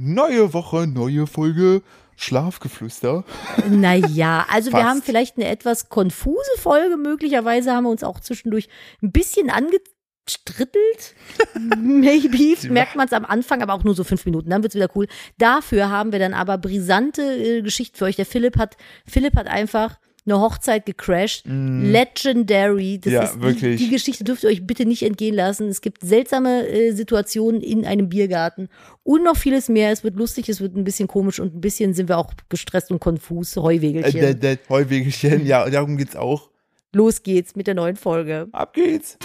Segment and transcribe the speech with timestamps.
[0.00, 1.82] Neue Woche, neue Folge,
[2.16, 3.24] Schlafgeflüster.
[3.68, 6.96] Naja, also wir haben vielleicht eine etwas konfuse Folge.
[6.96, 8.68] Möglicherweise haben wir uns auch zwischendurch
[9.02, 11.16] ein bisschen angestrittelt.
[11.76, 12.56] Maybe.
[12.70, 14.50] Merkt man es am Anfang, aber auch nur so fünf Minuten.
[14.50, 15.08] Dann wird's wieder cool.
[15.36, 18.14] Dafür haben wir dann aber brisante äh, Geschichten für euch.
[18.14, 19.98] Der Philipp hat, Philipp hat einfach
[20.30, 21.44] eine Hochzeit gecrashed.
[21.46, 22.98] Legendary.
[23.00, 23.14] Das Mm.
[23.14, 23.76] Ja, ist die, wirklich.
[23.78, 25.68] die Geschichte dürft ihr euch bitte nicht entgehen lassen.
[25.68, 28.68] Es gibt seltsame äh, Situationen in einem Biergarten
[29.02, 29.90] und noch vieles mehr.
[29.90, 32.90] Es wird lustig, es wird ein bisschen komisch und ein bisschen sind wir auch gestresst
[32.90, 33.56] und konfus.
[33.56, 34.20] Äh, Heuwegelchen.
[34.20, 36.50] der, der Heuwegelchen, ja, darum geht's auch.
[36.94, 38.48] Los geht's mit der neuen Folge.
[38.52, 39.18] Ab geht's.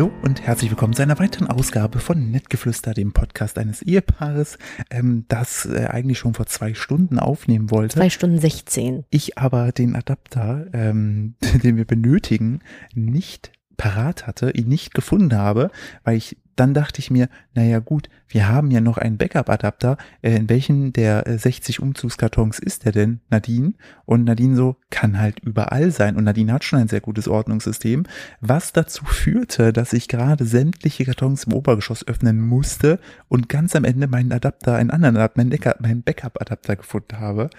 [0.00, 4.56] Hallo und herzlich willkommen zu einer weiteren Ausgabe von Nettgeflüster, dem Podcast eines Ehepaares,
[4.88, 7.98] ähm, das äh, eigentlich schon vor zwei Stunden aufnehmen wollte.
[7.98, 9.04] Zwei Stunden 16.
[9.10, 12.60] Ich aber den Adapter, ähm, den wir benötigen,
[12.94, 15.70] nicht parat hatte, ihn nicht gefunden habe,
[16.02, 19.96] weil ich dann dachte ich mir, naja gut, wir haben ja noch einen Backup-Adapter.
[20.22, 23.72] Äh, in welchen der äh, 60 Umzugskartons ist der denn, Nadine?
[24.04, 26.16] Und Nadine so, kann halt überall sein.
[26.16, 28.04] Und Nadine hat schon ein sehr gutes Ordnungssystem,
[28.40, 33.84] was dazu führte, dass ich gerade sämtliche Kartons im Obergeschoss öffnen musste und ganz am
[33.84, 37.50] Ende meinen Adapter, einen anderen Adapter, meinen Backup-Adapter gefunden habe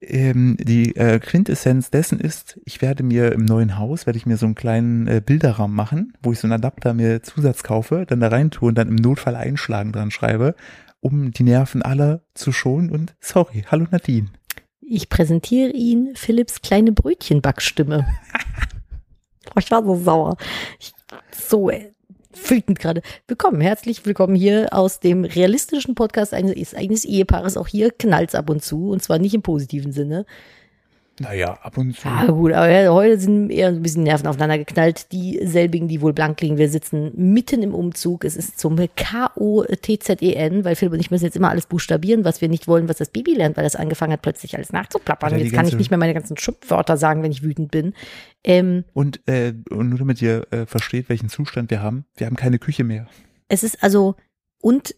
[0.00, 4.36] ähm, die äh, Quintessenz dessen ist, ich werde mir im neuen Haus, werde ich mir
[4.36, 8.20] so einen kleinen äh, Bilderrahmen machen, wo ich so einen Adapter mir Zusatz kaufe, dann
[8.20, 10.54] da rein tue und dann im Notfall einschlagen dran schreibe,
[11.00, 14.28] um die Nerven aller zu schonen und sorry, hallo Nadine.
[14.80, 18.06] Ich präsentiere Ihnen Philipps kleine Brötchenbackstimme.
[19.46, 20.36] Boah, ich war so sauer.
[20.78, 20.92] Ich,
[21.32, 21.90] so äh,
[22.44, 23.02] wütend gerade.
[23.26, 27.56] Willkommen, herzlich willkommen hier aus dem realistischen Podcast eines, eines Ehepaares.
[27.56, 30.26] Auch hier knallt's ab und zu und zwar nicht im positiven Sinne.
[31.18, 32.06] Naja, ab und zu.
[32.06, 35.10] Ja gut, aber heute sind eher ein bisschen Nerven aufeinander geknallt.
[35.12, 36.58] Dieselbigen, die wohl blank liegen.
[36.58, 38.24] Wir sitzen mitten im Umzug.
[38.24, 42.48] Es ist zum K-O-T-Z-E-N, weil Philipp und ich müssen jetzt immer alles buchstabieren, was wir
[42.48, 45.34] nicht wollen, was das Baby lernt, weil das angefangen hat, plötzlich alles nachzuplappern.
[45.36, 47.94] Die jetzt kann ich nicht mehr meine ganzen Schimpfwörter sagen, wenn ich wütend bin.
[48.44, 52.36] Ähm, Und, äh, und nur damit ihr äh, versteht, welchen Zustand wir haben, wir haben
[52.36, 53.06] keine Küche mehr.
[53.48, 54.16] es ist also,
[54.60, 54.94] und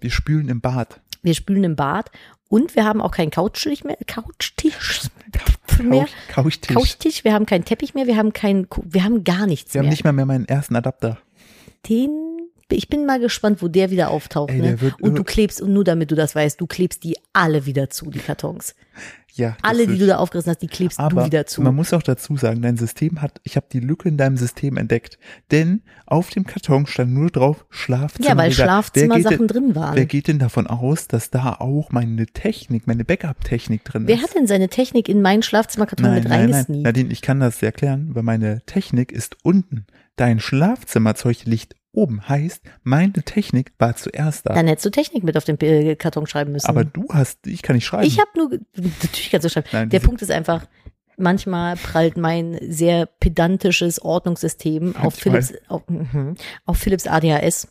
[0.00, 1.00] Wir spülen im Bad.
[1.22, 2.10] wir spülen im Bad
[2.48, 5.02] und wir haben auch keinen Couchtisch mehr, Couchtisch
[5.82, 6.06] mehr.
[6.28, 6.74] Couch, Couchtisch.
[6.74, 9.86] Couchtisch, wir haben keinen Teppich mehr, wir haben keinen, wir haben gar nichts wir haben
[9.86, 9.92] mehr.
[9.92, 11.18] nicht mal mehr meinen ersten Adapter.
[11.88, 12.37] Den,
[12.76, 14.50] ich bin mal gespannt, wo der wieder auftaucht.
[14.50, 14.62] Ey, ne?
[14.62, 17.66] der wird Und du klebst, und nur damit du das weißt, du klebst die alle
[17.66, 18.74] wieder zu, die Kartons.
[19.34, 19.56] Ja.
[19.62, 21.62] Alle, die du da aufgerissen hast, die klebst Aber du wieder zu.
[21.62, 24.76] man muss auch dazu sagen, dein System hat, ich habe die Lücke in deinem System
[24.76, 25.16] entdeckt.
[25.52, 28.28] Denn auf dem Karton stand nur drauf Schlafzimmer.
[28.28, 29.94] ja, weil Wer Schlafzimmersachen drin waren.
[29.94, 34.22] wer geht denn davon aus, dass da auch meine Technik, meine Backup-Technik drin Wer ist?
[34.24, 36.40] hat denn seine Technik in meinen Schlafzimmerkarton mit nein, nein.
[36.50, 36.84] reingesneakt?
[36.84, 39.86] Nadine, ich kann das erklären, weil meine Technik ist unten.
[40.16, 42.28] Dein Schlafzimmerzeug liegt oben.
[42.28, 44.54] Heißt, meine Technik war zuerst da.
[44.54, 46.66] Dann hättest du Technik mit auf den äh, Karton schreiben müssen.
[46.68, 48.06] Aber du hast, ich kann nicht schreiben.
[48.06, 49.68] Ich habe nur, natürlich kannst du schreiben.
[49.72, 50.66] Nein, Der Punkt ist einfach,
[51.16, 55.42] manchmal prallt mein sehr pedantisches Ordnungssystem auf Manchmal.
[55.42, 57.68] Philips, auf, mhm, auf Philips ADHS.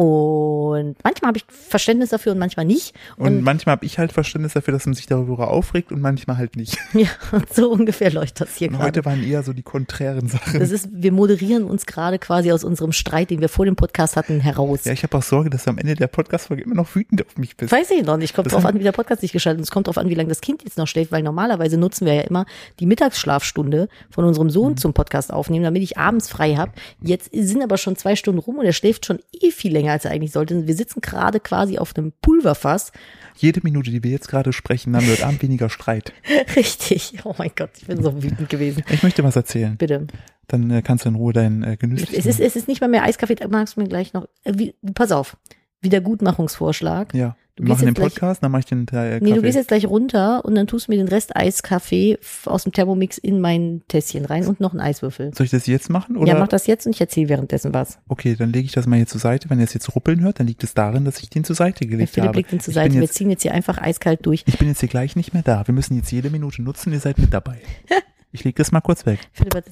[0.00, 2.94] Und manchmal habe ich Verständnis dafür und manchmal nicht.
[3.18, 6.38] und Und, manchmal habe ich halt Verständnis dafür, dass man sich darüber aufregt und manchmal
[6.38, 6.78] halt nicht.
[6.94, 7.08] ja,
[7.52, 8.86] so ungefähr läuft das hier Und gerade.
[8.86, 10.58] heute waren eher so die konträren Sachen.
[10.58, 14.16] Das ist, wir moderieren uns gerade quasi aus unserem Streit, den wir vor dem Podcast
[14.16, 14.84] hatten, heraus.
[14.86, 17.36] Ja, ich habe auch Sorge, dass du am Ende der Podcast-Folge immer noch wütend auf
[17.36, 17.70] mich bist.
[17.70, 18.34] Weiß ich noch nicht.
[18.34, 19.62] Kommt Das drauf an, wie der Podcast sich gestaltet.
[19.62, 22.14] Es kommt drauf an, wie lange das Kind jetzt noch schläft, weil normalerweise nutzen wir
[22.14, 22.46] ja immer
[22.78, 24.50] die Mittagsschlafstunde von unserem Mhm.
[24.50, 26.72] Sohn zum Podcast aufnehmen, damit ich abends frei habe.
[27.02, 30.04] Jetzt sind aber schon zwei Stunden rum und er schläft schon eh viel länger, als
[30.04, 30.66] er eigentlich sollte.
[30.66, 32.92] Wir sitzen gerade quasi auf einem Pulverfass.
[33.36, 36.12] Jede Minute, die wir jetzt gerade sprechen, haben wir Abend weniger Streit.
[36.56, 37.14] Richtig.
[37.24, 38.82] Oh mein Gott, ich bin so wütend gewesen.
[38.90, 39.76] Ich möchte was erzählen.
[39.76, 40.06] Bitte.
[40.48, 42.28] Dann äh, kannst du in Ruhe deinen äh, Es genüsslichen...
[42.28, 44.26] ist, es ist nicht mal mehr Eiskaffee, da magst du mir gleich noch.
[44.44, 45.36] Äh, wie, pass auf.
[45.80, 47.14] Wiedergutmachungsvorschlag.
[47.14, 49.18] ja, Du machen den jetzt gleich- Podcast, dann mache ich den äh, Kaffee.
[49.22, 52.62] Nee, du gehst jetzt gleich runter und dann tust du mir den Rest Eiskaffee aus
[52.62, 55.34] dem Thermomix in mein Tässchen rein und noch einen Eiswürfel.
[55.34, 56.16] Soll ich das jetzt machen?
[56.16, 56.32] Oder?
[56.32, 57.98] Ja, mach das jetzt und ich erzähle währenddessen was.
[58.08, 59.50] Okay, dann lege ich das mal hier zur Seite.
[59.50, 61.86] Wenn ihr es jetzt ruppeln hört, dann liegt es darin, dass ich den zur Seite
[61.86, 62.38] gelegt Philipp habe.
[62.38, 62.88] legt ihn zur ich, Seite.
[62.90, 64.44] bin Wir jetzt, ziehen jetzt hier einfach eiskalt durch.
[64.46, 65.66] ich bin jetzt hier gleich nicht mehr da.
[65.66, 66.92] Wir müssen jetzt jede Minute nutzen.
[66.92, 67.58] Ihr seid mit dabei.
[68.32, 69.18] Ich lege das mal kurz weg.
[69.32, 69.64] Philipp hat,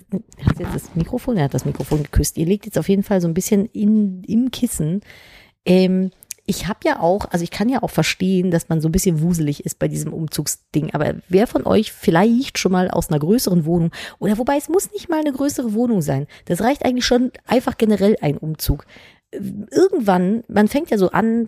[0.45, 2.37] hat jetzt das Mikrofon, er hat das Mikrofon geküsst.
[2.39, 5.01] Ihr legt jetzt auf jeden Fall so ein bisschen in, im Kissen.
[5.65, 6.11] Ähm,
[6.49, 9.21] ich habe ja auch, also ich kann ja auch verstehen, dass man so ein bisschen
[9.21, 10.95] wuselig ist bei diesem Umzugsding.
[10.95, 14.91] Aber wer von euch vielleicht schon mal aus einer größeren Wohnung oder wobei es muss
[14.93, 16.27] nicht mal eine größere Wohnung sein.
[16.47, 18.87] Das reicht eigentlich schon einfach generell ein Umzug.
[19.31, 21.47] Irgendwann, man fängt ja so an,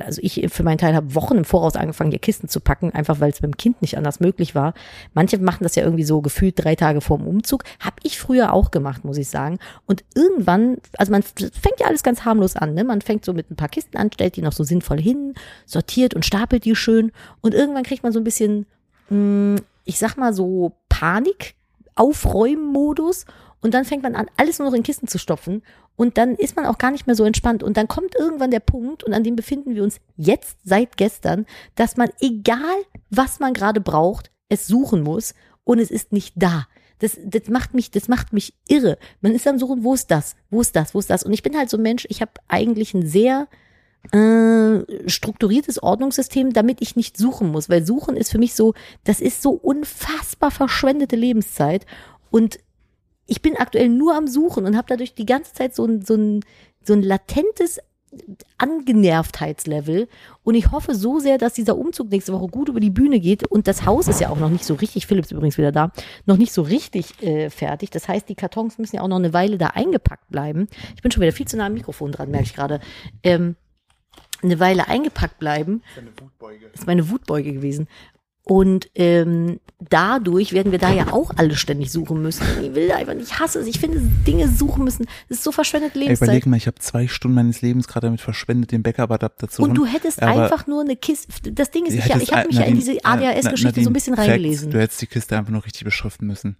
[0.00, 3.18] also ich für meinen Teil habe Wochen im Voraus angefangen, hier Kisten zu packen, einfach
[3.18, 4.72] weil es mit dem Kind nicht anders möglich war.
[5.14, 7.64] Manche machen das ja irgendwie so gefühlt drei Tage vor dem Umzug.
[7.80, 9.58] Habe ich früher auch gemacht, muss ich sagen.
[9.86, 12.84] Und irgendwann, also man fängt ja alles ganz harmlos an, ne?
[12.84, 15.34] Man fängt so mit ein paar Kisten an, stellt die noch so sinnvoll hin,
[15.66, 17.10] sortiert und stapelt die schön.
[17.40, 18.66] Und irgendwann kriegt man so ein bisschen,
[19.08, 21.56] hm, ich sag mal so Panik,
[21.96, 23.24] Aufräumen-Modus
[23.60, 25.62] und dann fängt man an, alles nur noch in Kisten zu stopfen.
[25.96, 27.62] Und dann ist man auch gar nicht mehr so entspannt.
[27.62, 31.44] Und dann kommt irgendwann der Punkt, und an dem befinden wir uns jetzt seit gestern,
[31.74, 32.76] dass man, egal
[33.10, 35.34] was man gerade braucht, es suchen muss
[35.64, 36.66] und es ist nicht da.
[37.00, 38.98] Das, das macht mich, das macht mich irre.
[39.20, 40.36] Man ist am Suchen, wo ist das?
[40.50, 40.94] Wo ist das?
[40.94, 41.24] Wo ist das?
[41.24, 43.48] Und ich bin halt so ein Mensch, ich habe eigentlich ein sehr
[44.12, 47.68] äh, strukturiertes Ordnungssystem, damit ich nicht suchen muss.
[47.68, 51.86] Weil suchen ist für mich so, das ist so unfassbar verschwendete Lebenszeit.
[52.30, 52.58] Und
[53.28, 56.14] ich bin aktuell nur am Suchen und habe dadurch die ganze Zeit so ein, so
[56.14, 56.40] ein,
[56.82, 57.78] so ein latentes
[58.56, 60.08] Angenervtheitslevel
[60.42, 63.46] und ich hoffe so sehr, dass dieser Umzug nächste Woche gut über die Bühne geht
[63.46, 65.92] und das Haus ist ja auch noch nicht so richtig, Philips übrigens wieder da,
[66.24, 67.90] noch nicht so richtig äh, fertig.
[67.90, 70.68] Das heißt, die Kartons müssen ja auch noch eine Weile da eingepackt bleiben.
[70.96, 72.80] Ich bin schon wieder viel zu nah am Mikrofon dran, merke ich gerade.
[73.22, 73.56] Ähm,
[74.42, 75.82] eine Weile eingepackt bleiben.
[75.94, 76.66] Das ist, Wutbeuge.
[76.72, 77.88] ist meine Wutbeuge gewesen.
[78.48, 79.60] Und ähm,
[79.90, 82.42] dadurch werden wir da ja auch alle ständig suchen müssen.
[82.62, 83.66] Ich will einfach nicht, ich hasse es.
[83.66, 85.04] Ich finde, Dinge suchen müssen.
[85.28, 86.28] Das ist so verschwendet Lebenszeit.
[86.28, 89.62] Ey, überleg mal, ich habe zwei Stunden meines Lebens gerade damit verschwendet, den Backup-Adapter zu
[89.62, 89.72] holen.
[89.72, 91.52] Und du hättest einfach nur eine Kiste.
[91.52, 94.70] Das Ding ist, ich, ich habe mich ja in diese ADHS-Geschichte so ein bisschen reingelesen.
[94.70, 96.56] Du hättest die Kiste einfach nur richtig beschriften müssen.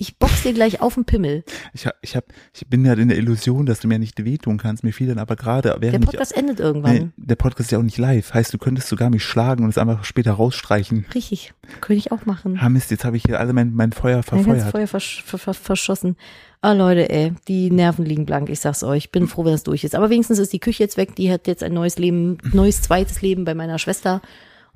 [0.00, 1.44] Ich box dir gleich auf den Pimmel.
[1.74, 2.24] Ich, hab, ich, hab,
[2.54, 4.82] ich bin ja in der Illusion, dass du mir nicht wehtun kannst.
[4.82, 5.78] Mir fiel dann aber gerade.
[5.78, 6.94] Der Podcast ich, endet irgendwann.
[6.94, 8.32] Nee, der Podcast ist ja auch nicht live.
[8.32, 11.04] Heißt, du könntest sogar mich schlagen und es einfach später rausstreichen.
[11.14, 11.52] Richtig.
[11.82, 12.58] Könnte ich auch machen.
[12.58, 14.62] Ah Mist, jetzt habe ich hier alle mein, mein Feuer verfeuert.
[14.62, 16.16] Mein Feuer versch ver verschossen.
[16.62, 19.12] Ah Leute, ey, die Nerven liegen blank, ich sag's euch.
[19.12, 19.94] Bin froh, wenn es durch ist.
[19.94, 21.14] Aber wenigstens ist die Küche jetzt weg.
[21.16, 24.22] Die hat jetzt ein neues Leben, neues zweites Leben bei meiner Schwester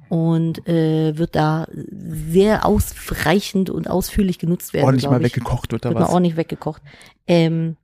[0.09, 4.87] und äh, wird da sehr ausreichend und ausführlich genutzt werden.
[4.87, 6.09] Ordentlich mal weggekocht wird da wird was.
[6.09, 6.83] Mal ordentlich weggekocht.
[7.27, 7.77] Ähm,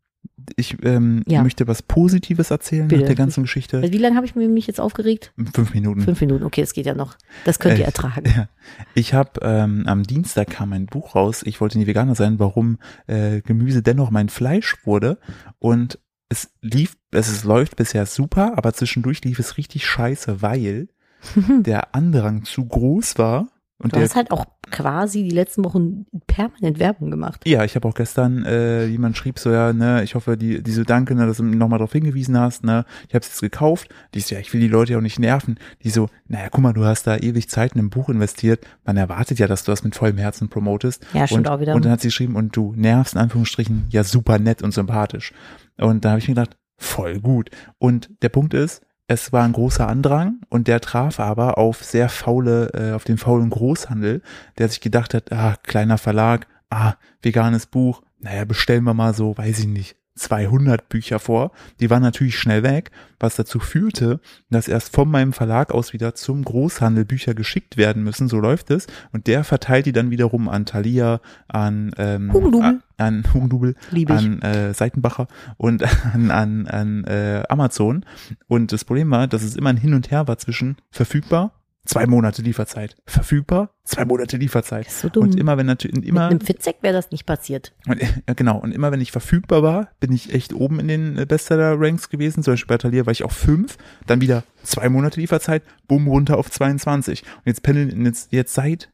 [0.57, 1.43] ich ähm, ja.
[1.43, 3.03] möchte was Positives erzählen Bitte.
[3.03, 3.83] nach der ganzen Geschichte.
[3.83, 5.33] Wie lange habe ich mich jetzt aufgeregt?
[5.55, 6.01] Fünf Minuten.
[6.01, 7.17] Fünf Minuten, okay, das geht ja noch.
[7.45, 8.25] Das könnt ihr ertragen.
[8.27, 8.49] Ja.
[8.95, 11.43] Ich habe ähm, am Dienstag kam ein Buch raus.
[11.45, 15.19] Ich wollte nie Veganer sein, warum äh, Gemüse dennoch mein Fleisch wurde.
[15.59, 20.89] Und es lief, es, es läuft bisher super, aber zwischendurch lief es richtig scheiße, weil
[21.61, 23.47] der Andrang zu groß war.
[23.83, 27.43] Und du hast halt auch quasi die letzten Wochen permanent Werbung gemacht.
[27.47, 30.85] Ja, ich habe auch gestern, äh, jemand schrieb so, ja, ne, ich hoffe, die, diese
[30.85, 33.89] Danke, ne, dass du nochmal darauf hingewiesen hast, ne, ich habe es jetzt gekauft.
[34.15, 35.59] Die so, ja, ich will die Leute ja auch nicht nerven.
[35.83, 38.67] Die so, naja, guck mal, du hast da ewig Zeit in ein Buch investiert.
[38.85, 41.07] Man erwartet ja, dass du das mit vollem Herzen promotest.
[41.15, 41.75] Ja, stimmt und, auch wieder.
[41.75, 45.33] Und dann hat sie geschrieben, und du nervst in Anführungsstrichen ja super nett und sympathisch.
[45.79, 47.49] Und da habe ich mir gedacht, voll gut.
[47.79, 52.09] Und der Punkt ist, es war ein großer Andrang und der traf aber auf sehr
[52.09, 54.23] faule, äh, auf den faulen Großhandel,
[54.57, 59.37] der sich gedacht hat, ah, kleiner Verlag, ah, veganes Buch, naja, bestellen wir mal so,
[59.37, 61.53] weiß ich nicht, 200 Bücher vor.
[61.81, 64.21] Die waren natürlich schnell weg, was dazu führte,
[64.51, 68.29] dass erst von meinem Verlag aus wieder zum Großhandel Bücher geschickt werden müssen.
[68.29, 68.87] So läuft es.
[69.13, 73.77] Und der verteilt die dann wiederum an Thalia, an ähm, Hugendubel, an, Hugendubel,
[74.09, 75.83] an äh, Seitenbacher und
[76.15, 78.05] an, an, an äh, Amazon.
[78.49, 81.53] Und das Problem war, dass es immer ein Hin und Her war zwischen verfügbar
[81.87, 82.95] Zwei Monate Lieferzeit.
[83.07, 84.87] Verfügbar, zwei Monate Lieferzeit.
[84.87, 85.25] ist so dumm.
[85.25, 86.25] Und immer wenn natürlich, immer.
[86.25, 87.73] Mit einem Fitzek wäre das nicht passiert.
[87.87, 88.59] Und, ja, genau.
[88.59, 92.43] Und immer wenn ich verfügbar war, bin ich echt oben in den äh, Bestseller-Ranks gewesen.
[92.43, 96.37] Zum Beispiel bei Talier war ich auf fünf, dann wieder zwei Monate Lieferzeit, bumm, runter
[96.37, 97.23] auf 22.
[97.23, 98.93] Und jetzt pendeln, jetzt, jetzt seit,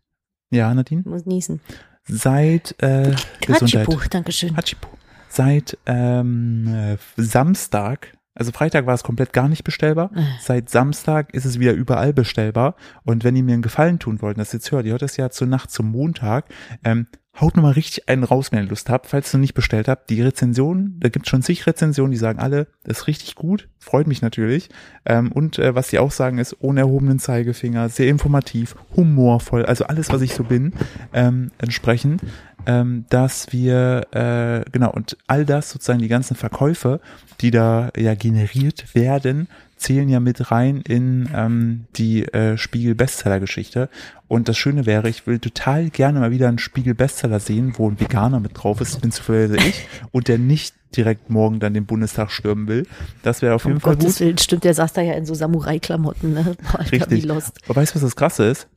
[0.50, 1.00] ja, Nadine?
[1.00, 1.60] Ich muss niesen.
[2.04, 3.16] Seit, äh,
[3.48, 4.56] Hatschipu, Dankeschön.
[4.56, 4.86] Hatschipu.
[5.28, 10.10] Seit, ähm, äh, Samstag also Freitag war es komplett gar nicht bestellbar.
[10.14, 10.22] Äh.
[10.40, 12.76] Seit Samstag ist es wieder überall bestellbar.
[13.04, 15.30] Und wenn ihr mir einen Gefallen tun wollt, das jetzt hört, ihr hört das ja
[15.30, 16.46] zur Nacht zum Montag,
[16.84, 17.06] ähm,
[17.40, 20.10] haut nochmal richtig einen raus, wenn ihr Lust habt, falls ihr noch nicht bestellt habt.
[20.10, 24.06] Die Rezensionen, da gibt schon zig Rezensionen, die sagen alle, das ist richtig gut, freut
[24.06, 24.70] mich natürlich.
[25.04, 29.84] Ähm, und äh, was die auch sagen, ist ohne erhobenen Zeigefinger, sehr informativ, humorvoll, also
[29.84, 30.72] alles, was ich so bin,
[31.12, 32.22] ähm, entsprechend
[32.66, 37.00] ähm, dass wir, äh, genau, und all das, sozusagen die ganzen Verkäufe,
[37.40, 43.88] die da ja generiert werden, zählen ja mit rein in ähm, die äh, Spiegel-Bestseller-Geschichte.
[44.26, 48.00] Und das Schöne wäre, ich will total gerne mal wieder einen Spiegel-Bestseller sehen, wo ein
[48.00, 52.30] Veganer mit drauf ist, bin zufällig ich, und der nicht direkt morgen dann den Bundestag
[52.30, 52.86] stürmen will.
[53.22, 54.20] Das wäre auf um jeden Fall Gottes gut.
[54.20, 56.56] Willen, stimmt, der saß da ja in so Samurai-Klamotten, ne?
[56.72, 57.30] Boah, Richtig.
[57.30, 58.68] Aber weißt du, was das Krasse ist?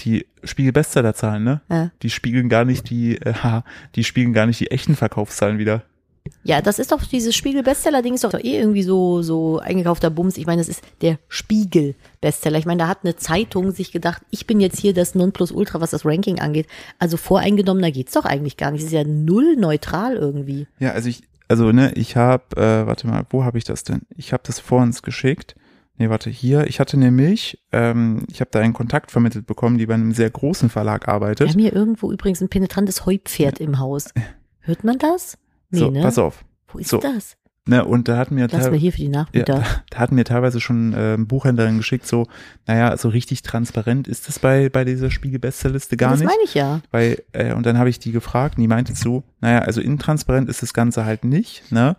[0.00, 1.60] Die Spiegel-Bestseller-Zahlen, ne?
[1.70, 1.90] Ja.
[2.02, 3.34] Die spiegeln gar nicht die, äh,
[3.94, 5.82] die spiegeln gar nicht die echten Verkaufszahlen wieder.
[6.42, 10.38] Ja, das ist doch dieses Spiegel-Bestseller-Ding, ist doch eh irgendwie so, so eingekaufter Bums.
[10.38, 12.58] Ich meine, das ist der Spiegel-Bestseller.
[12.58, 15.90] Ich meine, da hat eine Zeitung sich gedacht, ich bin jetzt hier das Nonplusultra, was
[15.90, 16.66] das Ranking angeht.
[16.98, 18.80] Also voreingenommener geht's doch eigentlich gar nicht.
[18.80, 20.66] Es ist ja null neutral irgendwie.
[20.78, 24.02] Ja, also ich, also ne, ich habe, äh, warte mal, wo habe ich das denn?
[24.16, 25.54] Ich habe das vor uns geschickt.
[25.96, 26.66] Nee, warte, hier.
[26.66, 30.28] Ich hatte nämlich, ähm, ich habe da einen Kontakt vermittelt bekommen, die bei einem sehr
[30.30, 31.48] großen Verlag Wir arbeitet.
[31.48, 34.12] haben hier irgendwo übrigens ein penetrantes Heupferd im Haus.
[34.60, 35.38] Hört man das?
[35.70, 36.02] Nee, so, ne?
[36.02, 36.44] pass auf.
[36.68, 36.98] Wo ist So.
[36.98, 37.36] das?
[37.66, 39.54] Ne, und da hatten mir Lass mal hier für die ja, Nachmieter.
[39.60, 42.26] da, da hatten mir teilweise schon äh, Buchhändlerin geschickt, so,
[42.66, 46.28] naja, so richtig transparent ist es bei, bei dieser Spiegel-Bestsellerliste gar das nicht.
[46.28, 46.82] meine ich ja.
[46.90, 50.50] Weil, äh, und dann habe ich die gefragt und die meinte so, naja, also intransparent
[50.50, 51.96] ist das Ganze halt nicht, ne?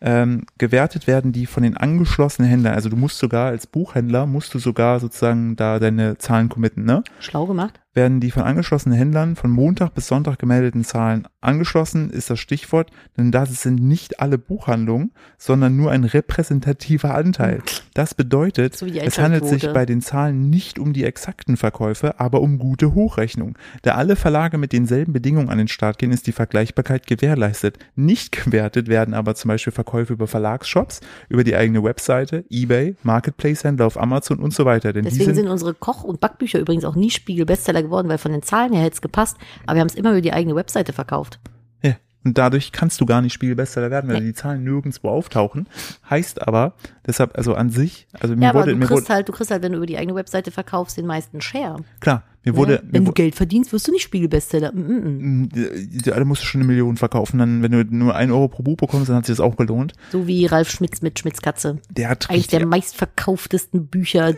[0.00, 2.74] Ähm, gewertet werden die von den angeschlossenen Händlern.
[2.74, 7.02] Also du musst sogar als Buchhändler, musst du sogar sozusagen da deine Zahlen committen, ne?
[7.18, 7.80] Schlau gemacht.
[7.96, 12.90] Werden die von angeschlossenen Händlern von Montag bis Sonntag gemeldeten Zahlen angeschlossen, ist das Stichwort,
[13.16, 17.62] denn das sind nicht alle Buchhandlungen, sondern nur ein repräsentativer Anteil.
[17.94, 22.42] Das bedeutet, So es handelt sich bei den Zahlen nicht um die exakten Verkäufe, aber
[22.42, 23.56] um gute Hochrechnung.
[23.80, 27.78] Da alle Verlage mit denselben Bedingungen an den Start gehen, ist die Vergleichbarkeit gewährleistet.
[27.94, 31.00] Nicht gewertet werden aber zum Beispiel Verkäufe über Verlagsshops,
[31.30, 34.92] über die eigene Webseite, Ebay, Marketplace-Händler auf Amazon und so weiter.
[34.92, 38.32] Denn Deswegen sind, sind unsere Koch- und Backbücher übrigens auch nie Spiegel-Bestseller geworden, weil von
[38.32, 39.36] den Zahlen her hätte es gepasst.
[39.66, 41.40] Aber wir haben es immer über die eigene Webseite verkauft.
[41.82, 44.26] Ja, und dadurch kannst du gar nicht Spiegelbestseller werden, weil Nee.
[44.26, 45.68] die Zahlen nirgendwo auftauchen.
[46.10, 46.74] Heißt aber,
[47.06, 49.32] deshalb, also an sich, also mir Ja, aber wurde, du mir kriegst wurde, halt, du
[49.32, 51.76] kriegst halt, wenn du über die eigene Webseite verkaufst, den meisten Share.
[52.00, 52.80] klar, mir wurde, ne?
[52.84, 54.72] mir Wenn du wurde, Geld verdienst, wirst du nicht Spiegel-Bestseller.
[54.72, 55.48] Mm -mm.
[55.52, 57.38] Mm, da musst du schon eine Million verkaufen.
[57.38, 59.94] Dann, wenn du nur ein Euro pro Buch bekommst, dann hat sich das auch gelohnt.
[60.12, 61.78] So wie Ralf Schmitz mit Schmitzkatze.
[61.90, 64.34] Der hat Eines der meistverkauftesten Bücher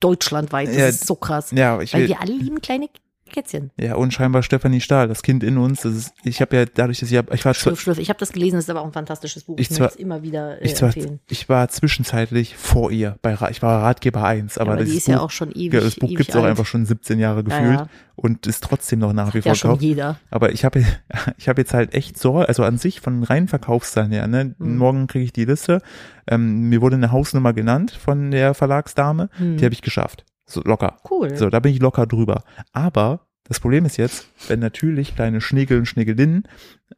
[0.00, 0.68] deutschlandweit.
[0.68, 1.50] Das Ja, ist so krass.
[1.52, 2.88] ja, ich Weil will, wir alle lieben kleine
[3.32, 3.70] Kätzchen.
[3.78, 7.00] ja, und scheinbar Stefanie Stahl, das Kind in uns, das ist, ich habe ja dadurch,
[7.00, 7.98] dass ich, hab, ich war, Schlürf, schlürf.
[7.98, 9.56] Ich habe das gelesen, das ist aber auch ein fantastisches Buch.
[9.58, 11.20] Ich Ich, zwar- möchte es immer wieder äh, ich zwar, empfehlen.
[11.28, 15.16] ich war zwischenzeitlich vor ihr, bei, ich war Ratgeber 1, aber, aber die ist ja
[15.18, 15.72] Buch, auch schon ewig.
[15.74, 17.88] ja, das Buch ewig gibt's auch einfach schon 17 Jahre Ja, gefühlt ja.
[18.16, 19.82] und ist trotzdem noch nach wie vor Ja, schon gekauft.
[19.82, 20.18] jeder.
[20.30, 20.84] Aber ich habe
[21.38, 24.54] ich habe jetzt halt echt Sorge, also an sich von reinen Verkaufszahlen her, ne?
[24.58, 24.76] Mhm.
[24.78, 25.80] Morgen kriege ich die Liste.
[26.26, 29.56] Ähm, mir wurde eine Hausnummer genannt von der Verlagsdame, Hm.
[29.56, 30.24] die habe ich geschafft.
[30.48, 30.98] So locker.
[31.08, 31.36] Cool.
[31.36, 32.42] So, da bin ich locker drüber.
[32.72, 36.44] Aber das Problem ist jetzt, wenn natürlich kleine Schnegel und Schnegelinnen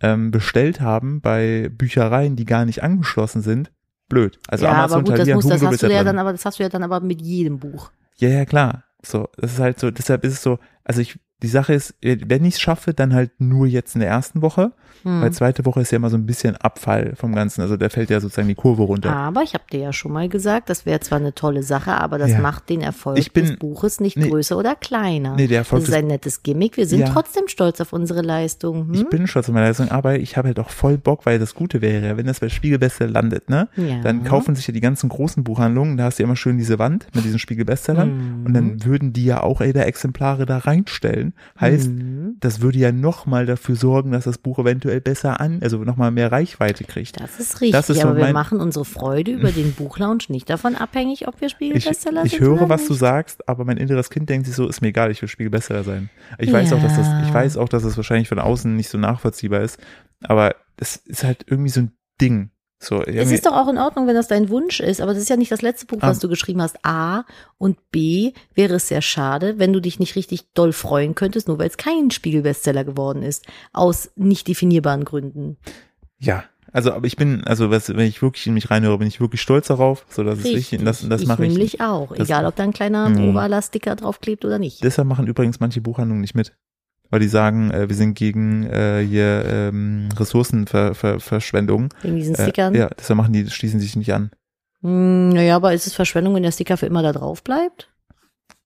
[0.01, 3.71] ähm, bestellt haben bei Büchereien, die gar nicht angeschlossen sind,
[4.09, 4.39] blöd.
[4.49, 6.07] Also ja, Amazon, aber gut, das, muss, das hast du ja drin.
[6.07, 7.91] dann aber, das hast du ja dann aber mit jedem Buch.
[8.17, 8.85] Ja, ja, klar.
[9.03, 12.45] So, das ist halt so, deshalb ist es so, also ich, die Sache ist, wenn
[12.45, 15.23] ich es schaffe, dann halt nur jetzt in der ersten Woche, Hm.
[15.23, 18.11] weil zweite Woche ist ja immer so ein bisschen Abfall vom Ganzen, also da fällt
[18.11, 19.11] ja sozusagen die Kurve runter.
[19.17, 22.19] Aber ich habe dir ja schon mal gesagt, das wäre zwar eine tolle Sache, aber
[22.19, 22.41] das Ja.
[22.41, 24.29] macht den Erfolg bin- des Buches nicht nee.
[24.29, 25.37] größer oder kleiner.
[25.37, 26.77] Nee, der Erfolg das ist ein nettes Gimmick.
[26.77, 27.09] Wir sind Ja.
[27.09, 28.89] trotzdem stolz auf unsere Leistung.
[28.89, 28.95] Hm?
[28.95, 31.55] Ich bin stolz auf meine Leistung, aber ich habe halt auch voll Bock, weil das
[31.55, 33.69] Gute wäre, wenn das bei Spiegelbestseller landet, ne?
[33.77, 34.01] Ja.
[34.03, 36.79] Dann kaufen sich ja die ganzen großen Buchhandlungen, da hast du ja immer schön diese
[36.79, 38.47] Wand mit diesen Spiegelbestsellern Mhm.
[38.47, 41.30] und dann würden die ja auch jeder Exemplare da reinstellen.
[41.61, 42.37] Heißt, Mhm.
[42.41, 46.31] das würde ja nochmal dafür sorgen, dass das Buch eventuell besser an, also nochmal mehr
[46.33, 47.21] Reichweite kriegt.
[47.21, 50.75] Das ist richtig, Das ist aber wir machen unsere Freude über den Buchlounge nicht davon
[50.77, 54.11] abhängig, ob wir Ich, Spiegelbestseller ich sind höre, oder was du sagst, aber mein inneres
[54.11, 56.11] Kind denkt sich so, ist mir egal, ich will Spiegelbestseller sein.
[56.39, 57.35] Ich weiß auch, dass das, ich Ja.
[57.35, 59.79] weiß auch, dass das wahrscheinlich von außen nicht so nachvollziehbar ist,
[60.23, 62.51] aber es ist halt irgendwie so ein Ding.
[62.83, 65.23] So, Es irgendwie- ist doch auch in Ordnung, wenn das dein Wunsch ist, aber das
[65.23, 66.21] ist ja nicht das letzte Buch, was Ah.
[66.23, 66.79] du geschrieben hast.
[66.83, 67.25] A
[67.59, 71.59] und B wäre es sehr schade, wenn du dich nicht richtig doll freuen könntest, nur
[71.59, 73.45] weil es kein Spiegelbestseller geworden ist,
[73.75, 75.59] aus nicht definierbaren Gründen.
[76.19, 79.21] ja, also, aber ich bin, also, was, wenn ich wirklich in mich reinhöre, bin ich
[79.21, 81.51] wirklich stolz darauf, so, das ist wichtig, und das, das ich mache ich.
[81.53, 83.31] nämlich auch, das- egal ob da ein kleiner Mhm.
[83.31, 84.83] ovaler Sticker draufklebt oder nicht.
[84.85, 86.55] Deshalb machen übrigens manche Buchhandlungen nicht mit.
[87.11, 91.89] Weil die sagen, äh, wir sind gegen äh, hier ähm, Ressourcenverschwendung.
[92.03, 92.75] Wegen diesen Äh, Stickern.
[92.75, 94.31] ja, deshalb machen die, schließen sich nicht an.
[94.83, 97.89] Hm, naja, aber ist es Verschwendung, wenn der Sticker für immer da drauf bleibt?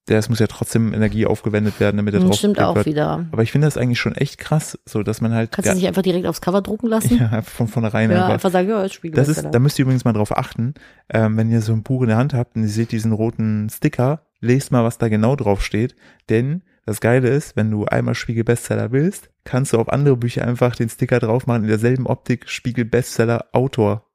[0.08, 2.84] Der, es muss ja trotzdem Energie aufgewendet werden, damit er Hm, drauf Stimmt auch wird.
[2.84, 3.24] wieder.
[3.32, 5.78] Aber ich finde das eigentlich schon echt krass, so dass man halt Kannst ja, du
[5.78, 7.18] nicht einfach direkt aufs Cover drucken lassen?
[7.32, 8.34] ja, von vornherein Ja, einfach.
[8.34, 9.48] einfach sagen, ja, ist Das Spiegelbestseller.
[9.48, 10.74] ist, da müsst ihr übrigens mal drauf achten,
[11.08, 13.70] ähm, wenn ihr so ein Buch in der Hand habt und ihr seht diesen roten
[13.70, 15.96] Sticker, lest mal, was da genau drauf steht,
[16.28, 20.46] denn das Geile ist, wenn du einmal Spiegel Bestseller willst, kannst du auf andere Bücher
[20.46, 24.06] einfach den Sticker drauf machen in derselben Optik Spiegel Bestseller Autor.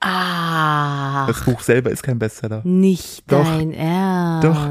[0.00, 2.62] ah, Das Buch selber ist kein Bestseller.
[2.64, 3.44] nicht Doch.
[3.44, 4.44] dein Ernst.
[4.46, 4.70] Doch.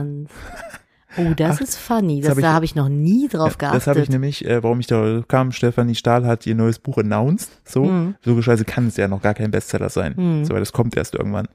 [1.18, 2.22] Oh, das Ach, ist funny.
[2.22, 3.78] das Das, hab ich- da habe ich noch nie drauf Ja, geachtet.
[3.78, 6.98] das habe ich nämlich, äh, warum ich da kam, Stefanie Stahl hat ihr neues Buch
[7.00, 8.16] announced, so, Mhm.
[8.24, 10.46] logischerweise kann es ja noch gar kein Bestseller sein, Mhm.
[10.46, 11.48] so, weil das kommt erst irgendwann.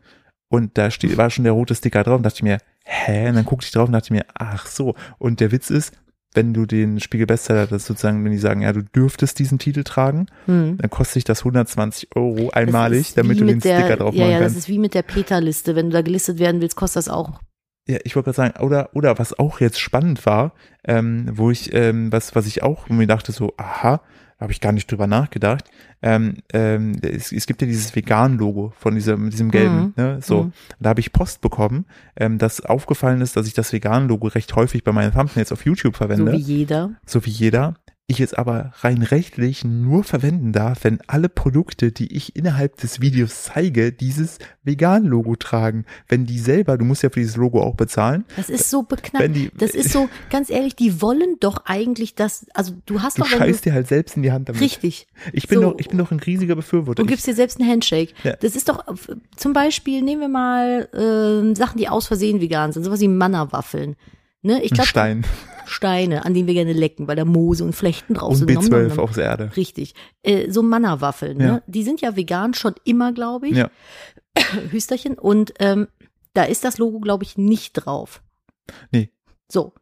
[0.49, 3.29] Und da steht, war schon der rote Sticker drauf und dachte ich mir, hä?
[3.29, 4.95] Und dann guckte ich drauf und dachte mir, ach so.
[5.19, 5.93] Und der Witz ist,
[6.35, 9.85] wenn du den Spiegel Bestseller, das sozusagen, wenn die sagen, ja, du dürftest diesen Titel
[9.85, 10.79] tragen, Hm.
[10.79, 14.21] dann kostet sich das 120 Euro Das einmalig, damit du den der, Sticker drauf Ja,
[14.23, 14.59] machen ja, das kannst.
[14.59, 15.77] ist wie mit der Peter-Liste.
[15.77, 17.41] Wenn du da gelistet werden willst, kostet das auch.
[17.87, 21.73] Ja, ich wollte gerade sagen, oder, oder was auch jetzt spannend war, ähm, wo ich,
[21.75, 24.01] ähm, was, was ich auch mir dachte, so, aha,
[24.45, 25.65] habe ich gar nicht drüber nachgedacht.
[26.03, 29.93] Ähm, ähm, es, es gibt ja dieses Vegan-Logo von diesem, diesem gelben, Mhm.
[29.97, 30.19] ne?
[30.23, 30.45] So.
[30.45, 30.53] Mhm.
[30.79, 31.87] Da habe ich Post bekommen,
[32.17, 35.95] ähm, dass aufgefallen ist, dass ich das Vegan-Logo recht häufig bei meinen Thumbnails auf YouTube
[35.97, 36.33] So verwende.
[36.33, 36.91] wie jeder.
[37.07, 37.75] so wie jeder.
[38.07, 43.01] Ich es aber rein rechtlich nur verwenden darf, wenn alle Produkte, die ich innerhalb des
[43.01, 45.87] Videos zeige, dieses Vegan-Logo tragen.
[46.07, 48.27] Wenn die selber, du musst ja für dieses Logo auch bezahlen.
[48.37, 49.35] Das ist so beknackt.
[49.35, 53.23] die, Das ist so, ganz ehrlich, die wollen doch eigentlich das, also du hast du
[53.23, 54.61] doch, wenn scheißt dir halt selbst in die Hand damit.
[54.61, 55.71] richtig, Ich bin So.
[55.71, 57.01] doch, ich bin doch ein riesiger Befürworter.
[57.01, 58.13] und gibst dir selbst einen Handshake.
[58.23, 58.37] Ja.
[58.37, 62.71] Das ist doch, äh, zum Beispiel, nehmen wir mal ähm, Sachen, die aus Versehen vegan
[62.71, 63.97] sind, sowas wie Manna-Waffeln.
[64.45, 64.63] Ne?
[64.63, 65.27] Ich ein glaube, Stein
[65.67, 68.53] Steine, an denen wir gerne lecken, weil da Moose und Flechten drauf und sind.
[68.53, 68.99] Nom, B12 nom.
[69.01, 69.51] aufs Erde.
[69.57, 69.95] Richtig.
[70.23, 71.47] Äh, so Manna-Waffeln, Ja.
[71.55, 71.63] ne?
[71.67, 73.57] Die sind ja vegan schon immer, glaube ich.
[73.57, 73.71] Ja.
[74.71, 75.19] Hüsterchen.
[75.19, 75.89] Und ähm,
[76.35, 78.23] da ist das Logo, glaube ich, nicht drauf.
[78.91, 79.11] Nee.
[79.51, 79.73] So.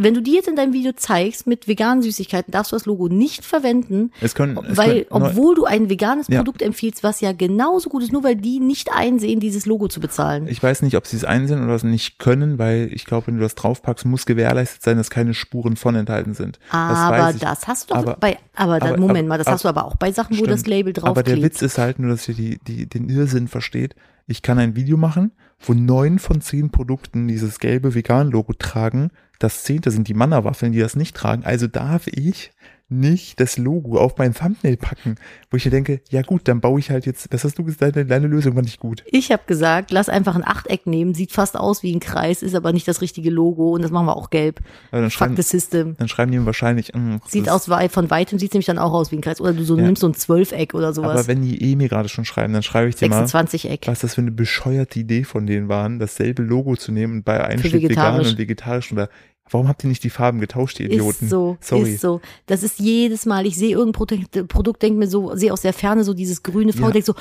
[0.00, 3.08] Wenn du die jetzt in deinem Video zeigst mit veganen Süßigkeiten, darfst du das Logo
[3.08, 6.38] nicht verwenden, Es können, es weil, können, obwohl du ein veganes Ja.
[6.38, 9.98] Produkt empfiehlst, was ja genauso gut ist, nur weil die nicht einsehen, dieses Logo zu
[9.98, 10.46] bezahlen.
[10.46, 13.34] ich weiß nicht, ob sie es einsehen oder es nicht können, weil ich glaube, wenn
[13.38, 16.60] du das draufpackst, muss gewährleistet sein, dass keine Spuren von enthalten sind.
[16.70, 17.40] das aber ich.
[17.40, 19.68] das hast du doch Aber- bei, aber, dann, aber- Moment aber- mal, das hast du
[19.68, 20.52] aber auch bei Sachen, wo Stimmt.
[20.52, 21.42] das Label drauf Aber der.
[21.42, 23.96] Witz ist halt nur, dass ihr die, die, den Irrsinn versteht.
[24.30, 29.10] Ich kann ein Video machen, wo neun von zehn Produkten dieses gelbe Vegan-Logo tragen.
[29.38, 31.44] Das zehnte sind die Manna-Waffeln, die das nicht tragen.
[31.44, 32.52] Also darf ich
[32.90, 35.16] nicht das Logo auf mein Thumbnail packen,
[35.50, 37.96] wo ich mir denke, ja gut, dann baue ich halt jetzt, was hast du gesagt,
[37.96, 39.04] deine, deine Lösung war nicht gut.
[39.06, 42.54] Ich habe gesagt, lass einfach ein Achteck nehmen, sieht fast aus wie ein Kreis, ist
[42.54, 44.60] aber nicht das richtige Logo und das machen wir auch gelb.
[44.90, 45.96] Aber dann Fuck schreiben, the system.
[45.98, 49.12] dann schreiben die wahrscheinlich, mm, das Sieht aus von weitem sieht nämlich dann auch aus
[49.12, 49.84] wie ein Kreis oder du so Ja.
[49.84, 51.28] nimmst so ein Zwölfeck oder aber sowas.
[51.28, 53.86] wenn die eh mir gerade schon schreiben, dann schreibe ich dir mal, 26 Eck.
[53.86, 57.44] was das für eine bescheuerte Idee von denen waren, dasselbe Logo zu nehmen und bei
[57.44, 59.10] einem Für steht vegan und vegetarisch oder
[59.50, 61.24] warum habt ihr nicht die Farben getauscht, ihr Idioten?
[61.24, 61.94] Ist so, Sorry.
[61.94, 62.20] ist so.
[62.46, 65.72] Das ist jedes Mal, ich sehe irgendein Produkt, Produkt denke mir so, sehe aus der
[65.72, 66.90] Ferne so dieses grüne V, Ja.
[66.90, 67.14] denke so,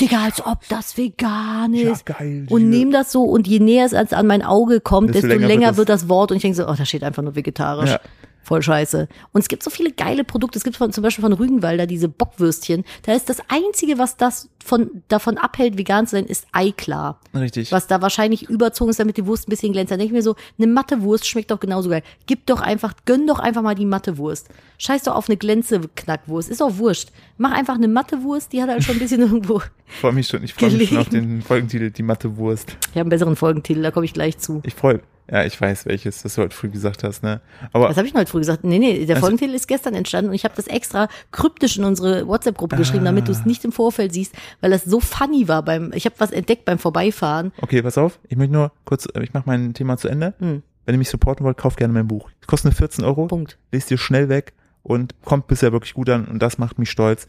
[0.00, 2.06] Digga, als ob das vegan Ja, ist.
[2.06, 2.46] geil.
[2.50, 5.46] und nehme das so und je näher es an mein Auge kommt, Desto desto, länger
[5.48, 7.34] länger, wird wird, das- das Wort und ich denke so, oh, da steht einfach nur
[7.36, 7.90] vegetarisch.
[7.90, 8.00] Ja.
[8.42, 9.08] Voll scheiße.
[9.32, 10.58] Und es gibt so viele geile Produkte.
[10.58, 12.84] Es gibt von, zum Beispiel von Rügenwalder diese Bockwürstchen.
[13.02, 17.20] Da ist das Einzige, was das von, davon abhält, vegan zu sein, ist Eiklar.
[17.34, 17.70] Richtig.
[17.70, 19.92] Was da wahrscheinlich überzogen ist, damit die Wurst ein bisschen glänzt.
[19.92, 22.02] Dann denke ich mir so, eine matte Wurst schmeckt doch genauso geil.
[22.26, 24.48] Gib doch einfach, gönn doch einfach mal die matte Wurst.
[24.78, 26.48] Scheiß doch auf eine Glänze-Knackwurst.
[26.48, 27.10] Ist auch wurscht.
[27.38, 29.62] Mach einfach eine matte Wurst, die hat halt schon ein bisschen irgendwo.
[29.86, 32.76] Ich freue mich schon, ich freue mich schon auf den Folgentitel, die Matte Wurst.
[32.80, 34.62] Ich habe einen besseren Folgentitel, da komme ich gleich zu.
[34.64, 35.00] Ich freue,
[35.32, 37.40] ja, ich weiß welches, das du heute früh gesagt hast, ne?
[37.72, 38.64] Aber Was habe ich denn heute früh gesagt?
[38.64, 41.84] Nee, nee, der Also- Folgentitel ist gestern entstanden und ich habe das extra kryptisch in
[41.84, 45.62] unsere WhatsApp-Gruppe geschrieben, damit du es nicht im Vorfeld siehst, weil das so funny war
[45.64, 47.50] beim, ich habe was entdeckt beim Vorbeifahren.
[47.62, 50.34] okay, pass auf, ich möchte nur kurz, äh, ich mache mein Thema zu Ende.
[50.38, 50.62] Hm.
[50.84, 52.28] Wenn ihr mich supporten wollt, kauft gerne mein Buch.
[52.40, 53.56] Es kostet nur 14 Euro, Punkt.
[53.70, 57.26] lest ihr schnell weg und kommt bisher wirklich gut an und das macht mich stolz.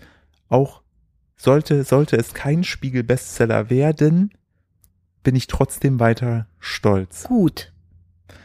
[0.50, 0.82] Auch
[1.36, 4.32] sollte, sollte es kein Spiegel-Bestseller werden,
[5.24, 7.24] bin ich trotzdem weiter stolz.
[7.26, 7.72] Gut.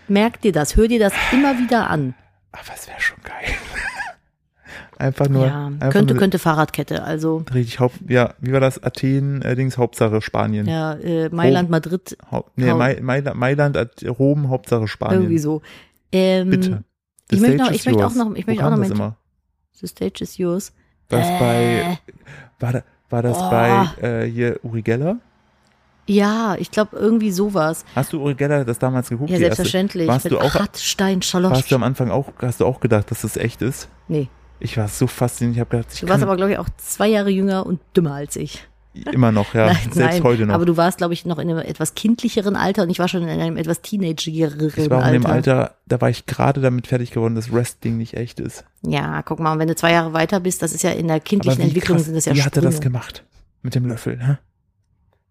[0.08, 2.14] Merk dir das, hör dir das immer wieder an.
[2.52, 3.54] Aber es wäre schon geil.
[4.98, 8.82] einfach nur, ja, einfach könnte, nur könnte Fahrradkette, also richtig Haupt, ja, wie war das?
[8.82, 10.66] Athen, äh, Dings, Hauptsache Spanien.
[10.66, 13.78] ja, äh, Mailand, Madrid, Haupt, nee, Hau- Mai, Mailand, Mailand,
[14.18, 15.22] Rom, Hauptsache Spanien.
[15.22, 15.62] irgendwie so.
[16.10, 16.84] Ähm, Bitte.
[17.30, 19.16] ich The möchte stage noch- ich möchte auch noch- ich möchte auch noch immer?
[19.72, 20.72] The stage is yours.
[21.08, 21.38] Das Äh.
[21.38, 21.98] bei,
[22.58, 23.50] war, da, war das Oh.
[23.50, 25.18] bei äh, hier Uri Geller?
[26.08, 27.84] Ja, ich glaube irgendwie sowas.
[27.94, 29.30] Hast du Uri Geller das damals geguckt?
[29.30, 30.08] Ja, selbstverständlich.
[30.08, 31.50] Warst du auch, Hartstein, Schalosch.
[31.52, 33.88] warst du am Anfang auch, hast du auch gedacht, dass das echt ist?
[34.08, 36.68] Nee, Ich war so fasziniert, ich habe gedacht, ich du warst aber, glaube ich, auch
[36.78, 38.66] zwei Jahre jünger und dümmer als ich.
[39.12, 40.54] immer noch, ja, nein, selbst nein, heute noch.
[40.54, 43.22] aber du warst, glaube ich, noch in einem etwas kindlicheren Alter und ich war schon
[43.22, 45.56] in einem etwas teenagereren ich war in dem Alter.
[45.58, 48.64] Alter, da war ich gerade damit fertig geworden, dass Wrestling nicht echt ist.
[48.82, 51.60] Ja, guck mal, wenn du zwei Jahre weiter bist, das ist ja in der kindlichen
[51.60, 52.92] Entwicklung krass, sind das ja wie hat er das Sprünge.
[52.92, 53.24] gemacht?
[53.62, 54.38] Mit dem Löffel, hä?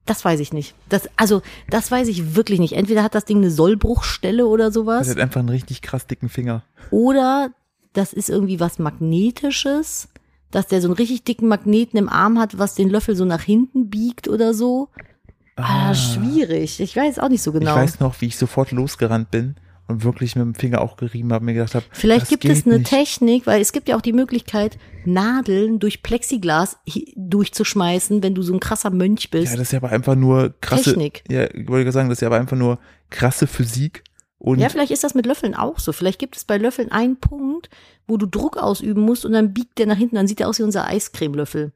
[0.08, 0.74] Das weiß ich nicht.
[0.90, 2.74] Das, also, das weiß ich wirklich nicht.
[2.74, 6.30] Entweder hat das Ding eine Sollbruchstelle oder Er sowas, hat einfach einen richtig krass dicken
[6.30, 6.64] Finger.
[6.90, 7.52] oder
[7.94, 10.08] das ist irgendwie was Magnetisches,
[10.52, 13.42] dass der so einen richtig dicken Magneten im Arm hat, was den Löffel so nach
[13.42, 14.90] hinten biegt oder so.
[15.56, 16.80] Ah, schwierig.
[16.80, 17.72] Ich weiß auch nicht so genau.
[17.72, 19.56] Ich weiß noch, wie ich sofort losgerannt bin
[19.88, 22.80] und wirklich mit dem Finger auch gerieben habe, mir gedacht habe, Vielleicht gibt es eine
[22.80, 22.90] nicht.
[22.90, 26.78] Technik, weil es gibt ja auch die Möglichkeit, Nadeln durch Plexiglas
[27.16, 29.54] durchzuschmeißen, wenn du so ein krasser Mönch bist.
[29.54, 30.92] Ja, das ist ja aber einfach nur krasse.
[30.92, 31.24] Technik.
[31.30, 34.04] Ja, ich wollte gerade sagen, das ist ja aber einfach nur krasse Physik,
[34.38, 35.94] Und Ja, vielleicht ist das mit Löffeln auch so.
[35.94, 37.70] Vielleicht gibt es bei Löffeln einen Punkt,
[38.08, 40.60] wo du Druck ausüben musst und dann biegt der nach hinten, dann sieht der aus
[40.60, 41.72] wie unser Eiscremelöffel.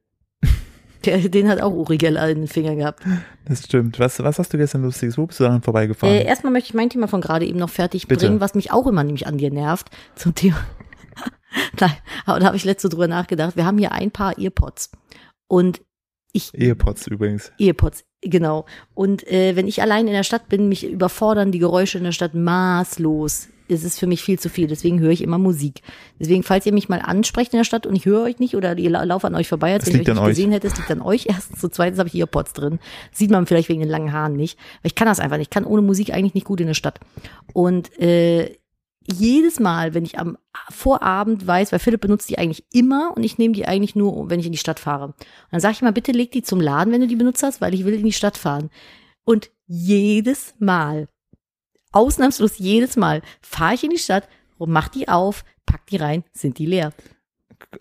[1.06, 3.04] Der, den hat auch Uri Geller in den Fingern gehabt.
[3.46, 4.00] das stimmt.
[4.00, 5.18] Was, was hast du gestern Lustiges?
[5.18, 6.16] Wo bist du daran vorbeigefahren?
[6.16, 8.28] Äh, erstmal möchte ich mein Thema von gerade eben noch fertig Bitte.
[8.28, 10.58] bringen, was mich auch immer nämlich an dir nervt, zum Thema.
[11.80, 11.94] Nein,
[12.26, 13.56] aber da habe ich letzte drüber nachgedacht.
[13.56, 14.92] Wir haben hier ein paar Earpods.
[15.48, 15.82] Und
[16.34, 17.52] ich Ehepots übrigens.
[17.60, 18.66] Earpods, genau.
[18.94, 22.14] Und äh, wenn ich allein in der Stadt bin, mich überfordern die Geräusche in der
[22.14, 23.50] Stadt maßlos.
[23.72, 25.82] Es ist für mich viel zu viel, deswegen höre ich immer Musik.
[26.20, 28.78] Deswegen, falls ihr mich mal ansprecht in der Stadt und ich höre euch nicht oder
[28.78, 30.30] ihr lau- laufe an euch vorbei, als Das wenn ich liegt euch nicht euch.
[30.36, 31.26] gesehen hätte, es liegt an euch.
[31.30, 32.80] Erstens, so zweitens habe ich Earpods drin.
[33.12, 34.60] Sieht man vielleicht wegen den langen Haaren nicht.
[34.80, 35.48] Aber ich kann das einfach nicht.
[35.48, 37.00] Ich kann ohne Musik eigentlich nicht gut in der Stadt.
[37.54, 38.56] Und äh,
[39.12, 40.38] jedes Mal, wenn ich am
[40.70, 44.40] Vorabend weiß, weil Philipp benutzt die eigentlich immer und ich nehme die eigentlich nur, wenn
[44.40, 45.06] ich in die Stadt fahre.
[45.08, 45.16] Und
[45.52, 47.74] dann sage ich mal, bitte leg die zum Laden, wenn du die benutzt hast, weil
[47.74, 48.70] ich will in die Stadt fahren.
[49.24, 51.08] Und jedes Mal,
[51.92, 54.28] ausnahmslos jedes Mal, fahre ich in die Stadt
[54.60, 56.94] mach die auf, pack die rein, sind die leer.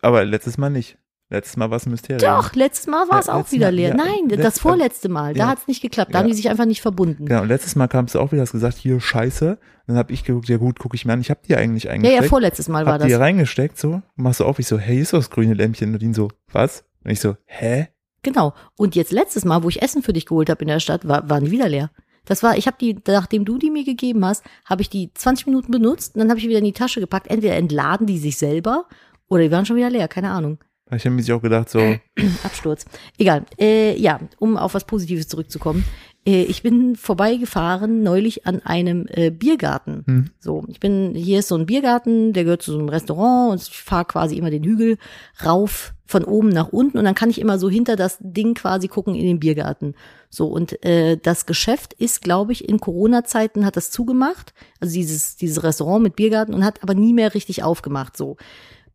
[0.03, 0.97] Aber letztes Mal nicht.
[1.33, 2.21] Letztes Mal war es ein Mysterium.
[2.21, 3.89] Doch, letztes Mal war es Ja, auch wieder Mal, leer.
[3.91, 5.47] ja, Nein, das letzt- vorletzte Mal, da ja.
[5.49, 6.13] hat es nicht geklappt.
[6.13, 6.23] Da Ja.
[6.23, 7.27] haben die sich einfach nicht verbunden.
[7.27, 9.59] Genau, und letztes Mal kamst du auch wieder, hast gesagt, hier, scheiße.
[9.87, 11.21] Dann habe ich geguckt, ja gut, gucke ich mir an.
[11.21, 12.23] Ich habe die eigentlich Ja, eingesteckt.
[12.25, 13.21] ja, vorletztes Mal war hab die das.
[13.21, 14.03] reingesteckt, so.
[14.17, 15.93] Machst du auf, ich so, hey, ist das grüne Lämpchen?
[15.95, 16.83] Und ihn so, was?
[17.05, 17.89] Und ich so, hä?
[18.23, 18.53] Genau.
[18.77, 21.29] Und jetzt letztes Mal, wo ich Essen für dich geholt habe in der Stadt, war,
[21.31, 21.91] waren die wieder leer.
[22.25, 25.47] Das war, ich habe die, nachdem du die mir gegeben hast, habe ich die 20
[25.47, 27.29] Minuten benutzt und dann habe ich wieder in die Tasche gepackt.
[27.29, 28.87] Entweder entladen die sich selber
[29.29, 30.59] oder die waren schon wieder leer, keine Ahnung.
[30.93, 31.79] Ich habe mir sich auch gedacht, so,
[32.45, 32.85] Absturz.
[33.17, 33.45] Egal.
[33.59, 35.85] Äh, ja, um auf was Positives zurückzukommen.
[36.27, 40.05] Äh, ich bin vorbeigefahren neulich an einem äh, Biergarten.
[40.07, 40.31] Hm.
[40.41, 43.63] So, ich bin, hier ist so ein Biergarten, der gehört zu so einem Restaurant und
[43.63, 44.99] ich fahre quasi immer den Hügel
[45.45, 48.89] rauf von oben nach unten und dann kann ich immer so hinter das Ding quasi
[48.89, 49.95] gucken in den Biergarten.
[50.29, 55.37] So, und äh, das Geschäft ist, glaube ich, in Corona-Zeiten hat das zugemacht, also dieses,
[55.37, 58.17] dieses Restaurant mit Biergarten und hat aber nie mehr richtig aufgemacht.
[58.17, 58.37] So.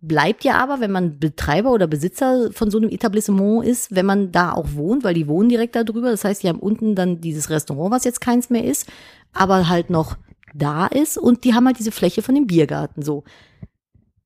[0.01, 4.31] Bleibt ja aber, wenn man Betreiber oder Besitzer von so einem Etablissement ist, wenn man
[4.31, 6.11] da auch wohnt, weil die wohnen direkt da drüber.
[6.11, 8.87] Das heißt, die haben unten dann dieses Restaurant, was jetzt keins mehr ist,
[9.33, 10.17] aber halt noch
[10.53, 13.01] da ist und die haben halt diese Fläche von dem Biergarten.
[13.01, 13.23] So,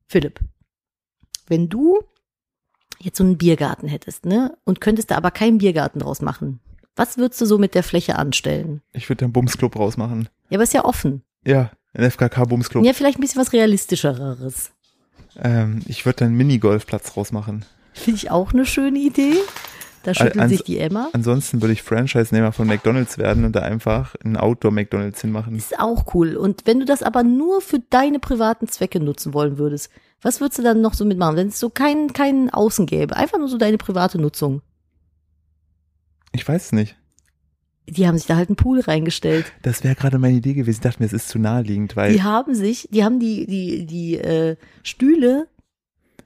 [0.07, 0.39] Philipp,
[1.47, 1.99] wenn du
[3.01, 6.59] jetzt so einen Biergarten hättest, ne, und könntest da aber keinen Biergarten draus machen,
[6.95, 8.81] was würdest du so mit der Fläche anstellen?
[8.91, 10.27] ich würde einen Bumsclub rausmachen.
[10.49, 11.23] Ja, aber ist ja offen.
[11.45, 12.83] Ja, ein FKK-Bumsclub.
[12.85, 14.71] Ja, vielleicht ein bisschen was realistischeres.
[15.37, 17.63] Ähm, ich würde einen Minigolfplatz rausmachen.
[17.93, 19.35] Finde ich auch eine schöne Idee.
[20.09, 21.09] Da schüttelt ans- sich die Emma.
[21.13, 25.55] Ansonsten würde ich Franchise-Nehmer von McDonalds werden und da einfach einen Outdoor-McDonalds hinmachen.
[25.55, 26.35] Ist auch cool.
[26.37, 29.89] Und wenn du das aber nur für deine privaten Zwecke nutzen wollen würdest,
[30.21, 33.15] was würdest du dann noch so mitmachen, wenn es so keinen keinen Außen gäbe?
[33.15, 34.61] Einfach nur so deine private Nutzung.
[36.31, 36.95] Ich weiß es nicht.
[37.87, 39.51] Die haben sich da halt einen Pool reingestellt.
[39.63, 40.77] Das wäre gerade meine Idee gewesen.
[40.77, 43.85] Ich dachte mir, es ist zu naheliegend, weil, Die haben sich, die haben die, die,
[43.87, 45.47] die äh, Stühle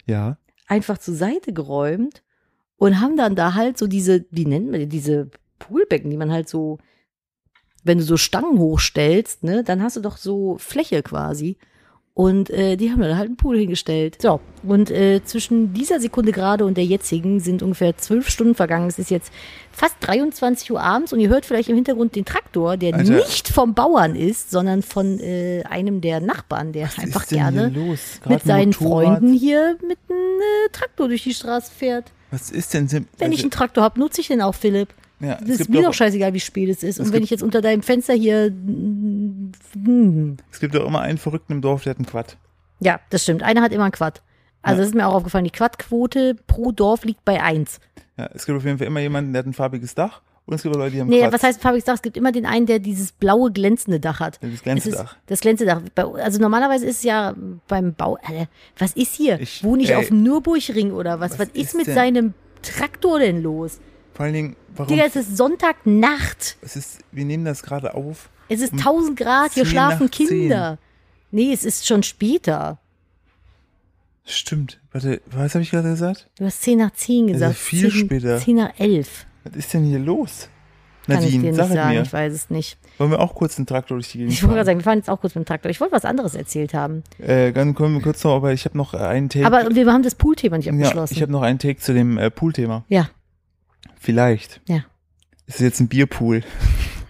[0.05, 2.21] ja, einfach zur Seite geräumt
[2.77, 6.31] und haben dann da halt so diese, wie nennt man die, diese Poolbecken, die man
[6.31, 6.79] halt so,
[7.83, 11.57] wenn du so Stangen hochstellst, ne, dann hast du doch so Fläche quasi.
[12.15, 14.21] Und äh, die haben da halt einen Pool hingestellt.
[14.21, 18.87] So, und äh, zwischen dieser Sekunde gerade und der jetzigen sind ungefähr zwölf Stunden vergangen.
[18.87, 19.33] Es ist jetzt
[19.71, 23.13] fast 23 Uhr abends und ihr hört vielleicht im Hintergrund den Traktor, der Alter.
[23.13, 27.71] nicht vom Bauern ist, sondern von äh, einem der Nachbarn, der was einfach gerne
[28.29, 29.17] mit seinen Motorrad.
[29.17, 32.11] Freunden hier mit einem äh, Traktor durch die Straße fährt.
[32.33, 34.89] Was ist denn, Sim- Wenn ich einen Traktor habe, nutze ich den auch, Philipp.
[35.19, 36.99] ja, es ist mir doch, scheißegal, wie spät es ist.
[36.99, 38.45] Und es wenn ich jetzt unter deinem Fenster hier.
[39.75, 40.37] hm.
[40.51, 42.37] es gibt doch immer einen Verrückten im Dorf, der hat einen Quad.
[42.79, 43.43] Ja, das stimmt.
[43.43, 44.21] Einer hat immer einen Quad.
[44.63, 44.81] Also Ja.
[44.81, 45.45] das ist mir auch aufgefallen.
[45.45, 47.79] Die Quadquote pro Dorf liegt bei eins.
[48.17, 50.63] Ja, es gibt auf jeden Fall immer jemanden, der hat ein farbiges Dach und es
[50.63, 51.33] gibt auch Leute, die haben Nee, Quad.
[51.33, 51.93] was heißt farbiges Dach?
[51.95, 54.39] Es gibt immer den einen, der dieses blaue glänzende Dach hat.
[54.43, 55.15] Das ist Glänzdach.
[55.27, 55.81] das Glänzdedach.
[55.95, 57.33] Bei- Also normalerweise ist es ja
[57.67, 58.17] beim Bau.
[58.23, 59.39] Alter, was ist hier?
[59.39, 59.95] Ich- Wohne ich ey.
[59.95, 61.33] auf dem Nürburgring oder was?
[61.39, 63.79] Was Was, ist, mit denn- seinem Traktor denn los?
[64.13, 64.87] Vor allen Dingen, warum?
[64.93, 66.57] Digga, es ist Sonntagnacht.
[66.61, 68.29] es ist, wir nehmen das gerade auf.
[68.49, 70.27] Es ist Um 1000 Grad, hier 10 schlafen nach 10.
[70.27, 70.77] Kinder.
[71.31, 72.77] Nee, es ist schon später.
[74.25, 74.79] Stimmt.
[74.91, 76.29] Warte, was habe ich gerade gesagt?
[76.37, 77.55] Du hast 10 nach 10 Also gesagt.
[77.57, 78.37] viel 10, später.
[78.39, 79.25] 10 nach 11.
[79.43, 80.49] Was ist denn hier los?
[81.05, 82.01] Kann ich dir Nadine, nicht sag sagen, mir.
[82.01, 82.77] ich weiß es nicht.
[82.97, 84.99] Wollen wir auch kurz einen Traktor durch die Gegend Ich wollte gerade sagen, wir fahren
[84.99, 85.69] jetzt auch kurz mit dem Traktor.
[85.69, 87.03] Ich wollte was anderes erzählt haben.
[87.19, 89.45] Äh, dann kommen wir kurz noch, aber ich habe noch einen Take.
[89.45, 91.13] Aber wir haben das Pool-Thema nicht ja, abgeschlossen.
[91.13, 92.85] ich habe noch einen Take zu dem äh, Pool-Thema.
[92.87, 93.09] ja,
[93.99, 94.61] Vielleicht.
[94.67, 94.83] Ja.
[95.47, 96.43] Ist es jetzt ein Bierpool?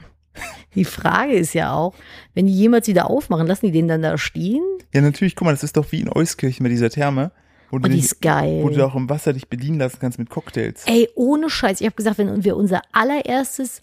[0.76, 1.94] die Frage ist ja auch,
[2.34, 4.64] wenn die jemals wieder aufmachen, lassen die den dann da stehen?
[4.94, 7.32] Ja, natürlich, guck mal, das ist doch wie in Euskirchen mit dieser Therme,
[7.74, 8.62] wo du, Und die dich, ist geil.
[8.62, 10.84] wo du auch im Wasser dich bedienen lassen kannst mit Cocktails.
[10.86, 11.82] Ey, ohne Scheiß.
[11.82, 13.82] Ich habe gesagt, wenn wir unser allererstes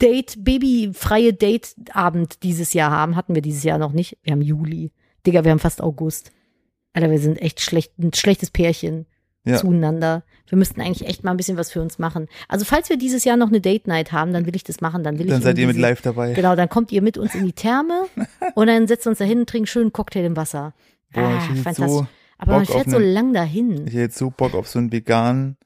[0.00, 3.16] Date, babyfreie Date-Abend dieses Jahr haben.
[3.16, 4.18] Hatten wir dieses Jahr noch nicht.
[4.22, 4.92] Wir haben Juli.
[5.26, 6.30] Digga, wir haben fast August.
[6.92, 9.06] Alter, wir sind echt schlecht, ein schlechtes Pärchen
[9.44, 9.56] Ja.
[9.56, 10.22] zueinander.
[10.46, 12.28] Wir müssten eigentlich echt mal ein bisschen was für uns machen.
[12.46, 15.02] Also falls wir dieses Jahr noch eine Date Night haben, dann will ich das machen.
[15.02, 16.34] Dann will Dann ich seid ihr mit live dabei.
[16.34, 18.06] Genau, dann kommt ihr mit uns in die Therme
[18.54, 20.72] und dann wir uns da hin und trinken schönen Cocktail im Wasser.
[21.12, 21.86] Boah, ah, fantastisch.
[21.86, 22.06] so,
[22.38, 23.72] Aber man Bock auf fährt so eine- lang dahin.
[23.86, 25.56] ich hätte jetzt so Bock auf so einen veganen,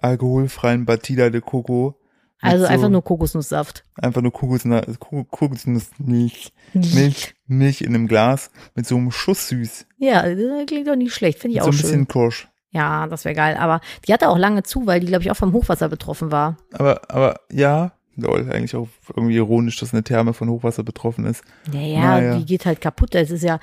[0.00, 1.94] alkoholfreien Batida de Coco.
[2.40, 3.82] Also so, einfach nur Kokosnusssaft.
[3.96, 9.86] einfach nur Kokosnuss, Kokosnussmilch, Milch, Milch in einem Glas mit so einem Schuss süß.
[9.98, 11.40] Ja, das klingt doch nicht schlecht.
[11.40, 11.90] Finde ich Mit auch so ein schön.
[11.90, 12.48] bisschen Kirsch.
[12.70, 13.56] Ja, das wäre geil.
[13.58, 16.58] Aber die hatte auch lange zu, weil die, glaube ich, auch vom Hochwasser betroffen war.
[16.72, 21.42] Aber, aber ja, lol, eigentlich auch irgendwie ironisch, dass eine Therme von Hochwasser betroffen ist.
[21.72, 22.38] Naja, Naja.
[22.38, 23.14] die geht halt kaputt.
[23.14, 23.60] Das ist ja,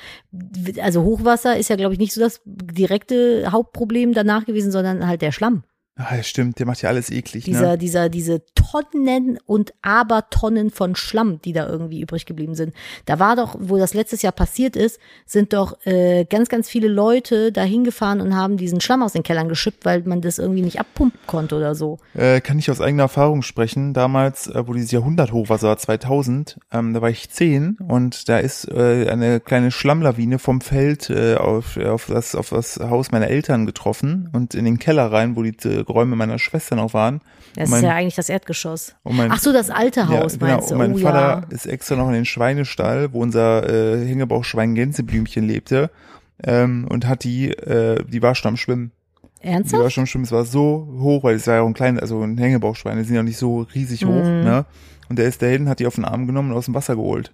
[0.82, 5.22] also Hochwasser ist ja, glaube ich, nicht so das direkte Hauptproblem danach gewesen, sondern halt
[5.22, 5.64] der Schlamm.
[5.98, 7.78] Ah, ja, stimmt, der macht ja alles eklig, Dieser, ne?
[7.78, 12.74] dieser, diese Tonnen und Abertonnen von Schlamm, die da irgendwie übrig geblieben sind.
[13.06, 16.90] Da war doch, wo das letztes Jahr passiert ist, sind doch äh, ganz, ganz viele
[16.90, 20.64] Leute da hingefahren und haben diesen Schlamm aus den Kellern geschippt, weil man das irgendwie
[20.64, 22.00] nicht abpumpen konnte oder so.
[22.14, 23.94] Äh, kann ich aus eigener Erfahrung sprechen.
[23.94, 28.68] Damals, äh, wo dieses Jahrhunderthochwasser war, 2000, ähm, da war ich zehn und da ist
[28.68, 33.66] äh, eine kleine Schlammlawine vom Feld äh, auf, auf, das, auf das Haus meiner Eltern
[33.66, 35.56] getroffen und in den Keller rein, wo die
[35.88, 37.22] Räume meiner Schwester noch waren.
[37.56, 38.96] Das Mein- ist ja eigentlich das Erdgeschoss.
[39.04, 40.52] Mein, Ach so, das alte Haus ja, genau.
[40.52, 40.74] meinst du?
[40.74, 41.56] Und mein oh Vater ja.
[41.56, 45.90] ist extra noch in den Schweinestall, wo unser äh, Hängebauchschwein Gänseblümchen lebte.
[46.44, 48.92] Ähm, und hat die, äh, die war schon am Schwimmen.
[49.42, 49.94] Die war Ernsthaft?
[49.94, 52.22] schon am Schwimmen, es war so hoch, weil es war ja auch ein kleines, also
[52.22, 54.44] ein Hängebauchschwein, die sind ja nicht so riesig hoch, Mhm.
[54.44, 54.66] ne?
[55.08, 57.32] Und der ist dahin, hat die auf den Arm genommen und aus dem Wasser geholt.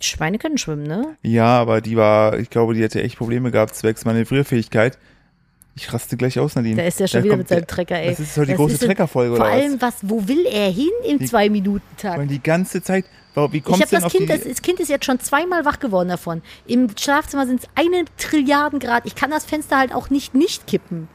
[0.00, 1.16] Schweine können schwimmen, ne?
[1.22, 4.98] Ja, aber die war, ich glaube, die hätte echt Probleme gehabt, zwecks Manövrierfähigkeit.
[5.78, 6.76] Ich raste gleich aus, Nadine.
[6.76, 8.08] Da ist der schon Da wieder kommt mit seinem Trecker, ey.
[8.10, 11.18] Das ist heute die Was große Treckerfolge, Vor allem, was, wo will er hin im?
[12.18, 13.04] Und die ganze Zeit,
[13.52, 15.66] wie Ich habe du denn das Kind, die, das, das Kind ist jetzt schon zweimal
[15.66, 16.40] wach geworden davon.
[16.66, 19.04] Im Schlafzimmer sind es eine Trilliarden Grad.
[19.04, 21.08] Ich kann das Fenster halt auch nicht nicht kippen.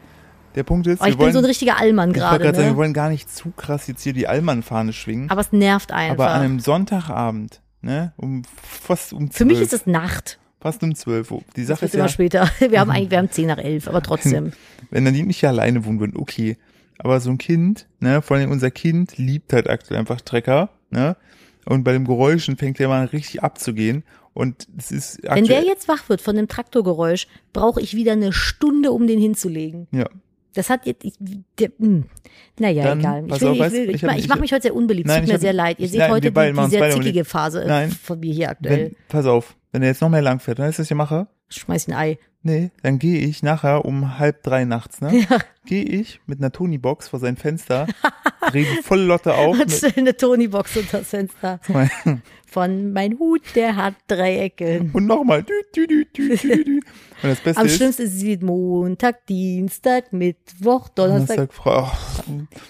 [0.53, 2.43] der Punkt ist, Aber ich wir wollen, bin so ein richtiger Allmann ich gerade.
[2.43, 2.77] gerade sagen, wir Ne?
[2.77, 6.13] wollen gar nicht zu krass jetzt hier die Allmann-Fahne schwingen, Aber es nervt einfach.
[6.25, 10.37] aber an einem Sonntagabend, ne, um fast um Für mich ist es Nacht.
[10.61, 11.41] Fast um zwölf Uhr.
[11.55, 12.49] Die Sache ist immer ja, später.
[12.59, 14.51] Wir haben eigentlich, wir haben zehn nach elf, aber trotzdem.
[14.91, 16.57] wenn dann die nicht alleine wohnen würden, okay.
[16.99, 21.17] Aber so ein Kind, ne, vor allem unser Kind liebt halt aktuell einfach Trecker, ne?
[21.65, 24.03] Und bei dem Geräuschen fängt der mal richtig abzugehen.
[24.33, 28.13] Und es ist Wenn aktuell, der jetzt wach wird von dem Traktorgeräusch, brauche ich wieder
[28.13, 29.87] eine Stunde, um den hinzulegen.
[29.91, 30.05] ja,
[30.53, 31.13] Das hat jetzt, ich,
[31.59, 32.03] der, mh.
[32.59, 33.25] naja, Dann, egal.
[33.27, 35.07] Ich, will, auf, ich, weißt- will, ich ich, ich mache mich heute sehr unbeliebt.
[35.07, 35.79] Nein, Tut mir hab- sehr leid.
[35.79, 37.91] Ihr seht nein, heute die, die sehr zickige Phase äh, Nein.
[37.91, 38.85] von mir hier aktuell.
[38.85, 41.27] wenn, pass auf, wenn er jetzt noch mehr lang fährt, dann ist das hier mache,
[41.49, 42.19] Schmeiß ein Ei.
[42.43, 45.25] Nee, dann gehe ich nachher um halb drei nachts, ne?
[45.29, 45.39] Ja.
[45.65, 47.85] Gehe ich mit einer Tony-Box vor sein Fenster,
[48.49, 49.51] drehe die volle Lotte auf.
[49.53, 51.59] Und Mit, stell eine Tony-Box unter das Fenster.
[52.47, 54.89] Von mein Hut, der hat drei Ecken.
[54.91, 55.45] und nochmal.
[55.47, 61.37] Und das Beste Am ist, schlimmsten ist es Montag, Dienstag, Mittwoch, Donnerstag.
[61.37, 61.91] Donnerstag, Frau,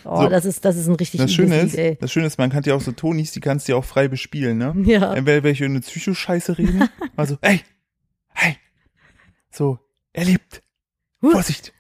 [0.04, 0.30] Oh, so.
[0.30, 1.98] das ist, das ist ein richtig Das Schöne Lied, ist, ey.
[2.00, 4.08] das Schöne ist, man kann ja auch so Tonis, die kannst du ja auch frei
[4.08, 4.74] bespielen, ne?
[4.86, 5.14] Ja.
[5.14, 7.62] Entweder welche eine Psycho-Scheiße reden, also, ey,
[8.34, 8.58] hey,
[9.52, 9.80] so,
[10.14, 10.64] er lebt,
[11.22, 11.32] Huh.
[11.32, 11.74] Vorsicht.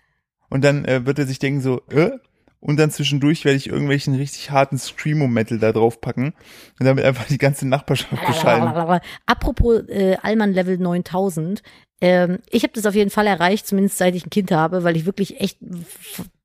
[0.49, 2.11] Und dann äh, wird er sich denken so, äh,
[2.59, 6.35] und dann zwischendurch werde ich irgendwelchen richtig harten Screamo-Metal da drauf packen
[6.79, 9.01] und damit einfach die ganze Nachbarschaft beschallen.
[9.25, 11.63] Apropos äh, Allmann Level 9000.
[12.01, 14.97] Ähm, ich habe das auf jeden Fall erreicht, zumindest seit ich ein Kind habe, weil
[14.97, 15.59] ich wirklich echt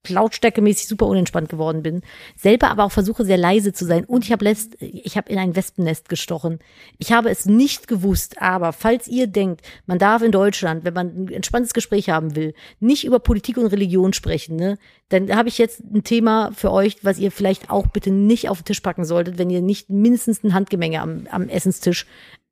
[0.09, 2.03] lautstärkemäßig super unentspannt geworden bin.
[2.37, 4.05] Selber aber auch versuche sehr leise zu sein.
[4.05, 6.61] Und ich habe letzt, ich habe in ein Wespennest gestochen.
[6.99, 11.25] Ich habe es nicht gewusst, aber falls ihr denkt, man darf in Deutschland, wenn man
[11.25, 15.59] ein entspanntes Gespräch haben will, nicht über Politik und Religion sprechen, ne, dann habe ich
[15.59, 19.05] jetzt ein Thema für euch, was ihr vielleicht auch bitte nicht auf den Tisch packen
[19.05, 22.07] solltet, wenn ihr nicht mindestens ein Handgemenge am, am Essenstisch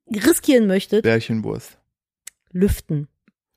[0.09, 1.03] riskieren möchtet.
[1.03, 1.77] Bärchenwurst.
[2.55, 3.07] Lüften.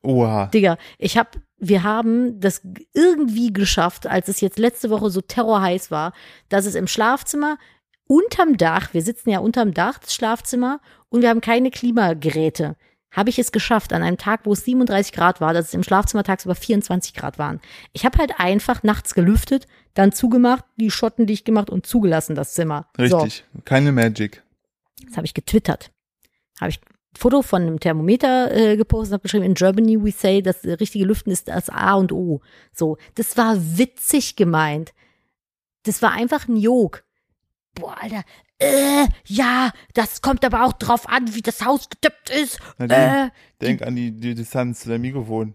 [0.02, 0.46] Oha.
[0.46, 5.90] Digga, ich hab, wir haben das irgendwie geschafft, als es jetzt letzte Woche so terrorheiß
[5.90, 6.12] war,
[6.48, 7.58] dass es im Schlafzimmer
[8.06, 12.76] unterm Dach, wir sitzen ja unterm Dach des Schlafzimmer und wir haben keine Klimageräte.
[13.10, 15.82] Habe ich es geschafft, an einem Tag, wo es 37 Grad war, dass es im
[15.82, 17.60] Schlafzimmer tagsüber 24 Grad waren.
[17.92, 22.52] Ich habe halt einfach nachts gelüftet, dann zugemacht, die Schotten dicht gemacht und zugelassen, das
[22.52, 22.88] Zimmer.
[22.96, 23.18] So.
[23.18, 23.44] Richtig.
[23.64, 24.42] Keine Magic.
[25.06, 25.90] Das habe ich getwittert.
[26.60, 26.80] Habe ich
[27.18, 31.04] Foto von einem Thermometer äh, gepostet und habe geschrieben, in Germany we say, das richtige
[31.04, 32.40] Lüften ist das A und O.
[32.72, 34.92] So, das war witzig gemeint.
[35.84, 37.04] Das war einfach ein Jog.
[37.74, 38.24] Boah, Alter,
[38.58, 42.58] äh, ja, das kommt aber auch drauf an, wie das Haus getippt ist.
[42.78, 45.54] Nadine, Äh, denk an die, die Distanz zu deinem Mikrofon.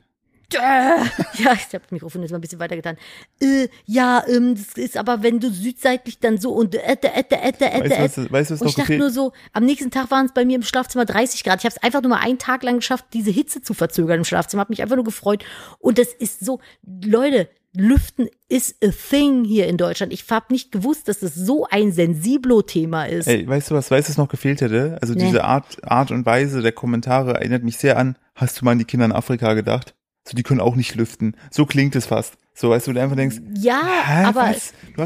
[0.51, 2.97] Ja, ich habe das Mikrofon jetzt mal ein bisschen weiter getan.
[3.41, 7.23] Äh, ja, ähm, das ist aber, wenn du südseitlich dann so und äh, äh, äh,
[7.29, 8.31] äh, äh, Weißt du, was, äh.
[8.31, 10.45] weißt du, was Und noch ich dachte nur so, am nächsten Tag waren es bei
[10.45, 11.59] mir im Schlafzimmer 30 Grad.
[11.59, 14.25] Ich habe es einfach nur mal einen Tag lang geschafft, diese Hitze zu verzögern im
[14.25, 14.61] Schlafzimmer.
[14.61, 15.43] Habe mich einfach nur gefreut.
[15.79, 16.59] Und das ist so,
[17.03, 20.13] Leute, Lüften ist a thing hier in Deutschland.
[20.13, 23.27] Ich habe nicht gewusst, dass das so ein Sensiblo-Thema ist.
[23.27, 24.99] Ey, weißt du was, weißt du, was noch gefehlt hätte?
[25.01, 25.25] Also Nee.
[25.25, 28.77] diese Art, Art und Weise der Kommentare erinnert mich sehr an, hast du mal an
[28.77, 29.95] die Kinder in Afrika gedacht?
[30.25, 31.35] So, die können auch nicht lüften.
[31.51, 32.35] So klingt es fast.
[32.55, 34.53] So, weißt du, wo du einfach denkst, Ja, Hä, aber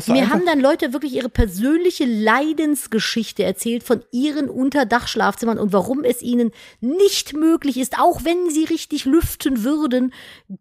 [0.07, 6.21] mir haben dann Leute wirklich ihre persönliche Leidensgeschichte erzählt von ihren Unterdachschlafzimmern und warum es
[6.21, 6.51] ihnen
[6.81, 10.13] nicht möglich ist, auch wenn sie richtig lüften würden,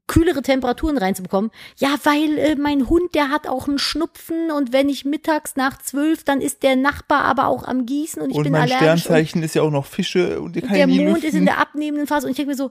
[0.06, 1.50] kühlere Temperaturen reinzubekommen.
[1.76, 5.78] Ja, weil äh, mein Hund, der hat auch einen Schnupfen und wenn ich mittags nach
[5.78, 8.90] zwölf, dann ist der Nachbar aber auch am Gießen und ich und bin mein allergisch.
[8.92, 11.24] Und Sternzeichen ist ja auch noch Fische und die kann der Mond lüften.
[11.24, 12.70] ist in der abnehmenden Phase und ich denke mir so,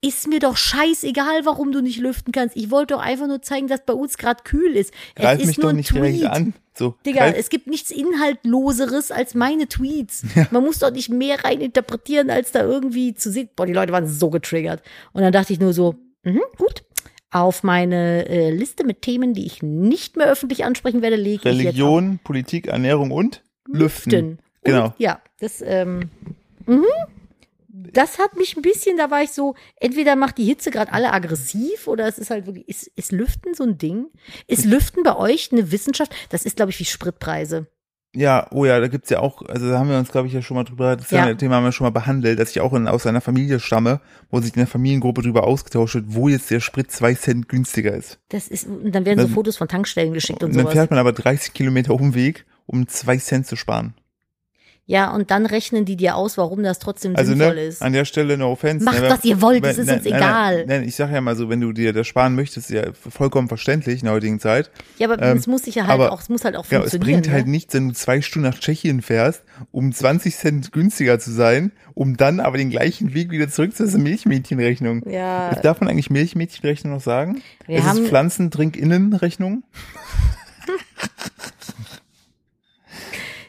[0.00, 2.56] ist mir doch scheißegal, warum du nicht lüften kannst.
[2.56, 4.92] Ich wollte doch einfach nur zeigen, dass bei uns gerade kühl ist.
[5.16, 6.04] Greif es ist mich nur doch nicht Tweet.
[6.04, 6.54] direkt an.
[6.74, 10.22] So, Digga, greif- es gibt nichts Inhaltloseres als meine Tweets.
[10.52, 13.48] Man muss doch nicht mehr rein interpretieren, als da irgendwie zu sehen.
[13.56, 14.82] Boah, die Leute waren so getriggert.
[15.12, 16.84] Und dann dachte ich nur so, mhm, gut.
[17.30, 21.44] Auf meine äh, Liste mit Themen, die ich nicht mehr öffentlich ansprechen werde, lege ich
[21.44, 24.10] jetzt Religion, Politik, Ernährung und Lüften.
[24.12, 24.38] Lüften.
[24.64, 24.84] Genau.
[24.86, 26.08] Und, ja, das, ähm,
[26.64, 26.84] mhm.
[27.92, 31.12] Das hat mich ein bisschen, da war ich so, entweder macht die Hitze gerade alle
[31.12, 34.06] aggressiv oder es ist halt wirklich, ist, ist Lüften so ein Ding?
[34.46, 36.12] Ist Lüften bei euch eine Wissenschaft?
[36.30, 37.66] Das ist, glaube ich, wie Spritpreise.
[38.16, 40.40] Ja, oh ja, da gibt's ja auch, also da haben wir uns, glaube ich, ja
[40.40, 41.32] schon mal drüber, das Ja.
[41.34, 44.40] Thema haben wir schon mal behandelt, dass ich auch in, aus einer Familie stamme, wo
[44.40, 48.18] sich in der Familiengruppe drüber ausgetauscht wird, wo jetzt der Sprit zwei Cent günstiger ist.
[48.30, 50.72] Das ist, und dann werden so Dann- Fotos von Tankstellen geschickt und Und dann sowas.
[50.74, 53.94] fährt man aber 30 Kilometer Umweg, um zwei Cent zu sparen.
[54.90, 57.82] Ja, und dann rechnen die dir aus, warum das trotzdem Also sinnvoll ne, ist.
[57.82, 58.82] an der Stelle no offense.
[58.86, 60.64] Macht, ne, was ihr wollt, es ist nein, uns nein, egal.
[60.66, 63.48] Nein, ich sage ja mal so, wenn du dir das sparen möchtest, ist ja vollkommen
[63.48, 64.70] verständlich in der heutigen Zeit.
[64.96, 66.78] Ja, aber ähm, es muss sich ja halt aber- auch, es muss halt auch Ja,
[66.78, 67.20] es funktionieren.
[67.20, 67.50] bringt halt ne?
[67.50, 72.16] nichts, wenn du zwei Stunden nach Tschechien fährst, um 20 Cent günstiger zu sein, um
[72.16, 75.02] dann aber den gleichen Weg wieder zurück zu dieser Milchmädchenrechnung.
[75.06, 75.54] Ja.
[75.62, 77.42] Darf man eigentlich Milchmädchenrechnung noch sagen?
[77.66, 79.64] Wir ist haben- es Pflanzendrinkinnenrechnung?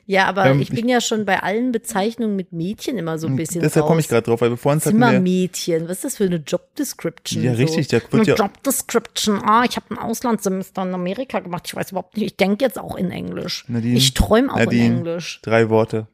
[0.10, 3.36] Ja, aber Ähm, ich bin ja schon bei allen Bezeichnungen mit Mädchen immer so ein
[3.36, 6.24] bisschen Deshalb komme ich gerade drauf, weil wir vorhin hatten Zimmermädchen, was ist das für
[6.24, 7.44] eine Job Description?
[7.44, 7.60] Ja, so?
[7.62, 9.40] richtig, da wird eine ja- Job Description.
[9.46, 11.66] Ah, ich habe ein Auslandssemester in Amerika gemacht.
[11.68, 12.26] Ich weiß überhaupt nicht.
[12.26, 13.66] Ich denke jetzt auch in Englisch.
[13.68, 14.86] Nadine, ich träume auch Nadine.
[14.86, 15.42] in Englisch.
[15.44, 16.08] drei Worte.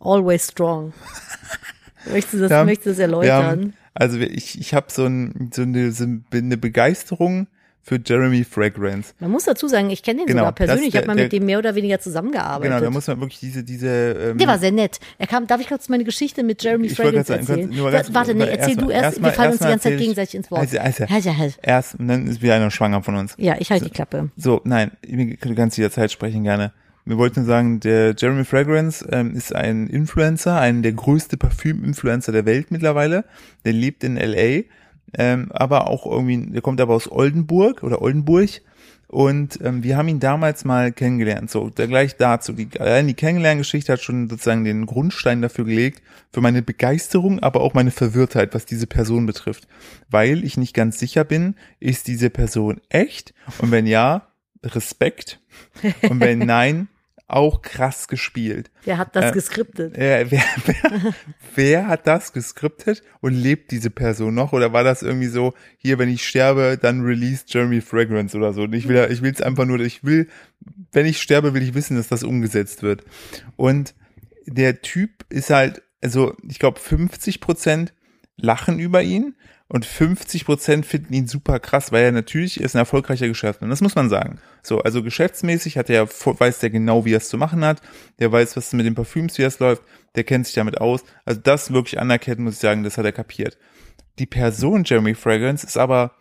[0.00, 0.92] Always strong.
[2.10, 3.44] möchtest du das, haben- möchtest du das erläutern?
[3.44, 7.46] haben, also ich, ich habe so, ein, so, eine, so eine Begeisterung
[7.84, 9.12] für Jeremy Fragrance.
[9.18, 10.88] Man muss dazu sagen, ich kenne den Genau, sogar persönlich.
[10.90, 12.70] Ich habe mal der- mit dem mehr oder weniger zusammengearbeitet.
[12.72, 15.00] Genau, da muss man wirklich diese, diese ähm, der war sehr nett.
[15.18, 17.70] Er kam, darf ich kurz meine Geschichte mit Jeremy Ich Fragrance sagen, erzählen?
[17.70, 19.04] nur ganz- Warte, nee, erzähl erstmal- du erst.
[19.04, 20.60] erstmal- Wir fallen uns die ganze Zeit gegenseitig ins Wort.
[20.60, 21.48] Also, also, ja, ja.
[21.62, 23.34] erst, und dann ist wieder einer schwanger von uns.
[23.36, 24.30] Ja, ich halte die Klappe.
[24.36, 26.72] So, nein, du kannst jederzeit sprechen gerne.
[27.04, 32.46] Wir wollten sagen, der Jeremy Fragrance ähm, ist ein Influencer, ein der größte Parfüm-Influencer der
[32.46, 33.24] Welt mittlerweile.
[33.64, 34.62] Der lebt in LA,
[35.16, 38.62] ähm, aber auch irgendwie, der kommt aber aus Oldenburg oder Oldenburg.
[39.08, 41.50] Und ähm, wir haben ihn damals mal kennengelernt.
[41.50, 42.54] So, da gleich dazu.
[42.54, 46.00] Die, allein die Kennenlerngeschichte hat schon sozusagen den Grundstein dafür gelegt,
[46.32, 49.68] für meine Begeisterung, aber auch meine Verwirrtheit, was diese Person betrifft.
[50.08, 53.34] Weil ich nicht ganz sicher bin, ist diese Person echt?
[53.58, 54.28] Und wenn ja,
[54.64, 55.40] Respekt.
[56.08, 56.88] Und wenn nein,
[57.32, 58.70] auch krass gespielt.
[58.84, 59.96] Wer hat das Äh, geskriptet?
[59.96, 61.14] Äh, wer, wer,
[61.54, 64.52] wer hat das geskriptet und lebt diese Person noch?
[64.52, 68.62] Oder war das irgendwie so, hier, wenn ich sterbe, dann release Jeremy Fragrance oder so?
[68.62, 70.28] Und ich will, ich will es einfach nur, ich will,
[70.92, 73.04] wenn ich sterbe, will ich wissen, dass das umgesetzt wird.
[73.56, 73.94] Und
[74.46, 77.94] der Typ ist halt, also ich glaube, 50 Prozent
[78.36, 79.34] lachen über ihn
[79.72, 83.70] und 50 Prozent finden ihn super krass, weil er natürlich ist ein erfolgreicher Geschäftsmann.
[83.70, 84.38] Das muss man sagen.
[84.62, 87.80] So, also geschäftsmäßig hat er, weiß der genau, wie er es zu machen hat.
[88.18, 89.82] Der weiß, was mit den Parfüms, wie es läuft.
[90.14, 91.04] Der kennt sich damit aus.
[91.24, 93.56] Also das wirklich anerkennen, muss ich sagen, das hat er kapiert.
[94.18, 96.16] Die Person Jeremy Fragrance ist aber,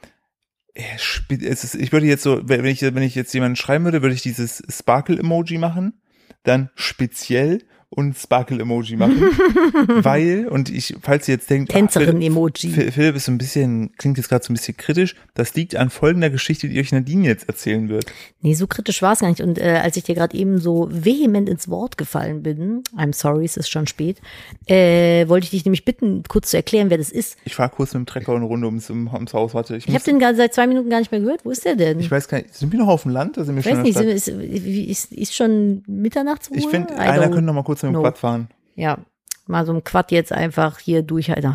[0.73, 3.83] er spielt, es ist, ich würde jetzt so, wenn ich, wenn ich jetzt jemanden schreiben
[3.83, 6.01] würde, würde ich dieses Sparkle-Emoji machen,
[6.43, 7.59] dann speziell
[7.93, 9.21] und Sparkle-Emoji machen,
[9.87, 12.69] weil, und ich, falls ihr jetzt denkt, ah, Philipp- Tänzerin-Emoji.
[12.69, 15.15] Phil- Philipp ist so ein bisschen, klingt jetzt gerade so ein bisschen kritisch.
[15.33, 18.05] Das liegt an folgender Geschichte, die euch Nadine jetzt erzählen wird.
[18.41, 19.41] Nee, so kritisch war es gar nicht.
[19.41, 23.43] Und äh, als ich dir gerade eben so vehement ins Wort gefallen bin, I'm sorry,
[23.43, 24.21] es ist schon spät,
[24.67, 27.35] äh, wollte ich dich nämlich bitten, kurz zu erklären, wer das ist.
[27.43, 29.53] Ich fahre kurz mit dem Trecker eine Runde ums, ums Haus.
[29.53, 31.43] Warte, ich, Ich habe den gerade seit zwei Minuten gar nicht mehr gehört.
[31.43, 31.99] Wo ist der denn?
[31.99, 33.37] ich weiß gar nicht, sind wir noch auf dem Land?
[33.37, 36.57] Oder sind wir Ich weiß nicht, ist, ist, ist, schon Mitternachtsruhe?
[36.57, 38.01] Ich finde, einer könnte noch mal kurz mit dem know.
[38.03, 38.47] Quad fahren.
[38.75, 38.97] Ja,
[39.47, 41.53] mal so ein Quad jetzt einfach hier durchhalten.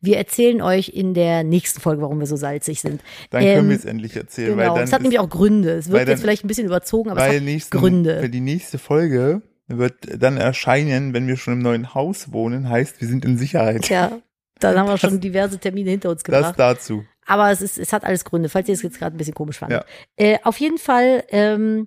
[0.00, 3.02] Wir erzählen euch in der nächsten Folge, warum wir so salzig sind.
[3.30, 5.28] Dann Ähm, können wir es endlich erzählen, Genau, weil dann es hat ist, nämlich auch
[5.28, 5.70] Gründe.
[5.72, 8.20] Es wird jetzt dann- vielleicht ein bisschen überzogen, aber es hat nächsten, Gründe.
[8.20, 13.00] Für die nächste Folge wird dann erscheinen, wenn wir schon im neuen Haus wohnen, heißt,
[13.00, 13.82] wir sind in Sicherheit.
[13.82, 14.18] Tja,
[14.58, 16.54] dann haben wir Das- schon diverse Termine hinter uns Das gebracht.
[16.58, 17.04] dazu.
[17.24, 19.58] Aber es, ist, es hat alles Gründe, falls ihr es jetzt gerade ein bisschen komisch
[19.58, 19.84] fandet.
[20.18, 20.26] Ja.
[20.26, 21.86] Äh, auf jeden Fall ähm,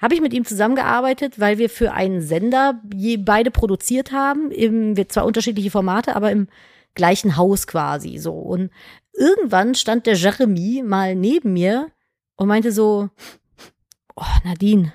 [0.00, 4.50] habe ich mit ihm zusammengearbeitet, weil wir für einen Sender je, beide produziert haben.
[4.50, 6.48] Im, wir zwar unterschiedliche Formate, aber im
[6.94, 8.32] gleichen Haus quasi so.
[8.32, 8.70] Und
[9.12, 11.90] irgendwann stand der Jeremy mal neben mir
[12.36, 13.10] und meinte so,
[14.16, 14.92] oh Nadine,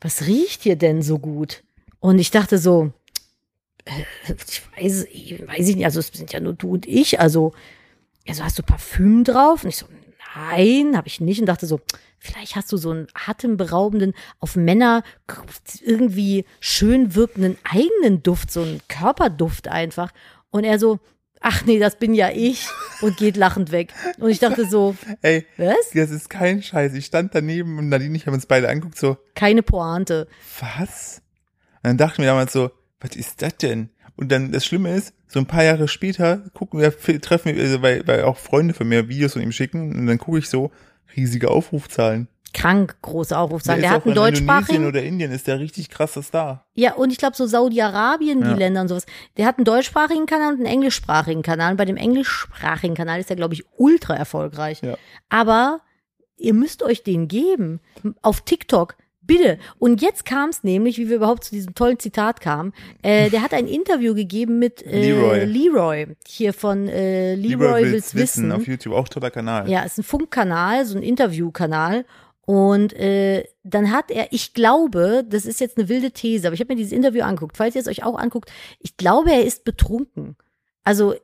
[0.00, 1.62] was riecht hier denn so gut?
[2.00, 2.92] Und ich dachte so,
[3.84, 7.20] äh, ich weiß, ich weiß ich nicht, also es sind ja nur du und ich,
[7.20, 7.52] also,
[8.26, 9.64] also hast du Parfüm drauf?
[9.64, 9.86] Und ich so,
[10.50, 11.80] nein, habe ich nicht und dachte so,
[12.18, 15.02] vielleicht hast du so einen atemberaubenden, auf Männer
[15.84, 20.12] irgendwie schön wirkenden eigenen Duft, so einen Körperduft einfach.
[20.50, 21.00] Und er so,
[21.40, 22.66] ach nee, das bin ja ich
[23.00, 23.92] und geht lachend weg.
[24.18, 25.90] Und ich dachte so, Ey, was?
[25.94, 26.94] das ist kein Scheiß.
[26.94, 30.28] Ich stand daneben und Nadine und ich haben uns beide angeguckt, so, Keine Pointe.
[30.60, 31.22] was?
[31.76, 32.70] Und dann dachten wir damals so,
[33.00, 33.90] was ist das denn?
[34.18, 37.82] Und dann das Schlimme ist, so ein paar Jahre später gucken wir, treffen wir, also
[37.82, 40.70] weil, weil auch Freunde von mir Videos von ihm schicken und dann gucke ich so,
[41.16, 42.28] riesige Aufrufzahlen.
[42.54, 43.82] Krank, große Aufrufzahlen.
[43.82, 44.86] Der, ist hat auch einen in Indonesien deutschsprachigen.
[44.86, 46.66] oder Indien ist der richtig krasser Star.
[46.74, 48.54] Ja, und ich glaube so Saudi-Arabien, die Ja.
[48.54, 49.04] Länder und sowas.
[49.36, 51.72] Der hat einen deutschsprachigen Kanal und einen englischsprachigen Kanal.
[51.72, 54.80] Und bei dem englischsprachigen Kanal ist er, glaube ich, ultra erfolgreich.
[54.82, 54.96] Ja.
[55.28, 55.80] Aber
[56.38, 57.80] ihr müsst euch den geben.
[58.22, 58.96] Auf TikTok.
[59.28, 59.58] Bitte.
[59.78, 62.72] Und jetzt kam es nämlich, wie wir überhaupt zu diesem tollen Zitat kamen.
[63.02, 65.44] Äh, der hat ein Interview gegeben mit äh, Leroy.
[65.44, 66.06] Leroy.
[66.26, 68.50] Hier von äh, Leroy, will's wissen.
[68.50, 69.68] auf YouTube, auch toller Kanal.
[69.68, 72.06] Ja, ist ein Funkkanal, so ein Interviewkanal.
[72.46, 76.60] Und äh, dann hat er, ich glaube, das ist jetzt eine wilde These, aber ich
[76.60, 77.58] habe mir dieses Interview angeguckt.
[77.58, 78.50] Falls ihr es euch auch anguckt,
[78.80, 80.36] ich glaube, er ist betrunken.
[80.84, 81.14] Also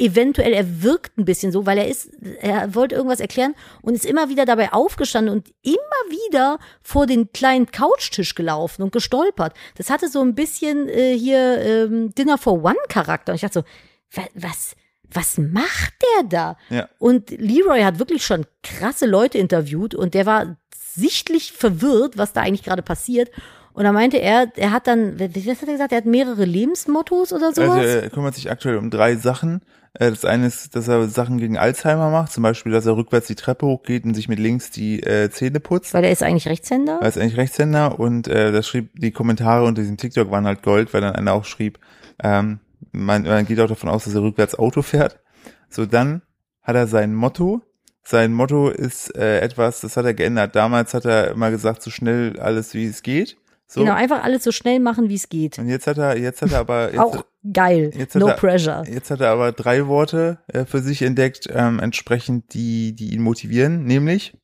[0.00, 4.06] eventuell, er wirkt ein bisschen so, weil er ist, er wollte irgendwas erklären und ist
[4.06, 5.76] immer wieder dabei aufgestanden und immer
[6.08, 9.54] wieder vor den kleinen Couchtisch gelaufen und gestolpert.
[9.76, 13.32] Das hatte so ein bisschen äh, hier ähm, Dinner for One Charakter.
[13.32, 13.64] Und ich dachte
[14.12, 14.74] so, wa- was,
[15.12, 16.56] was macht der da?
[16.70, 16.88] Ja.
[16.98, 20.56] Und Leroy hat wirklich schon krasse Leute interviewt und der war
[20.94, 23.30] sichtlich verwirrt, was da eigentlich gerade passiert.
[23.72, 26.44] Und da meinte er, er hat dann, wie was hat er gesagt, er hat mehrere
[26.44, 27.70] Lebensmottos oder sowas?
[27.70, 29.62] Also er kümmert sich aktuell um drei Sachen.
[29.94, 33.26] Äh, Das eine ist, dass er Sachen gegen Alzheimer macht, zum Beispiel, dass er rückwärts
[33.28, 35.94] die Treppe hochgeht und sich mit links die äh, Zähne putzt.
[35.94, 36.98] weil er ist eigentlich Rechtshänder.
[37.00, 40.62] Er ist eigentlich Rechtshänder und äh, das schrieb, die Kommentare unter diesem TikTok waren halt
[40.62, 41.78] Gold, weil dann einer auch schrieb,
[42.22, 42.60] ähm,
[42.92, 45.20] man, man geht auch davon aus, dass er rückwärts Auto fährt.
[45.68, 46.22] So, dann
[46.62, 47.62] hat er sein Motto.
[48.02, 50.56] Sein Motto ist äh, etwas, das hat er geändert.
[50.56, 53.36] Damals hat er immer gesagt, so schnell alles wie es geht.
[53.72, 53.82] So.
[53.82, 55.56] Genau, einfach alles so schnell machen, wie es geht.
[55.60, 57.92] Und jetzt hat er, jetzt hat er aber, jetzt, Auch geil.
[57.94, 58.82] jetzt No er- pressure.
[58.88, 63.22] Jetzt hat er aber drei Worte äh, für sich entdeckt, ähm, entsprechend, die, die ihn
[63.22, 64.36] motivieren, nämlich,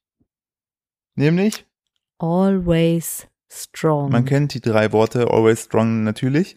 [1.16, 1.66] nämlich,
[2.18, 4.10] Always strong.
[4.10, 6.56] man kennt die drei Worte, always strong natürlich.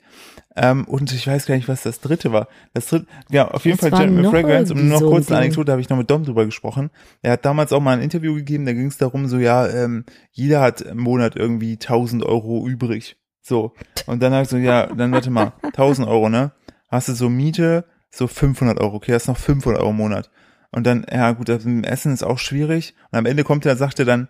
[0.62, 2.50] Ähm, und ich weiß gar nicht, was das dritte war.
[2.74, 5.38] Das dritte, ja, auf jeden Es Fall Jeremy Fragrance, um irgendwie noch so kurz eine.
[5.40, 6.90] Anekdote, da habe ich noch mit Dom drüber gesprochen.
[7.22, 10.04] Er hat damals auch mal ein Interview gegeben, da ging es darum, so, ja, ähm,
[10.32, 13.16] jeder hat im Monat irgendwie 1000 Euro übrig.
[13.42, 13.74] So.
[14.06, 16.52] Und dann habe ich so, ja, dann warte mal, 1000 Euro, ne?
[16.90, 20.30] Hast du so Miete, so 500 Euro, okay, hast noch 500 Euro im Monat.
[20.72, 22.96] Und dann, ja gut, das Essen ist auch schwierig.
[23.12, 24.28] Und am Ende kommt er, sagt er dann,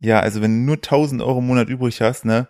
[0.00, 2.48] ja, also wenn du nur 1000 Euro im Monat übrig hast, ne,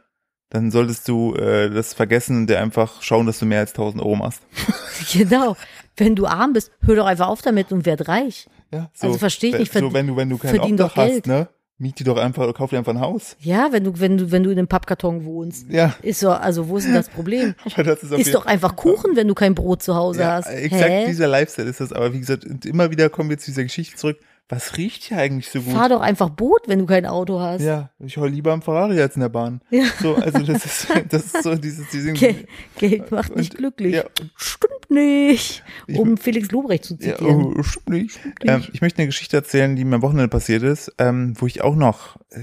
[0.51, 4.03] dann solltest du äh, das vergessen und dir einfach schauen, dass du mehr als 1000
[4.03, 4.43] Euro machst.
[5.13, 5.57] Genau.
[5.97, 8.49] Wenn du arm bist, hör doch einfach auf damit und werd reich.
[8.73, 11.19] Ja, Also versteh ich nicht, So, wenn du, wenn du kein verdien Obdach Geld.
[11.19, 13.37] hast, ne, miet dir doch einfach, kauf dir einfach ein Haus.
[13.41, 15.67] Ja, wenn du, wenn du, wenn du in einem Pappkarton wohnst.
[15.71, 17.55] Ja, Ist so, also wo ist denn das Problem?
[17.77, 20.47] das ist Ist doch einfach Kuchen, wenn du kein Brot zu Hause ja, hast.
[20.49, 21.07] exakt Hä?
[21.07, 21.93] dieser Lifestyle ist das.
[21.93, 24.19] Aber wie gesagt, immer wieder kommen wir zu dieser Geschichte zurück.
[24.49, 25.73] Was riecht hier eigentlich so gut?
[25.75, 27.63] Fahr doch einfach Boot, wenn du kein Auto hast.
[27.63, 29.61] Ja, ich heul lieber am Ferrari als in der Bahn.
[29.71, 29.85] Ja.
[30.01, 32.47] So, also das ist, das ist so dieses, diesen, Geld,
[32.79, 33.95] Geld macht nicht Und- glücklich.
[33.97, 34.05] ja.
[34.37, 35.65] Stimmt nicht.
[35.89, 37.55] Ich- Um Felix Lobrecht zu Ja, zitieren.
[37.59, 38.21] oh, stimmt nicht.
[38.45, 41.63] Ähm, ich möchte eine Geschichte erzählen, die mir am Wochenende passiert ist, ähm, wo ich
[41.63, 42.39] auch noch äh,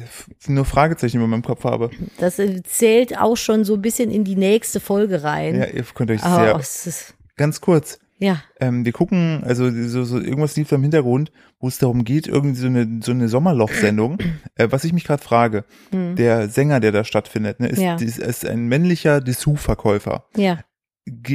[0.47, 1.89] nur Fragezeichen über meinem Kopf habe.
[2.19, 5.55] Das äh, zählt auch schon so ein bisschen in die nächste Folge rein.
[5.55, 7.99] Ja, ihr könnt euch Aber sehr, es ist, ganz kurz.
[8.23, 12.03] Ja, Ähm, wir gucken, also so, so irgendwas lief da im Hintergrund, wo es darum
[12.03, 14.17] geht, irgendwie so eine, so eine Sommerloch-Sendung.
[14.55, 17.79] äh, was ich mich gerade frage, der Sänger, der da stattfindet, ne, ist.
[17.81, 17.95] Ja.
[17.95, 20.25] ist, ist ein männlicher Dessous-Verkäufer.
[20.35, 20.63] ja,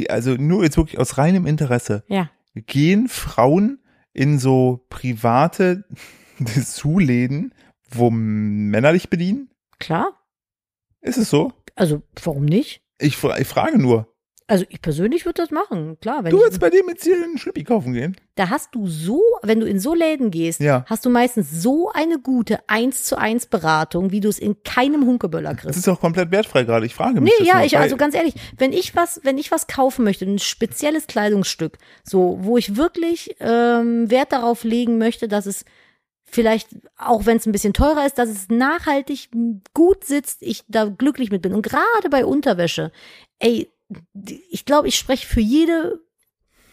[0.08, 2.04] Also nur jetzt wirklich aus reinem Interesse.
[2.08, 2.30] ja.
[2.66, 3.78] Gehen Frauen
[4.14, 5.84] in so private
[6.40, 7.54] Dessous-Läden,
[7.90, 9.50] wo Männer dich bedienen?
[9.78, 10.12] Klar.
[11.00, 11.52] Ist es so?
[11.76, 12.82] Also, warum nicht?
[12.98, 14.12] Ich, fra- ich frage nur.
[14.50, 16.24] Also ich persönlich würde das machen, klar.
[16.24, 18.16] Wenn Du willst bei dem jetzt hier einen Schlippi kaufen gehen?
[18.34, 20.84] da hast du so, wenn du in so Läden gehst, Ja.
[20.88, 25.04] hast du meistens so eine gute 1 zu 1 Beratung, wie du es in keinem
[25.06, 25.76] Hunkeböller Das kriegst.
[25.78, 26.86] ist doch komplett wertfrei gerade.
[26.86, 27.30] Ich frage mich.
[27.32, 30.04] Nee, das ja, nur, ich, also ganz ehrlich, wenn ich was, wenn ich was kaufen
[30.04, 35.64] möchte, ein spezielles Kleidungsstück, so, wo ich wirklich ähm, Wert darauf legen möchte, dass es
[36.24, 39.28] vielleicht, auch wenn es ein bisschen teurer ist, dass es nachhaltig
[39.74, 41.54] gut sitzt, ich da glücklich mit bin.
[41.54, 42.92] Und gerade bei Unterwäsche,
[43.40, 43.68] ey,
[44.50, 46.00] ich glaube, ich spreche für jede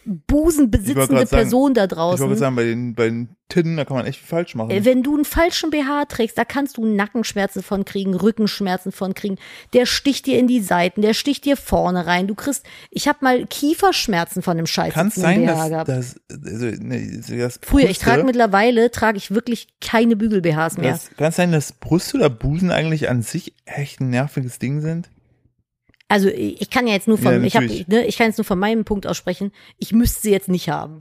[0.05, 2.25] Ich busenbesitzende grad sagen, Person da Ich draußen.
[2.25, 4.69] gerade sagen, bei den, bei den Tinnen, da kann man echt falsch machen.
[4.71, 9.13] Äh, Wenn du einen falschen BH trägst, da kannst du Nackenschmerzen von kriegen, Rückenschmerzen von
[9.13, 9.37] kriegen.
[9.73, 12.27] Der sticht dir in die Seiten, der sticht dir vorne rein.
[12.27, 15.89] Du kriegst, ich habe mal Kieferschmerzen von dem Scheiß kann es sein, BH dass, gehabt.
[15.89, 20.99] dass also, nee, das Früher, ich trage mittlerweile, trage ich wirklich keine Bügel-BHs mehr.
[21.17, 25.09] Kann es sein, dass Brüste oder Busen eigentlich an sich echt ein nerviges Ding sind?
[26.07, 28.45] Also ich kann ja jetzt nur von, Ja, ich, hab, ne, ich kann jetzt nur
[28.45, 29.51] von meinem Punkt aus sprechen.
[29.79, 30.99] Ich müsste sie jetzt nicht haben.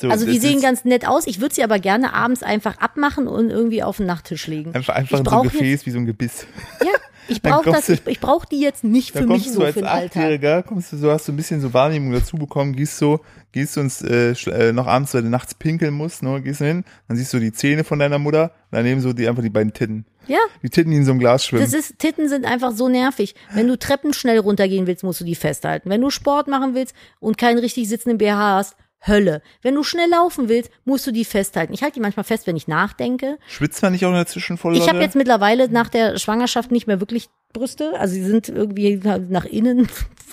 [0.00, 1.26] So, Also die sehen ganz nett aus.
[1.26, 4.74] Ich würde sie aber gerne abends einfach abmachen und irgendwie auf den Nachttisch legen.
[4.74, 6.46] einfach, einfach in so ein brauch jetzt- Gefäß wie so ein Gebiss.
[6.82, 6.88] Ja,
[7.28, 9.88] ich brauche das, ich, ich brauche die jetzt nicht für mich so als für den
[9.88, 10.66] Alltag.
[10.66, 13.20] Kommst du so, hast du ein bisschen so Wahrnehmung dazu bekommen, gehst so,
[13.52, 16.66] gehst du ins, äh, äh, noch abends, weil du nachts pinkeln musst, ne, gehst du
[16.66, 19.72] hin, dann siehst du die Zähne von deiner Mutter, daneben so die, einfach die beiden
[19.72, 20.04] Titten.
[20.28, 21.62] Ja, Die Titten, die in so einem Glas schwimmen.
[21.64, 23.34] Das ist, Titten sind einfach so nervig.
[23.52, 25.90] Wenn du Treppen schnell runtergehen willst, musst du die festhalten.
[25.90, 29.42] Wenn du Sport machen willst und keinen richtig sitzenden BH hast, Hölle.
[29.62, 31.72] Wenn du schnell laufen willst, musst du die festhalten.
[31.72, 33.38] Ich halte die manchmal fest, wenn ich nachdenke.
[33.46, 36.98] Schwitzt man nicht auch dazwischen voll, Ich habe jetzt mittlerweile nach der Schwangerschaft nicht mehr
[37.00, 37.92] wirklich Brüste.
[37.98, 38.96] Also sie sind irgendwie
[39.28, 39.88] nach innen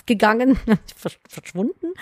[0.06, 0.58] gegangen,
[1.00, 1.92] versch- verschwunden.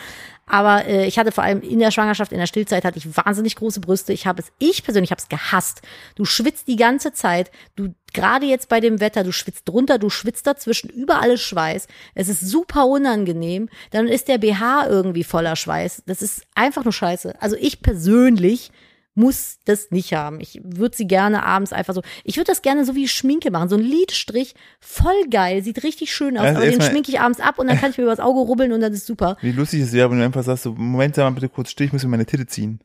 [0.46, 3.57] Aber äh, ich hatte vor allem in der Schwangerschaft, in der Stillzeit hatte ich wahnsinnig
[3.57, 4.12] große Brüste.
[4.12, 5.82] Ich habe es, ich persönlich habe es gehasst.
[6.14, 7.50] Du schwitzt die ganze Zeit.
[7.76, 11.86] Du gerade jetzt bei dem Wetter, du schwitzt drunter, du schwitzt dazwischen, überall ist Schweiß.
[12.14, 13.68] Es ist super unangenehm.
[13.90, 16.03] Dann ist der BH irgendwie voller Schweiß.
[16.07, 17.40] Das ist einfach nur Scheiße.
[17.40, 18.70] Also ich persönlich
[19.14, 20.40] muss das nicht haben.
[20.40, 22.00] Ich würde sie gerne abends einfach so.
[22.24, 23.68] Ich würde das gerne so wie Schminke machen.
[23.68, 26.46] So ein Lidstrich, voll geil, sieht richtig schön aus.
[26.46, 28.72] Also aber den schminke ich abends ab und dann kann ich mir übers Auge rubbeln
[28.72, 29.36] und dann ist super.
[29.42, 31.86] Wie lustig es wäre, wenn du einfach sagst, so, Moment, sag mal bitte kurz still,
[31.86, 32.80] ich muss mir meine Titte ziehen.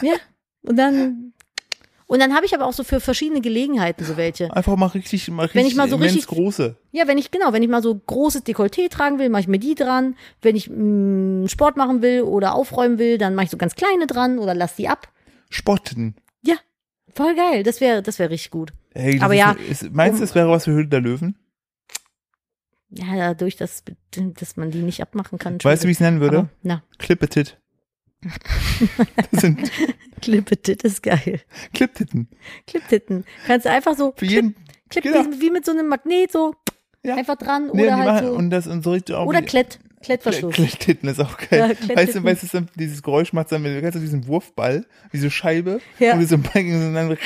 [0.00, 0.14] Ja.
[0.62, 1.32] Und dann.
[2.08, 4.54] Und dann habe ich aber auch so für verschiedene Gelegenheiten so welche.
[4.54, 6.76] Einfach mal richtig, mal richtig, Wenn ich mal so richtig- große.
[6.92, 9.58] Ja, wenn ich, genau, wenn ich mal so großes Dekolleté tragen will, mache ich mir
[9.58, 10.14] die dran.
[10.40, 14.06] Wenn ich mh, Sport machen will oder aufräumen will, dann mache ich so ganz kleine
[14.06, 15.08] dran oder lass die ab.
[15.50, 16.16] Spotten.
[16.42, 16.56] Ja,
[17.14, 17.62] voll geil.
[17.62, 18.72] Das wäre, das wäre richtig gut.
[18.94, 21.36] Das Aber ist, ja, Ist, meinst du, um- das wäre was für Höhle der Löwen?
[22.90, 23.82] Ja, dadurch, dass,
[24.12, 25.58] dass man die nicht abmachen kann.
[25.62, 26.38] Weißt du, wie ich es nennen würde?
[26.38, 27.58] Aber, na, Clippetit.
[29.30, 29.70] Das sind
[30.20, 31.40] Clippetit ist geil.
[31.74, 32.28] Cliptitten.
[32.66, 33.24] Cliptitten.
[33.46, 34.54] Kannst du einfach so, Für jeden.
[34.88, 35.24] clip, genau.
[35.38, 36.54] wie, mit so einem Magnet so
[37.04, 37.16] Ja.
[37.16, 38.34] einfach dran Nee, oder halt machen, so.
[38.34, 40.54] und das und so richtig auch oder Klett, Klettverschluss.
[40.54, 41.70] Kletttitten ist auch Ja, geil.
[41.70, 42.22] weißt Kletttitten.
[42.22, 46.12] du, weißt du, dieses Geräusch macht dann, kennst du diesen Wurfball, diese Scheibe, Ja.
[46.14, 47.16] und du so ein Ball und dann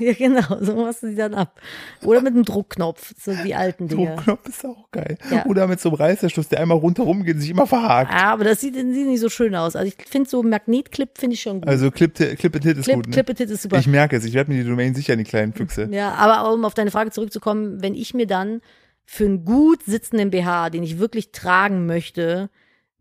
[0.00, 1.60] Ja, genau, so machst du die dann ab.
[2.04, 4.16] Oder mit einem Druckknopf, so die alten Dinger.
[4.16, 5.18] Druckknopf ist auch geil.
[5.30, 5.46] Ja.
[5.46, 8.10] Oder mit so einem Reißverschluss, der einmal rundherum geht und sich immer verhakt.
[8.12, 9.76] Ah, aber das sieht, sieht nicht so schön aus.
[9.76, 11.68] Also ich finde so Magnetclip finde ich schon gut.
[11.68, 13.06] Also Clippetit Clippetit ist Clip, gut.
[13.06, 13.12] Ne?
[13.12, 13.78] Clippetit ist super.
[13.78, 15.88] Ich merke es, ich werde mir die Domain sichern, die kleinen Füchse.
[15.92, 18.60] Ja, aber um auf deine Frage zurückzukommen, wenn ich mir dann
[19.12, 22.48] für einen gut sitzenden BH, den ich wirklich tragen möchte,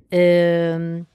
[0.10, 1.06] ähm,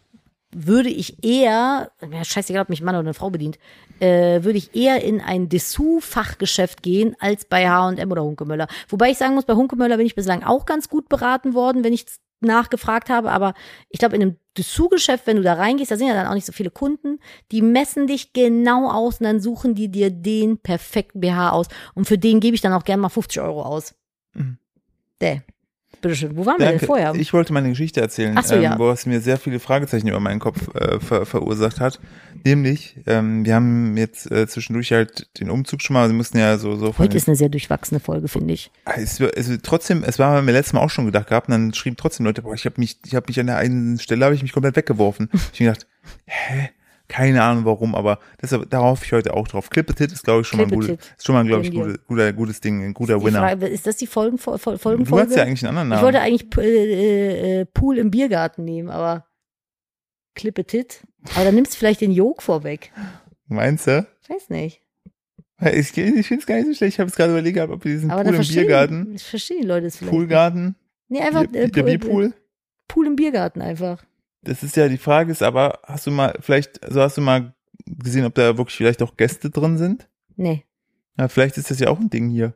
[0.53, 3.59] würde ich eher, ja, scheißegal, ob mich Mann oder eine Frau bedient,
[3.99, 8.69] äh, würde ich eher in ein Dessous-Fachgeschäft gehen als bei H&M oder Hunkemöller.
[8.87, 11.93] Wobei ich sagen muss, bei Hunkemöller bin ich bislang auch ganz gut beraten worden, wenn
[11.93, 12.07] ich
[12.39, 13.55] nachgefragt habe, aber
[13.89, 16.47] ich glaube, in einem Dessous-Geschäft, wenn du da reingehst, da sind ja dann auch nicht
[16.47, 17.19] so viele Kunden,
[17.51, 22.07] die messen dich genau aus und dann suchen die dir den perfekten BH aus und
[22.07, 23.97] für den gebe ich dann auch gerne mal 50 Euro aus.
[24.35, 24.59] Mhm.
[25.21, 25.41] Däh.
[26.01, 26.37] Bitteschön.
[26.37, 26.87] Wo waren wir denn Danke.
[26.87, 27.15] vorher?
[27.15, 28.79] Ich wollte meine Geschichte erzählen, Ach so, ähm, ja.
[28.79, 31.99] wo es mir sehr viele Fragezeichen über meinen Kopf äh, ver verursacht hat.
[32.45, 36.59] Nämlich, ähm, wir haben jetzt äh, zwischendurch halt den Umzug schon mal, wir mussten ja
[36.59, 38.71] so, so Heute ist eine sehr durchwachsene Folge, finde ich.
[38.97, 41.97] es, also trotzdem, es war mir letztes Mal auch schon gedacht gehabt, und dann schrieben
[41.97, 44.43] trotzdem Leute, boah, ich habe mich, ich habe mich an der einen Stelle habe ich
[44.43, 45.31] mich komplett weggeworfen.
[45.33, 45.87] Ich hab gedacht,
[46.27, 46.71] hä?
[47.15, 49.71] Keine Ahnung warum, aber deshalb, darauf hoffe ich heute auch drauf.
[49.71, 50.81] Clippetit ist, glaube ich, schon mal ein
[51.17, 53.39] ist schon mal, glaube ich, gute, guter, gutes Ding, ein guter Die Winner.
[53.39, 55.27] Frage, ist das die Folgen, Fol- Fol- Du Folgenfolge?
[55.29, 56.01] hast ja eigentlich einen anderen Namen.
[56.01, 59.27] ich wollte eigentlich äh, äh, Pool im Biergarten nehmen, aber
[60.35, 61.03] Clippetit.
[61.35, 62.91] Aber dann nimmst du vielleicht den Jog vorweg.
[63.47, 64.07] Meinst du?
[64.29, 64.81] Weiß nicht.
[65.61, 66.95] Ich, ich finde es gar nicht so schlecht.
[66.95, 69.87] Ich habe es gerade überlegt, ob wir diesen Aber Pool im Biergarten, verstehen die Leute
[69.87, 70.13] es vielleicht.
[70.13, 70.75] Poolgarten,
[71.09, 72.35] Nee, einfach der, äh, der Bierpool.
[72.89, 74.03] Pool im Biergarten einfach.
[74.45, 77.55] Das ist ja die Frage, ist aber, hast du mal, vielleicht, also hast du mal
[77.87, 80.09] gesehen, ob da wirklich vielleicht auch Gäste drin sind?
[80.37, 80.65] Nee.
[81.19, 82.55] Ja, vielleicht ist das ja auch ein Ding hier.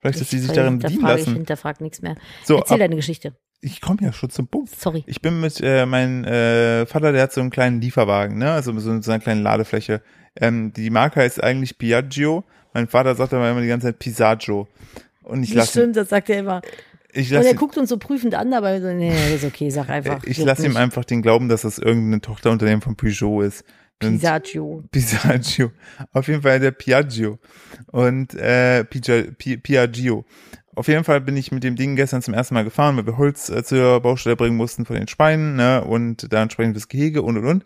[0.00, 1.36] Vielleicht, dass Ich sie sich darin bedienen hinterfrage, Ich lassen.
[1.36, 2.16] hinterfrag nichts mehr.
[2.44, 3.34] So, Erzähl ab, deine Geschichte.
[3.60, 4.70] ich komme ja schon zum Punkt.
[4.78, 5.04] Sorry.
[5.06, 8.78] Ich bin mit äh, mein äh, Vater, der hat so einen kleinen Lieferwagen, ne, also
[8.78, 10.02] so, so eine kleine Ladefläche.
[10.38, 12.44] Ähm, die Marke heißt eigentlich Piaggio.
[12.74, 14.68] Mein Vater sagt aber immer die ganze Zeit Pisaggio.
[15.22, 16.60] Und ich Das lasse stimmt, das sagt er immer.
[17.16, 20.22] Ich Und er guckt uns so prüfend an, aber so, nee, ist okay, sag einfach.
[20.24, 23.64] ich lasse ihm einfach den Glauben, dass das irgendein Tochterunternehmen von Peugeot ist.
[24.02, 24.82] Und- Pisaggio.
[24.90, 25.70] Pisaggio.
[26.12, 27.38] Auf jeden Fall der Piaggio.
[27.90, 30.24] Und äh, Pia- Pi- Piaggio.
[30.74, 33.16] Auf jeden Fall bin ich mit dem Ding gestern zum ersten Mal gefahren, weil wir
[33.16, 37.22] Holz äh, zur Baustelle bringen mussten von den Schweinen, ne, und da entsprechend das Gehege
[37.22, 37.64] und und und.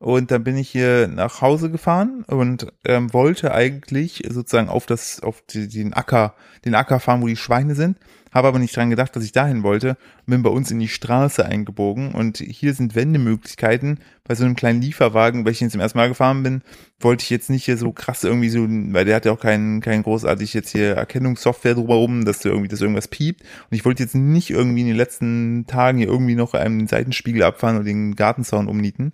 [0.00, 5.22] Und dann bin ich hier nach Hause gefahren und ähm, wollte eigentlich sozusagen auf das,
[5.22, 6.34] auf die, den Acker,
[6.64, 7.98] den Acker fahren, wo die Schweine sind,
[8.32, 9.98] habe aber nicht dran gedacht, dass ich dahin wollte
[10.30, 13.98] bin bei uns in die Straße eingebogen und hier sind Wendemöglichkeiten.
[14.24, 16.62] Bei so einem kleinen Lieferwagen, weil ich ihn zum ersten Mal gefahren bin,
[17.00, 19.80] wollte ich jetzt nicht hier so krass irgendwie so, weil der hat ja auch keinen,
[19.80, 23.42] keinen großartig jetzt hier Erkennungssoftware drumherum, dass du irgendwie, dass irgendwas piept.
[23.42, 26.86] Und ich wollte jetzt nicht irgendwie in den letzten Tagen hier irgendwie noch einem den
[26.86, 29.12] Seitenspiegel abfahren und den Gartenzaun umnieten.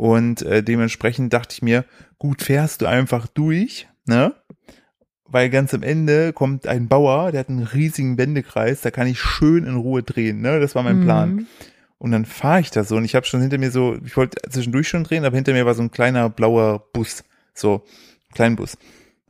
[0.00, 1.84] Und äh, dementsprechend dachte ich mir,
[2.16, 4.34] gut, fährst du einfach durch, ne?
[5.26, 9.20] Weil ganz am Ende kommt ein Bauer, der hat einen riesigen Wendekreis, da kann ich
[9.20, 10.58] schön in Ruhe drehen, ne?
[10.58, 11.34] Das war mein Plan.
[11.34, 11.46] Mhm.
[11.98, 14.40] Und dann fahre ich da so und ich habe schon hinter mir so, ich wollte
[14.48, 17.22] zwischendurch schon drehen, aber hinter mir war so ein kleiner blauer Bus,
[17.52, 17.84] so
[18.30, 18.78] ein kleiner Bus.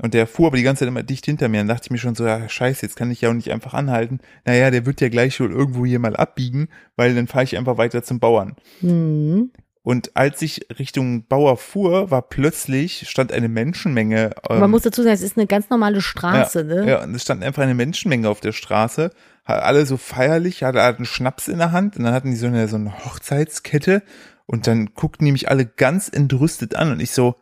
[0.00, 1.58] Und der fuhr aber die ganze Zeit immer dicht hinter mir.
[1.58, 3.74] Dann dachte ich mir schon so, ja, scheiße, jetzt kann ich ja auch nicht einfach
[3.74, 4.20] anhalten.
[4.44, 7.76] Naja, der wird ja gleich wohl irgendwo hier mal abbiegen, weil dann fahre ich einfach
[7.76, 8.54] weiter zum Bauern.
[8.82, 9.50] Mhm.
[9.82, 14.32] Und als ich Richtung Bauer fuhr, war plötzlich, stand eine Menschenmenge.
[14.48, 16.88] ähm, Man muss dazu sagen, es ist eine ganz normale Straße, ja, ne?
[16.88, 19.10] Ja, und es stand einfach eine Menschenmenge auf der Straße.
[19.44, 22.68] Alle so feierlich, hatte einen Schnaps in der Hand und dann hatten die so eine,
[22.68, 24.02] so eine Hochzeitskette
[24.46, 27.36] und dann guckten die mich alle ganz entrüstet an und ich so,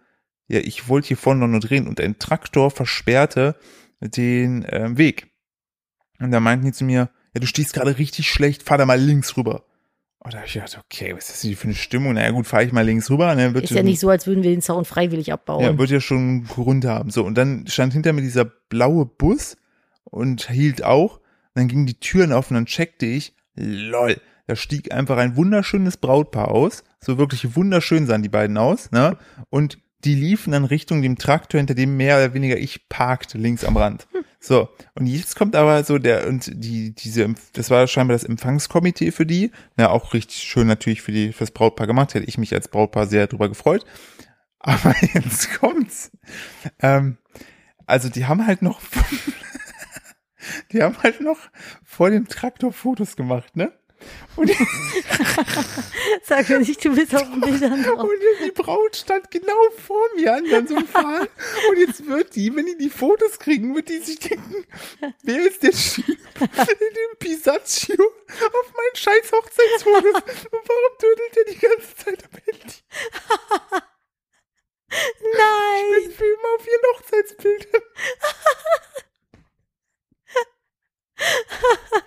[0.46, 3.56] ja, ich wollte hier vorne noch nur drehen und ein Traktor versperrte
[4.00, 5.32] den ähm, Weg.
[6.20, 8.98] Und da meinten die zu mir, ja, du stehst gerade richtig schlecht, fahr da mal
[8.98, 9.64] links rüber.
[10.20, 12.14] Und da hab ich gedacht, okay, was ist das für eine Stimmung?
[12.14, 13.34] Naja gut, fahre ich mal links rüber.
[13.34, 15.62] Ne, wird Ist ja nicht so, als würden wir den Zaun freiwillig abbauen.
[15.62, 17.10] ja, wird ja schon einen Grund haben.
[17.10, 19.56] So, und dann stand hinter mir dieser blaue Bus
[20.04, 21.18] und hielt auch.
[21.18, 21.22] Und
[21.54, 24.16] dann gingen die Türen auf und dann checkte ich, lol,
[24.46, 26.82] da stieg einfach ein wunderschönes Brautpaar aus.
[27.00, 29.16] So wirklich wunderschön sahen die beiden aus, ne?
[29.50, 33.64] Und die liefen dann Richtung dem Traktor, hinter dem mehr oder weniger ich parkte, links
[33.64, 34.06] am Rand.
[34.40, 39.10] So, und jetzt kommt aber so der, und die, diese, das war scheinbar das Empfangskomitee
[39.10, 42.54] für die, na, auch richtig schön natürlich für die, fürs Brautpaar gemacht, hätte ich mich
[42.54, 43.84] als Brautpaar sehr drüber gefreut.
[44.60, 46.10] Aber jetzt kommt's.
[46.80, 47.18] Ähm,
[47.86, 48.80] also die haben halt noch,
[50.72, 51.38] die haben halt noch
[51.84, 53.72] vor dem Traktor Fotos gemacht, ne?
[54.36, 54.50] Und,
[56.22, 58.00] Sag mir nicht, du bist auf den Bildern drauf.
[58.00, 58.10] und
[58.44, 61.28] die Braut stand genau vor mir an dann so einem Pfahl.
[61.68, 64.64] Und jetzt wird die, wenn die die Fotos kriegen, wird die sich denken,
[65.22, 70.22] wer ist der Typ in dem Pisaccio auf meinen scheiß Hochzeitsfotos?
[70.50, 72.74] Und warum tödelt der die ganze Zeit am Handy?
[74.90, 75.84] Nein!
[75.98, 77.82] Ich filme auf ihren Hochzeitsbildern.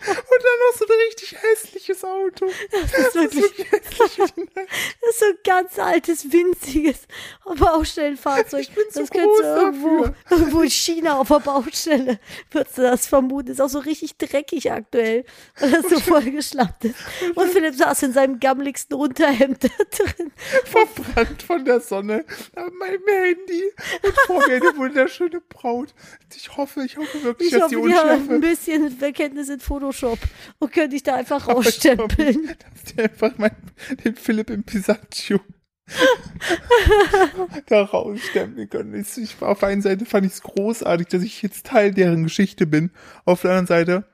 [0.08, 2.48] Und dann noch so ein richtig hässliches Auto.
[2.72, 4.18] Das ist wirklich, hässlich.
[4.56, 7.08] das ist so ein ganz altes, winziges
[7.46, 8.62] Baustellenfahrzeug.
[8.62, 10.16] Ich bin zu das du groß irgendwo, dafür.
[10.30, 12.20] irgendwo in China auf der Baustelle,
[12.52, 13.52] würdest du das vermuten.
[13.52, 15.26] Ist auch so richtig dreckig aktuell,
[15.60, 16.96] weil das so vollgeschlappt ist.
[17.36, 20.32] Und Philipp saß in seinem gammeligsten Unterhemd da drin.
[20.66, 23.72] verbrannt von der Sonne an meinem Handy
[24.04, 25.94] und vor mir eine wunderschöne Braut.
[26.36, 29.50] Ich hoffe, ich hoffe wirklich, Ich dass die hoffe, die haben ein unschärfe, bisschen Verkenntnis
[29.50, 30.20] in Photoshop
[30.60, 32.48] und können dich da einfach ich rausstempeln.
[32.48, 33.56] dass die einfach mein,
[34.04, 35.40] den Philipp im Pisaccio
[37.68, 38.96] da rausstempeln können.
[38.96, 42.24] Ich, ich auf der einen Seite fand ich es großartig, dass ich jetzt Teil deren
[42.24, 42.92] Geschichte bin.
[43.26, 44.06] Auf der anderen Seite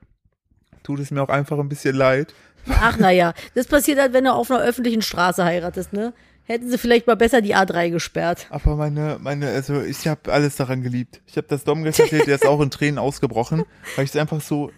[0.82, 2.34] tut es mir auch einfach ein bisschen leid.
[2.68, 6.14] Ach naja, das passiert halt, wenn du auf einer öffentlichen Straße heiratest, ne?
[6.48, 8.48] Hätten sie vielleicht mal besser die A3 gesperrt.
[8.50, 11.22] Aber meine, meine, also ich habe alles daran geliebt.
[11.28, 13.64] Ich habe das Dom erzählt, der ist auch in Tränen ausgebrochen,
[13.98, 14.72] weil ich es einfach so,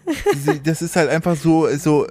[0.64, 2.08] das ist halt einfach so, so.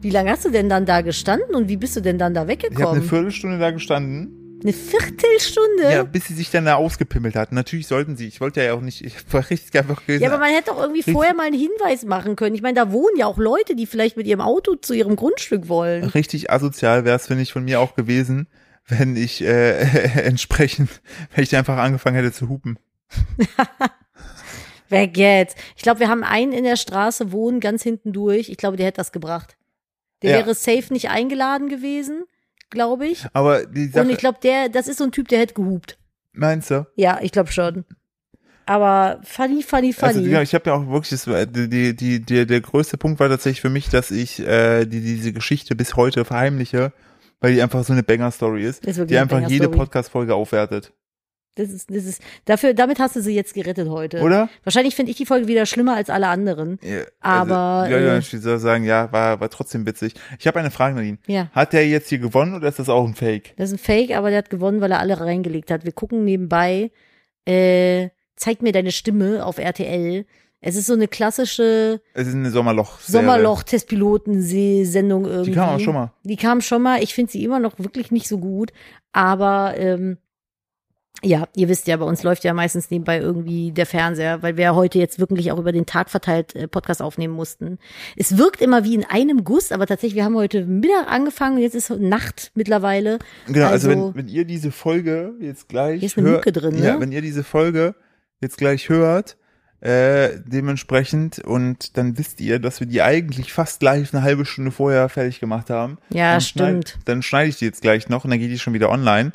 [0.00, 2.42] Wie lange hast du denn dann da gestanden und wie bist du denn dann da
[2.42, 3.02] Ich habe eine weggekommen?
[3.02, 5.82] Viertelstunde da gestanden, Eine Viertelstunde?
[5.90, 7.52] ja, bis sie sich dann da ausgepimmelt hat.
[7.52, 8.28] Natürlich sollten sie.
[8.28, 10.22] Ich wollte ja auch nicht, ich war richtig einfach gewesen.
[10.22, 11.14] Ja, aber man hätte doch irgendwie Richtig.
[11.14, 12.54] vorher mal einen Hinweis machen können.
[12.54, 15.68] Ich meine, da wohnen ja auch Leute, die vielleicht mit ihrem Auto zu ihrem Grundstück
[15.68, 16.04] wollen.
[16.04, 18.48] richtig asozial wäre es, finde ich, von mir auch gewesen,
[18.86, 19.80] wenn ich äh,
[20.24, 20.90] entsprechend,
[21.34, 22.78] wenn ich einfach angefangen hätte zu hupen.
[24.88, 25.56] Weg jetzt.
[25.76, 28.48] Ich glaube, wir haben einen in der Straße wohnen, ganz hinten durch.
[28.50, 29.56] Ich glaube, der hätte das gebracht.
[30.22, 30.36] Der Ja.
[30.38, 32.24] wäre safe nicht eingeladen gewesen,
[32.72, 33.24] glaube ich.
[33.32, 35.96] Aber die Sache, Und ich glaube, der, das ist so ein Typ, der hätte gehupt.
[36.32, 36.86] meinst du?
[36.96, 37.84] Ja, ich glaube schon.
[38.66, 40.08] Aber funny, funny, funny.
[40.18, 43.18] Also ja, ich habe ja auch wirklich, das, war- die, die, die, der, größte Punkt
[43.20, 46.92] war tatsächlich für mich, dass ich äh, die, diese Geschichte bis heute verheimliche,
[47.40, 49.68] weil die einfach so eine Banger-Story ist, Ist die einfach jede.
[49.68, 50.92] Podcast-Folge aufwertet.
[51.54, 54.20] Das ist, das ist, dafür, damit hast du sie jetzt gerettet heute.
[54.20, 54.48] Oder?
[54.64, 56.78] Wahrscheinlich finde ich die Folge wieder schlimmer als alle anderen.
[56.82, 60.14] Ja, Aber, Also, ja, ja, äh, ich würde sagen, ja, war, war trotzdem witzig.
[60.38, 61.18] Ich habe eine Frage, Nadine.
[61.26, 61.50] Ja.
[61.52, 63.52] Hat der jetzt hier gewonnen oder ist das auch ein Fake?
[63.56, 65.84] Das ist ein Fake, aber der hat gewonnen, weil er alle reingelegt hat.
[65.84, 66.90] Wir gucken nebenbei,
[67.44, 70.24] äh, zeig mir deine Stimme auf RTL.
[70.64, 73.00] Es ist so eine klassische Es ist eine Sommerloch.
[73.00, 75.50] Sommerloch-Testpiloten-Sendung irgendwie.
[75.50, 76.12] Die kam auch schon mal.
[76.22, 77.02] Die kam schon mal.
[77.02, 78.72] Ich finde sie immer noch wirklich nicht so gut.
[79.12, 80.18] Aber ähm,
[81.24, 84.64] ja, ihr wisst ja, bei uns läuft ja meistens nebenbei irgendwie der Fernseher, weil wir
[84.64, 87.78] ja heute jetzt wirklich auch über den Tag verteilt äh, Podcast aufnehmen mussten.
[88.16, 91.74] Es wirkt immer wie in einem Guss, aber tatsächlich, wir haben heute Mittag angefangen, jetzt
[91.76, 93.18] ist Nacht mittlerweile.
[93.46, 96.52] Genau, also, Also- wenn, wenn ihr diese Folge jetzt gleich Hier ist eine hört- Mücke
[96.52, 96.84] drin, ne?
[96.86, 97.94] Ja, wenn ihr diese Folge
[98.40, 99.36] jetzt gleich hört,
[99.80, 104.70] äh, dementsprechend und dann wisst ihr, dass wir die eigentlich fast live eine halbe Stunde
[104.70, 105.98] vorher fertig gemacht haben.
[106.10, 106.88] Ja, dann stimmt.
[106.90, 109.32] Schneid, dann schneide ich die jetzt gleich noch und dann geht die schon wieder online.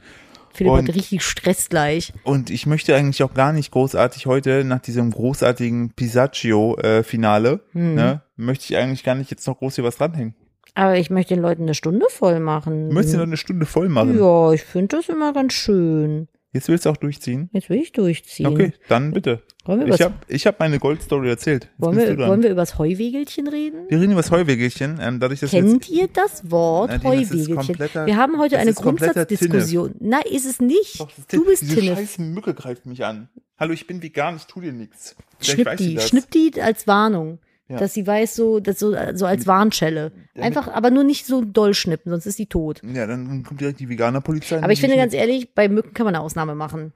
[0.58, 2.12] Philipp Und- hat richtig Stress gleich.
[2.24, 7.96] Und ich möchte eigentlich auch gar nicht großartig heute nach diesem großartigen Pisaccio-Finale, Hm.
[7.96, 10.36] ne, möchte ich eigentlich gar nicht jetzt noch groß hier was dranhängen.
[10.74, 12.90] Aber ich möchte den Leuten eine Stunde voll machen.
[12.90, 14.18] Du möchtest ja noch eine Stunde voll machen.
[14.20, 16.28] Ja, ich finde das immer ganz schön.
[16.54, 17.50] Jetzt willst du auch durchziehen?
[17.52, 18.48] Jetzt will ich durchziehen.
[18.48, 19.42] Okay, dann bitte.
[19.68, 20.16] Wollen wir, Ich habe
[20.56, 21.66] hab meine Goldstory erzählt.
[21.66, 23.86] Jetzt wollen, wir, wollen wir übers Heuwegelchen reden?
[23.90, 25.00] Wir reden über das Heuwegelchen.
[25.02, 28.06] Ähm, dadurch, dass wir Kennt jetzt, ihr das Wort Nadine, das Heuwegelchen?
[28.06, 29.96] Wir haben heute das eine Grundsatzdiskussion.
[30.00, 31.00] Nein, ist es nicht.
[31.00, 32.00] Doch, das ist du bist diese Tinnef.
[32.00, 33.30] scheiß Mücke greift mich an.
[33.60, 35.16] Hallo, ich bin vegan, ich tu dir nichts.
[35.42, 36.08] Schnipp die, das.
[36.08, 37.40] schnipp die als Warnung.
[37.70, 37.78] Ja.
[37.78, 40.14] Dass sie weiß, so, das so, so als Warnschelle.
[40.36, 42.82] Einfach, aber nur nicht so doll schnippen, sonst ist sie tot.
[42.82, 44.64] Ja, dann kommt direkt die Veganer-Polizei.
[44.64, 46.94] Aber ich finde ganz ehrlich, bei Mücken kann man eine Ausnahme machen.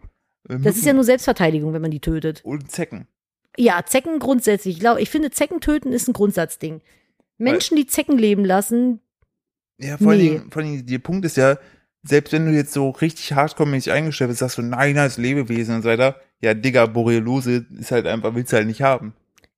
[0.59, 2.41] Das ist ja nur Selbstverteidigung, wenn man die tötet.
[2.43, 3.07] Und Zecken.
[3.57, 4.75] Ja, Zecken grundsätzlich.
[4.75, 6.81] Ich glaube, ich finde, Zecken töten ist ein Grundsatzding.
[7.37, 8.99] Menschen, die Zecken leben lassen,
[9.79, 10.29] Ja, vor Nee.
[10.37, 11.57] allem, vor allem, der Punkt ist ja,
[12.03, 15.75] selbst wenn du jetzt so richtig hardcore-mäßig eingestellt bist, sagst du, nein, das ist Lebewesen
[15.75, 16.15] und so weiter.
[16.41, 19.13] Ja, Digga, Borreliose ist halt einfach, willst du halt nicht haben.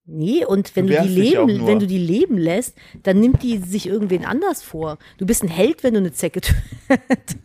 [0.06, 3.58] Nee, und wenn Du du, die leben, wenn du die leben lässt, dann nimmt die
[3.60, 4.98] sich irgendwen anders vor.
[5.18, 7.38] Du bist ein Held, wenn du eine Zecke tötest.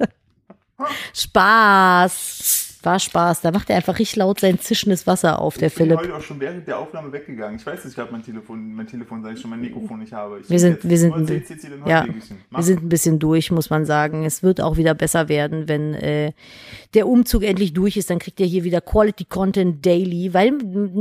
[1.14, 2.67] Spaß.
[2.82, 3.40] War Spaß.
[3.40, 5.98] Da macht er einfach richtig laut sein zischendes Wasser auf, der Ich bin Philipp.
[6.00, 7.56] heute auch schon während der Aufnahme weggegangen.
[7.58, 10.38] Ich weiß, ich gerade mein Telefon, mein Telefon, sag ich schon, mein Mikrofon nicht habe.
[10.40, 11.14] Ich Wir sind- wir sind-
[11.86, 12.06] ja.
[12.50, 14.24] Wir sind ein bisschen durch, muss man sagen.
[14.24, 16.32] Es wird auch wieder besser werden, wenn äh,
[16.94, 18.10] der Umzug endlich durch ist.
[18.10, 20.52] Dann kriegt ihr hier wieder Quality Content Daily, weil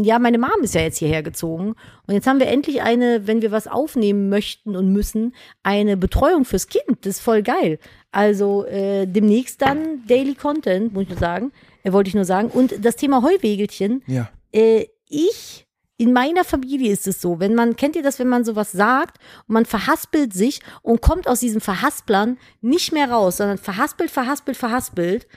[0.03, 1.75] ja meine Mom ist ja jetzt hierher gezogen
[2.07, 6.45] und jetzt haben wir endlich eine, wenn wir was aufnehmen möchten und müssen, eine Betreuung
[6.45, 6.97] fürs Kind.
[7.01, 7.79] Das ist voll geil.
[8.11, 11.51] Also äh, demnächst dann Daily Content, muss ich nur sagen.
[11.83, 12.49] Äh, wollte ich nur sagen.
[12.49, 14.29] Und das Thema Heuwegelchen Ja.
[14.51, 15.65] äh, ich,
[15.97, 19.17] in meiner Familie ist es so, wenn man, kennt ihr das, wenn man sowas sagt
[19.47, 24.57] und man verhaspelt sich und kommt aus diesem Verhasplern nicht mehr raus, sondern verhaspelt, verhaspelt,
[24.57, 25.27] verhaspelt.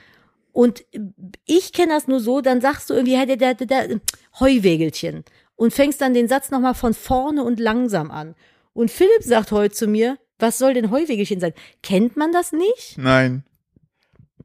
[0.51, 0.83] Und
[1.45, 3.99] ich kenne das nur so, dann sagst du irgendwie, hey, der, der, der, der,
[4.39, 5.23] Heuwägelchen
[5.55, 8.35] und fängst dann den Satz nochmal von vorne und langsam an.
[8.73, 11.53] Und Philipp sagt heute zu mir, was soll denn Heuwägelchen sein?
[11.83, 12.97] Kennt man das nicht?
[12.97, 13.43] Nein.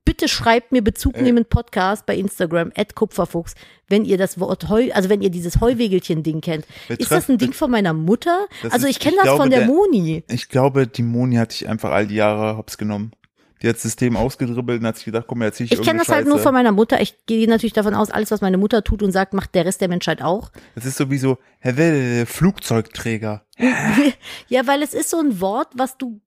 [0.04, 1.22] bitte schreibt mir Bezug Äh.
[1.22, 3.56] nehmend Podcast bei Instagram, at Kupferfuchs,
[3.88, 6.64] wenn ihr das Wort Heu, also wenn ihr dieses Heuwegelchen-Ding kennt.
[6.88, 8.46] Betreff- ist das ein Ding von meiner Mutter?
[8.70, 10.22] Also ist- ich kenne das von glaube, der, der- Moni.
[10.30, 13.10] Ich glaube, die Moni hat sich einfach all die Jahre hops genommen.
[13.62, 16.08] Die hat das System ausgedribbelt und hat sich gedacht, komm, erzähl ich Ich kenne das
[16.08, 17.00] halt nur von meiner Mutter.
[17.00, 19.80] Ich gehe natürlich davon aus, alles, was meine Mutter tut und sagt, macht der Rest
[19.80, 20.50] der Menschheit auch.
[20.74, 23.46] Das ist sowieso, Herr Welle, Flugzeugträger.
[24.48, 26.20] Ja, weil es ist so ein Wort, was du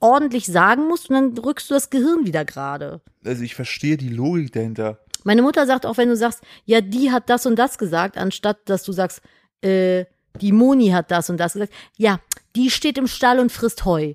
[0.00, 3.00] ordentlich sagen musst und dann rückst du das Gehirn wieder gerade.
[3.24, 4.98] Also ich verstehe die Logik dahinter.
[5.24, 8.58] Meine Mutter sagt auch, wenn du sagst, ja, die hat das und das gesagt, anstatt
[8.68, 9.22] dass du sagst,
[9.62, 10.04] äh,
[10.40, 11.72] die Moni hat das und das gesagt.
[11.96, 12.20] Ja,
[12.56, 14.14] die steht im Stall und frisst Heu.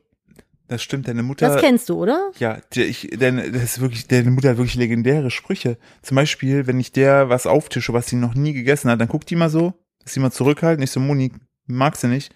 [0.70, 1.48] Das stimmt, deine Mutter.
[1.50, 2.30] Das kennst du, oder?
[2.38, 5.78] Ja, ich, denn das ist wirklich, deine Mutter hat wirklich legendäre Sprüche.
[6.04, 9.30] Zum Beispiel, wenn ich der was auftische, was sie noch nie gegessen hat, dann guckt
[9.32, 10.84] die mal so, dass sie mal zurückhalten.
[10.84, 11.32] Ich so, Moni,
[11.66, 12.32] magst du nicht?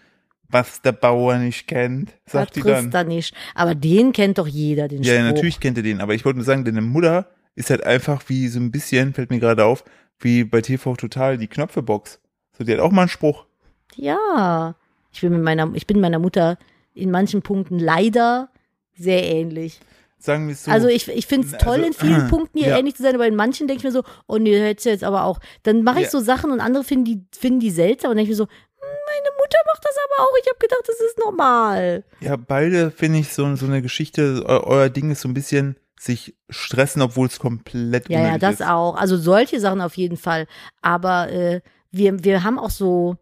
[0.49, 2.91] Was der Bauer nicht kennt, sagt das die dann.
[2.91, 3.35] da nicht.
[3.55, 5.25] Aber den kennt doch jeder, den Ja, Spruch.
[5.25, 8.23] ja, natürlich kennt ihr den, aber ich wollte nur sagen, deine Mutter ist halt einfach
[8.29, 9.83] wie so ein bisschen, fällt mir gerade auf,
[10.19, 12.19] wie bei TV Total die Knöpfebox.
[12.57, 13.45] So, die hat auch mal einen Spruch.
[13.95, 14.75] Ja.
[15.11, 16.57] Ich bin mit meiner, ich bin meiner Mutter
[16.93, 18.49] in manchen Punkten leider
[18.95, 19.79] sehr ähnlich.
[20.19, 20.71] Sagen wir es so.
[20.71, 22.77] Also ich, ich finde es Also, toll, in vielen Punkten ihr ja.
[22.77, 25.03] ähnlich zu sein, aber in manchen denke ich mir so, oh nee, hättest du jetzt
[25.03, 25.39] aber auch.
[25.63, 26.09] Dann mache ich Ja.
[26.11, 28.49] so Sachen und andere finden die, finden die seltsam und denke ich mir so, hm,
[28.79, 30.33] meine Mutter macht das aber auch.
[30.41, 32.03] Ich habe gedacht, das ist normal.
[32.21, 35.75] Ja, beide finde ich so, so eine Geschichte, eu euer Ding ist so ein bisschen
[35.99, 38.65] sich stressen, obwohl es komplett Ja, ja, das ist.
[38.65, 38.95] auch.
[38.95, 40.47] Also solche Sachen auf jeden Fall.
[40.81, 43.15] Aber äh, wir, wir haben auch so,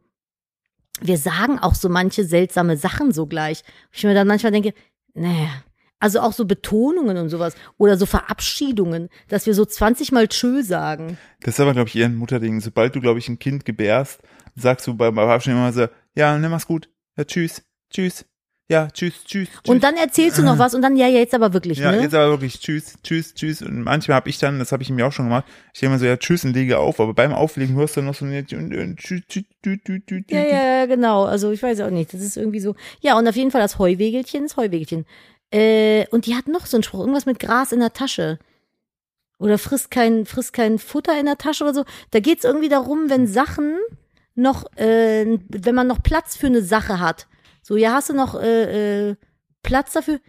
[1.01, 3.63] wir sagen auch so manche seltsame Sachen so gleich.
[3.91, 4.73] Ich mir dann manchmal denke,
[5.13, 5.49] naja,
[5.99, 10.63] also auch so Betonungen und sowas oder so Verabschiedungen, dass wir so 20 Mal Tschö
[10.63, 11.17] sagen.
[11.41, 12.59] Das ist aber, glaube ich, eher ein Mutterding.
[12.59, 14.21] Sobald du, glaube ich, ein Kind gebärst,
[14.55, 16.89] sagst du beim Verabschieden immer so, ja, nimm mach's gut.
[17.17, 18.25] Ja, tschüss, tschüss.
[18.71, 19.67] Ja, tschüss, tschüss, tschüss.
[19.67, 22.03] Und dann erzählst du noch was und dann, ja, ja, jetzt aber wirklich, ja, ne?
[22.03, 23.61] jetzt aber wirklich tschüss, tschüss, tschüss.
[23.61, 25.43] Und manchmal habe ich dann, das habe ich mir auch schon gemacht,
[25.73, 27.01] ich denke immer so, ja, tschüss und lege auf.
[27.01, 30.23] Aber beim Auflegen hörst du noch so ein und, und, tschüss, tschüss, tschüss, tschüss, tschüss.
[30.29, 31.25] Ja, ja, ja, genau.
[31.25, 32.13] Also ich weiß auch nicht.
[32.13, 32.75] Das ist irgendwie so.
[33.01, 35.05] Ja, und auf jeden Fall das Heuwegelchen, das Heuwegelchen.
[35.51, 38.39] Äh, und die hat noch so einen Spruch, irgendwas mit Gras in der Tasche.
[39.37, 41.83] Oder frisst kein, frisst kein Futter in der Tasche oder so.
[42.11, 43.75] Da geht's irgendwie darum, wenn Sachen
[44.33, 47.27] noch, äh, wenn man noch Platz für eine Sache hat.
[47.61, 49.15] So, ja, hast du noch äh, äh,
[49.63, 50.19] Platz dafür?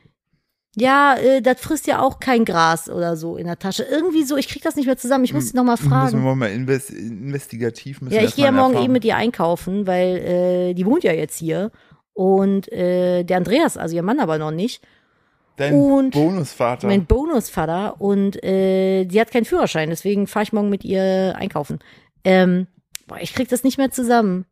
[0.77, 3.83] Ja, äh, das frisst ja auch kein Gras oder so in der Tasche.
[3.83, 5.25] Irgendwie so, ich krieg das nicht mehr zusammen.
[5.25, 6.25] Ich muss sie noch mal Müssen fragen.
[6.25, 8.85] wir mal invest, investigativ müssen Ja, ich gehe ja morgen erfahren.
[8.85, 11.71] eben mit ihr einkaufen, weil äh, die wohnt ja jetzt hier.
[12.15, 14.83] Und äh, der Andreas, also ihr Mann aber noch nicht.
[15.57, 16.87] Dein und Bonusvater.
[16.87, 18.01] Mein Bonusvater.
[18.01, 21.81] Und äh, die hat keinen Führerschein, deswegen fahre ich morgen mit ihr einkaufen.
[22.25, 22.67] Ähm,
[23.07, 24.47] boah, ich krieg das nicht mehr zusammen.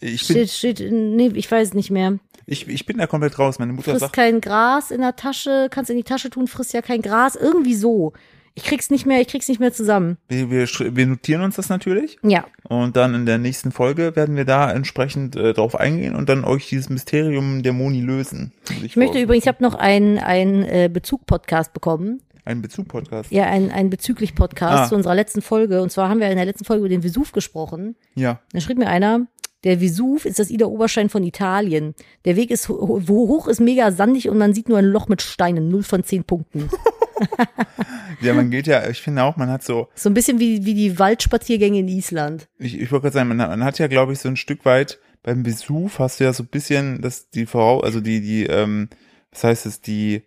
[0.00, 2.18] Ich, bin, Steht, steht, nee, ich weiß es nicht mehr.
[2.46, 3.58] ich, ich bin da komplett raus.
[3.58, 6.72] Meine Mutter Frisst sagt, kein Gras in der Tasche, kannst in die Tasche tun, frisst
[6.72, 7.36] ja kein Gras.
[7.36, 8.12] Irgendwie so.
[8.54, 10.18] Ich krieg's nicht mehr, ich krieg's nicht mehr zusammen.
[10.28, 12.18] wir, wir, wir notieren uns das natürlich.
[12.22, 12.44] Ja.
[12.68, 16.44] Und dann in der nächsten Folge werden wir da entsprechend äh, drauf eingehen und dann
[16.44, 18.52] euch dieses Mysterium der Moni lösen.
[18.82, 22.20] Ich möchte übrigens, ich habe noch einen, einen äh, Bezug-Podcast bekommen.
[22.44, 23.30] Ein Bezug-Podcast.
[23.32, 24.88] Ja, ein, ein bezüglich Podcast Ah.
[24.88, 25.80] zu unserer letzten Folge.
[25.80, 27.96] Und zwar haben wir in der letzten Folge über den Vesuv gesprochen.
[28.16, 28.40] Ja.
[28.52, 29.28] Da schrieb mir einer,
[29.64, 31.94] der Vesuv ist das Ida-Oberstein von Italien.
[32.24, 35.08] Der Weg ist, ho- wo hoch ist mega sandig und man sieht nur ein Loch
[35.08, 35.68] mit Steinen.
[35.68, 36.68] Null von zehn Punkten.
[38.20, 40.74] Ja, man geht ja, ich finde auch, man hat so, So ein bisschen wie, wie
[40.74, 42.48] die Waldspaziergänge in Island.
[42.58, 44.64] ich, ich wollte gerade sagen, man, hat- man hat ja, glaube ich, so ein Stück
[44.64, 48.46] weit beim Besuch hast du ja so ein bisschen das, die Voraus, also die, die,
[48.46, 48.88] ähm,
[49.30, 50.22] was heißt es, die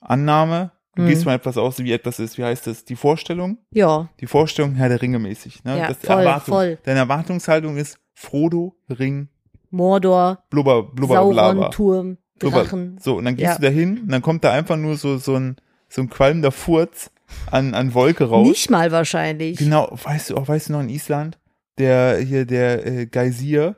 [0.00, 1.06] Annahme, du Mhm.
[1.08, 3.58] gehst mal etwas aus, wie etwas ist, wie heißt das, die Vorstellung?
[3.72, 5.78] Ja, Die Vorstellung, Herr der Ringe mäßig, ne?
[5.78, 6.54] Ja, das voll, Erwartung.
[6.54, 6.78] voll.
[6.84, 9.28] Deine Erwartungshaltung ist Frodo, Ring,
[9.70, 11.52] Mordor, Blubber, Blubber, Blabber.
[11.54, 12.62] Sauron, Turm, Blubber.
[12.64, 12.98] Drachen.
[13.00, 13.56] So, und dann gehst Ja.
[13.56, 15.56] du da hin und dann kommt da einfach nur so, so ein,
[15.88, 17.10] so ein qualmender Furz
[17.50, 18.46] an, an Wolke raus.
[18.46, 19.58] Nicht mal wahrscheinlich.
[19.58, 21.38] Genau, weißt du auch, weißt du noch in Island,
[21.78, 23.76] der, hier, der äh, Geysir,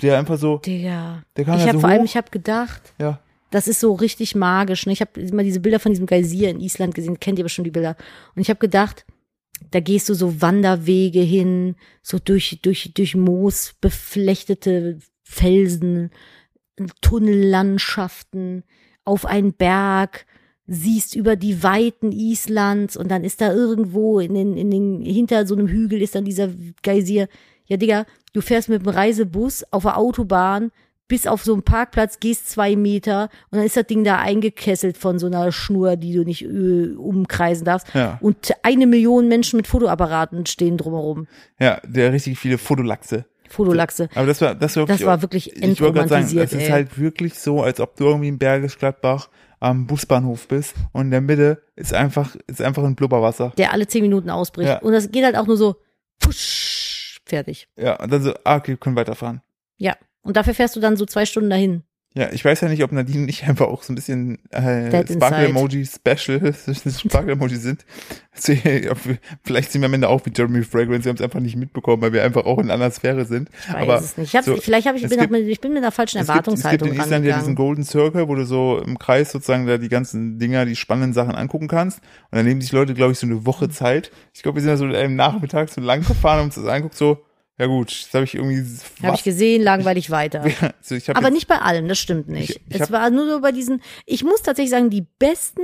[0.00, 1.22] der einfach so, Digga.
[1.36, 2.04] der kam Ich da habe so vor allem, hoch.
[2.06, 3.20] ich habe gedacht, ja,
[3.50, 4.86] das ist so richtig magisch.
[4.86, 4.92] Ne?
[4.92, 7.20] Ich habe immer diese Bilder von diesem Geysir in Island gesehen.
[7.20, 7.96] Kennt ihr bestimmt die Bilder?
[8.34, 9.04] Und ich habe gedacht,
[9.70, 16.10] da gehst du so Wanderwege hin, so durch, durch, durch Moos beflechtete Felsen,
[17.00, 18.64] Tunnellandschaften,
[19.04, 20.26] auf einen Berg,
[20.66, 25.46] siehst über die Weiten Islands und dann ist da irgendwo in den, in den, hinter
[25.46, 26.48] so einem Hügel ist dann dieser
[26.82, 27.28] Geysir.
[27.66, 30.70] Ja, Digga, du fährst mit dem Reisebus auf der Autobahn
[31.08, 34.96] bis auf so einen Parkplatz, gehst zwei Meter und dann ist das Ding da eingekesselt
[34.96, 37.88] von so einer Schnur, die du nicht äh, umkreisen darfst.
[37.94, 38.18] Ja.
[38.20, 41.26] Und eine Million Menschen mit Fotoapparaten stehen drumherum.
[41.58, 43.26] ja, der richtig viele Fotolachse.
[43.48, 44.08] Fotolachse.
[44.14, 46.98] Aber das war, das war Das war wirklich ich wollte gerade sagen, es ist halt
[46.98, 49.28] wirklich so, als ob du irgendwie in Bergisch Gladbach
[49.60, 53.52] am Busbahnhof bist und in der Mitte ist einfach, ist einfach ein Blubberwasser.
[53.56, 54.68] Der alle zehn Minuten ausbricht.
[54.68, 54.78] Ja.
[54.80, 55.76] Und das geht halt auch nur so,
[56.20, 57.68] push, fertig.
[57.76, 59.40] Ja, und dann so, ah, okay, wir können weiterfahren.
[59.76, 59.96] Ja.
[60.24, 61.82] Und dafür fährst du dann so zwei Stunden dahin.
[62.16, 65.10] Ja, ich weiß ja nicht, ob Nadine nicht einfach auch so ein bisschen äh, Dead
[65.14, 65.50] Sparkle inside.
[65.50, 66.54] Emoji Special,
[67.08, 67.84] Sparkle Emoji sind.
[68.46, 68.92] Ja,
[69.42, 72.00] Vielleicht sind wir am Ende auch wie Jeremy Fragrance, wir haben es einfach nicht mitbekommen,
[72.02, 73.48] weil wir einfach auch in einer Sphäre sind.
[73.66, 74.28] Ich weiß Aber es nicht.
[74.28, 75.90] Ich hab's, so, vielleicht habe ich, es bin auch gibt- mit, ich bin mit einer
[75.90, 77.56] falschen es gibt, es gibt Erwartungshaltung in Island ja diesen.
[77.56, 81.34] Golden Circle, wo du so im Kreis sozusagen da die ganzen Dinger, die spannenden Sachen
[81.34, 81.98] angucken kannst.
[82.30, 84.12] Und dann nehmen sich Leute, glaube ich, so eine Woche Zeit.
[84.32, 86.94] Ich glaube, wir sind da so am Nachmittag so lang gefahren und uns das anguckt,
[86.94, 87.24] so,
[87.58, 88.64] ja gut, jetzt habe ich irgendwie
[89.02, 90.42] Habe ich gesehen, langweilig weiter.
[90.42, 92.50] also ich hab Aber nicht bei allem, das stimmt nicht.
[92.50, 95.62] Ich- ich es war nur so bei diesen, ich muss tatsächlich sagen, die besten,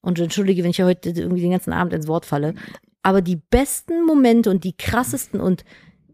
[0.00, 2.54] und entschuldige, wenn ich ja heute irgendwie den ganzen Abend ins Wort falle,
[3.02, 5.64] aber die besten Momente und die krassesten und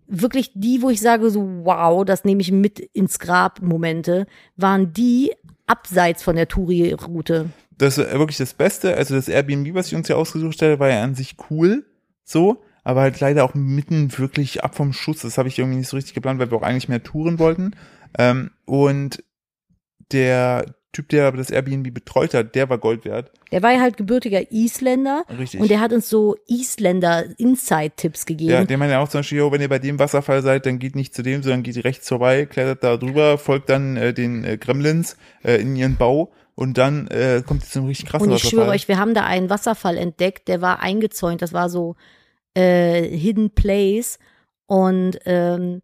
[0.06, 4.92] wirklich die, wo ich sage so, wow, das nehme ich mit ins Grab Momente, waren
[4.92, 5.32] die
[5.66, 7.50] abseits von der Touri-Route.
[7.78, 8.94] das ist wirklich das Beste.
[8.96, 11.84] Also das Airbnb, was ich uns ja ausgesucht hatte, war ja an sich cool,
[12.24, 15.20] so, aber halt leider auch mitten wirklich ab vom Schuss.
[15.20, 17.76] Das habe ich irgendwie nicht so richtig geplant, weil wir auch eigentlich mehr touren wollten.
[18.18, 19.22] Ähm, und
[20.12, 23.30] der Typ, der das Airbnb betreut hat, der war Gold wert.
[23.50, 25.58] Der war ja halt gebürtiger Isländer Richtig.
[25.58, 28.50] und der hat uns so Isländer-Inside-Tipps gegeben.
[28.50, 30.94] ja, der meinte auch zum Beispiel, jo, wenn ihr bei dem Wasserfall seid, dann geht
[30.94, 34.58] nicht zu dem, sondern geht rechts vorbei, klettert da drüber, folgt dann äh, den äh,
[34.58, 38.42] Gremlins äh, in ihren Bau Und dann äh, kommt jetzt ein richtig krasser Und ich
[38.42, 38.74] schwöre Wasserfall.
[38.74, 41.96] euch, wir haben da einen Wasserfall entdeckt, der war eingezäunt, das war so
[42.54, 44.18] äh, Hidden Place.
[44.66, 45.82] Und ähm,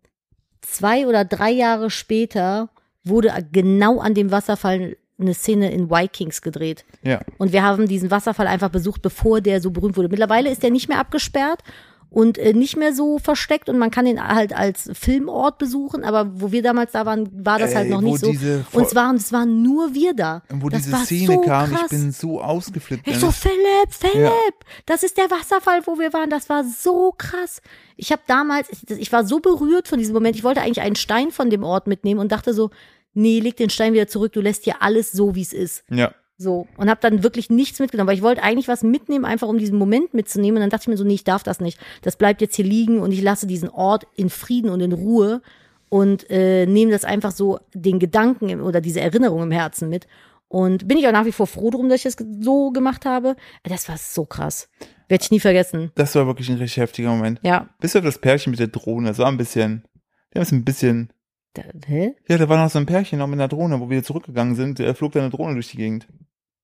[0.63, 2.71] zwei oder drei Jahre später
[3.05, 6.85] wurde genau an dem Wasserfall eine Szene in Vikings gedreht.
[7.03, 7.21] Ja.
[7.39, 10.09] Und wir haben diesen Wasserfall einfach besucht, bevor der so berühmt wurde.
[10.09, 11.63] Mittlerweile ist der nicht mehr abgesperrt
[12.11, 16.41] und äh, nicht mehr so versteckt und man kann ihn halt als Filmort besuchen, aber
[16.41, 18.29] wo wir damals da waren, war das halt Ey, noch nicht so.
[18.29, 20.43] Und es waren, es waren nur wir da.
[20.49, 21.83] wo das diese Szene so kam, krass.
[21.85, 23.07] ich bin so ausgeflippt.
[23.07, 23.21] Ich ey.
[23.21, 24.55] so, Philipp, Philipp,
[24.87, 26.31] das ist der Wasserfall, wo wir waren.
[26.31, 27.61] Das war so krass.
[27.97, 30.37] Ich habe damals, ich, ich war so berührt von diesem Moment.
[30.37, 32.71] Ich wollte eigentlich einen Stein von dem Ort mitnehmen und dachte so,
[33.13, 34.33] nee, leg den Stein wieder zurück.
[34.33, 35.85] Du lässt hier alles so, wie es ist.
[35.91, 36.13] ja.
[36.39, 36.69] So.
[36.77, 39.77] Und habe dann wirklich nichts mitgenommen, weil ich wollte eigentlich was mitnehmen, einfach um diesen
[39.77, 40.57] Moment mitzunehmen.
[40.57, 41.79] Und dann dachte ich mir so, nee, ich darf das nicht.
[42.03, 45.43] Das bleibt jetzt hier liegen und ich lasse diesen Ort in Frieden und in Ruhe
[45.89, 50.07] und äh, nehme das einfach so den Gedanken im, oder diese Erinnerung im Herzen mit.
[50.47, 53.35] Und bin ich auch nach wie vor froh drum, dass ich das so gemacht habe.
[53.65, 54.69] Das war so krass.
[55.09, 55.91] Werde ich nie vergessen.
[55.97, 57.41] Das war wirklich ein richtig heftiger Moment.
[57.43, 57.69] Ja.
[57.81, 59.85] Bis auf das Pärchen mit der Drohne, das war ein bisschen,
[60.33, 61.13] die haben es ein bisschen,
[61.55, 62.15] Da, hä?
[62.29, 64.79] ja, da war noch so ein Pärchen noch mit einer Drohne, wo wir zurückgegangen sind,
[64.79, 66.07] da flog da eine Drohne durch die Gegend.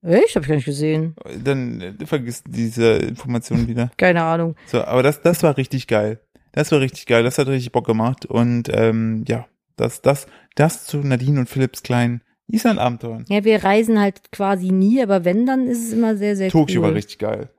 [0.04, 0.36] Echt?
[0.36, 1.16] Hab ich gar nicht gesehen.
[1.42, 3.90] Dann äh, vergisst diese Information wieder.
[3.96, 4.54] Keine Ahnung.
[4.66, 6.20] So, aber das, das war richtig geil.
[6.52, 10.84] Das war richtig geil, das hat richtig Bock gemacht und ähm, ja, das, das, das
[10.84, 13.24] zu Nadine und Philipps kleinen Island-Abenteuern.
[13.28, 16.80] Ja, wir reisen halt quasi nie, aber wenn, dann ist es immer sehr, sehr Tokio
[16.80, 16.88] cool.
[16.88, 17.50] war richtig geil.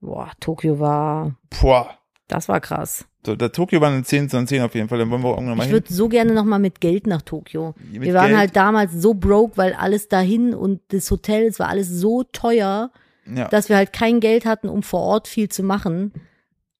[0.00, 1.98] Boah, Tokio war, Boah.
[2.28, 3.04] das war krass.
[3.26, 5.34] So, da Tokio war eine 10 von 10 auf jeden Fall, dann wollen wir auch
[5.36, 5.76] irgendwann mal Ich hin.
[5.76, 7.74] würde so gerne noch mal mit Geld nach Tokio.
[7.92, 8.38] Mit wir waren Geld.
[8.38, 12.90] halt damals so broke, weil alles dahin und das Hotel, es war alles so teuer,
[13.26, 13.48] Ja.
[13.48, 16.12] dass wir halt kein Geld hatten, um vor Ort viel zu machen,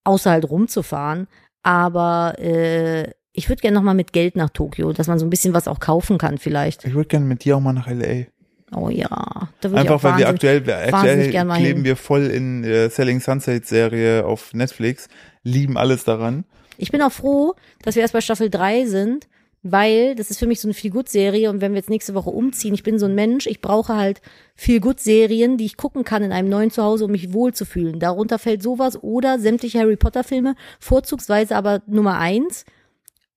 [0.05, 1.27] außer halt rumzufahren.
[1.63, 5.31] Aber äh, ich würde gerne noch mal mit Geld nach Tokio, dass man so ein
[5.31, 6.85] bisschen was auch kaufen kann vielleicht.
[6.85, 8.27] Ich würde gerne mit dir auch mal nach LA.
[8.75, 11.59] Oh ja, da würde ich Einfach auch weil wir wahnsinnig- aktuell, wir aktuell gern mal
[11.59, 11.85] hin.
[11.85, 15.09] wir voll in äh, Selling Sunset Serie auf Netflix,
[15.43, 16.45] lieben alles daran.
[16.77, 19.27] Ich bin auch froh, dass wir erst bei Staffel 3 sind,
[19.63, 22.75] weil das ist für mich so eine Feel-Good-Serie und wenn wir jetzt nächste Woche umziehen,
[22.75, 24.21] ich bin so ein Mensch, ich brauche halt
[24.55, 27.99] Feel-Good-Serien, die ich gucken kann in einem neuen Zuhause, um mich wohlzufühlen.
[27.99, 32.65] Darunter fällt sowas oder sämtliche Harry Potter-Filme, vorzugsweise aber Nummer eins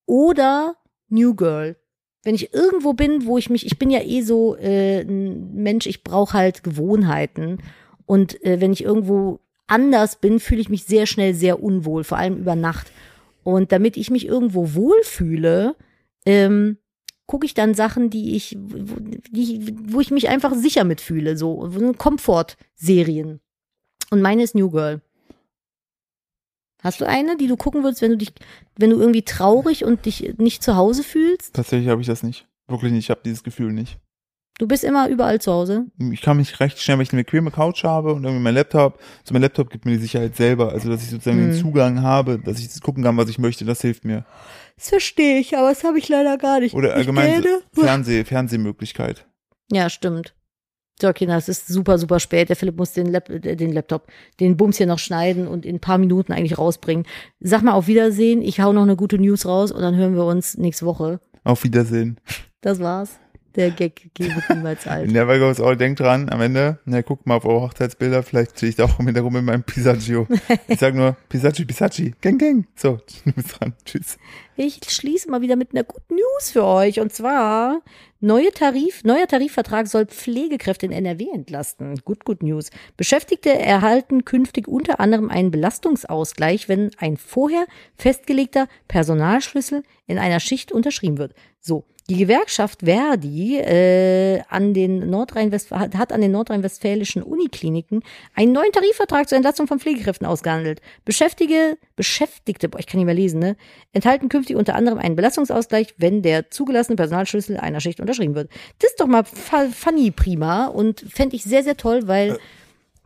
[0.06, 0.76] oder
[1.10, 1.78] New Girl.
[2.24, 6.04] Wenn ich irgendwo bin, wo ich mich, ich bin ja eh so äh, Mensch, ich
[6.04, 7.60] brauche halt Gewohnheiten
[8.06, 12.18] und äh, wenn ich irgendwo anders bin, fühle ich mich sehr schnell sehr unwohl, vor
[12.18, 12.92] allem über Nacht.
[13.44, 15.76] Und damit ich mich irgendwo wohlfühle,
[16.26, 16.78] ähm,
[17.26, 18.98] gucke ich dann Sachen, die ich, wo,
[19.32, 23.40] die, wo ich mich einfach sicher mitfühle, so so Komfort-Serien.
[24.10, 25.02] Und meine ist New Girl.
[26.82, 28.34] Hast du eine, die du gucken würdest, wenn du dich,
[28.76, 31.54] wenn du irgendwie traurig und dich nicht zu Hause fühlst?
[31.54, 32.48] Tatsächlich habe ich das nicht.
[32.68, 34.00] Wirklich nicht, ich habe dieses Gefühl nicht.
[34.58, 35.86] Du bist immer überall zu Hause.
[36.12, 39.00] Ich kann mich recht schnell, wenn ich eine bequeme Couch habe und irgendwie mein Laptop,
[39.24, 41.52] so mein Laptop gibt mir die Sicherheit selber, also dass ich sozusagen Hm.
[41.52, 44.24] den Zugang habe, dass ich gucken kann, was ich möchte, das hilft mir.
[44.76, 46.76] Das verstehe ich, aber das habe ich leider gar nicht.
[46.76, 49.26] Oder allgemein Fernseh, Fernsehmöglichkeit.
[49.72, 50.36] Ja, stimmt.
[51.02, 52.49] So, Kinder, es ist super, super spät.
[52.49, 54.08] Der Philipp muss den, Lap äh, den Laptop,
[54.39, 57.06] den Bums hier noch schneiden und in ein paar Minuten eigentlich rausbringen.
[57.39, 58.41] Sag mal auf Wiedersehen.
[58.41, 61.20] Ich hau noch eine gute News raus und dann hören wir uns nächste Woche.
[61.43, 62.20] Auf Wiedersehen.
[62.62, 63.21] Das war's.
[63.56, 65.12] Der Gag geht niemals alt.
[65.12, 68.70] Never goes all, denkt dran, am Ende, na, guckt mal auf eure Hochzeitsbilder, vielleicht stehe
[68.70, 70.28] ich da auch im Hintergrund mit meinem Pisaccio.
[70.68, 72.68] Ich sag nur, Pisacci, Pisacci, gang, gang.
[72.76, 73.74] So, du bist dran.
[73.86, 74.18] Tschüss.
[74.56, 76.99] Ich schließe mal wieder mit einer guten News für euch.
[76.99, 77.82] Und zwar,
[78.20, 81.95] neue Tarif, neuer Tarifvertrag soll Pflegekräfte in NRW entlasten.
[82.06, 82.70] Gut, gut News.
[82.95, 90.72] Beschäftigte erhalten künftig unter anderem einen Belastungsausgleich, wenn ein vorher festgelegter Personalschlüssel in einer Schicht
[90.72, 91.34] unterschrieben wird.
[91.60, 91.86] So.
[92.12, 98.03] Die Gewerkschaft Verdi äh, an den Nordrhein-Westf hat, an den nordrhein-westfälischen Unikliniken
[98.36, 100.82] einen neuen Tarifvertrag zur Entlastung von Pflegekräften ausgehandelt.
[101.05, 103.55] Beschäftige, Beschäftigte, boah, ich kann nicht mehr lesen, ne,
[103.93, 108.51] enthalten künftig unter anderem einen Belastungsausgleich, wenn der zugelassene Personalschlüssel einer Schicht unterschrieben wird.
[108.80, 112.39] Das ist doch mal funny prima und fände ich sehr, sehr toll, weil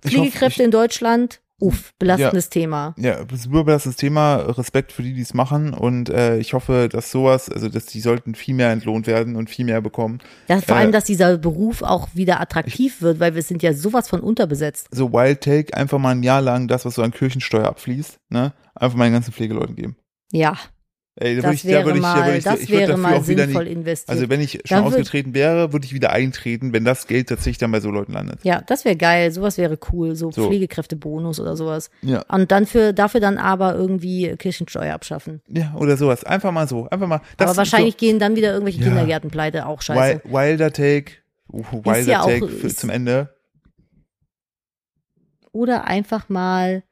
[0.04, 2.96] ich Pflegekräfte in Deutschland, uff, belastendes Thema.
[2.98, 7.12] Ja, super das Thema, Respekt für die, die es machen und äh, ich hoffe, dass
[7.12, 10.20] sowas, also dass die sollten viel mehr entlohnt werden und viel mehr bekommen.
[10.48, 13.74] Ja, vor Äh, allem, dass dieser Beruf auch wieder attraktiv wird, weil wir sind ja
[13.74, 14.88] sowas von unterbesetzt.
[14.92, 18.54] So Wild Take, einfach mal ein Jahr lang das, was so an Kirchensteuer abfließt, ne,
[18.76, 19.96] einfach mal den ganzen Pflegeleuten geben.
[20.32, 20.58] Ja,
[21.18, 22.98] Ey, da das ich, da wäre würde ich, da mal, würde ich, das ich wäre
[22.98, 24.10] mal auch sinnvoll nicht, investiert.
[24.10, 27.30] also wenn ich schon Dann würd- ausgetreten wäre, würde ich wieder eintreten, wenn das Geld
[27.30, 28.40] tatsächlich dann bei so Leuten landet.
[28.44, 30.48] ja, das wäre geil, sowas wäre cool, so, So.
[30.48, 31.90] Pflegekräftebonus oder sowas.
[32.02, 32.24] Ja.
[32.28, 35.42] Und dann für, dafür dann aber irgendwie Kirchensteuer abschaffen.
[35.48, 36.26] Ja, oder sowas.
[36.26, 36.90] Einfach mal so.
[36.90, 37.22] Einfach mal.
[37.38, 38.88] Aber wahrscheinlich gehen dann wieder irgendwelche Ja.
[38.88, 40.22] Kindergärten pleite, auch so scheiße.
[40.26, 41.14] Wi- Wilder Take,
[41.48, 43.30] Wild ja auch- Take für, ist- zum Ende.
[45.54, 46.84] Oder einfach mal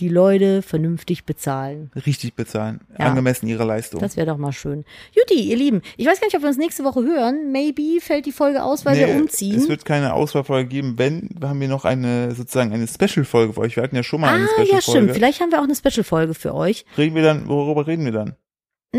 [0.00, 1.90] die Leute vernünftig bezahlen.
[2.06, 2.80] Richtig bezahlen.
[2.98, 3.06] Ja.
[3.06, 4.00] Angemessen ihrer Leistung.
[4.00, 4.84] Das wäre doch mal schön.
[5.12, 7.50] Juti, ihr Lieben, ich weiß gar nicht, ob wir uns nächste Woche hören.
[7.52, 9.56] Maybe fällt die Folge aus, weil wir umziehen.
[9.56, 10.94] Es wird keine Auswahlfolge geben.
[10.98, 13.76] Wenn, haben wir noch eine, sozusagen eine Special-Folge für euch.
[13.76, 14.82] Wir hatten ja schon mal eine ah, ja, stimmt.
[14.82, 15.14] Special-Folge.
[15.14, 16.84] Vielleicht haben wir auch eine Special-Folge für euch.
[16.96, 18.36] reden wir dann, worüber reden wir dann?
[18.92, 18.98] Mm,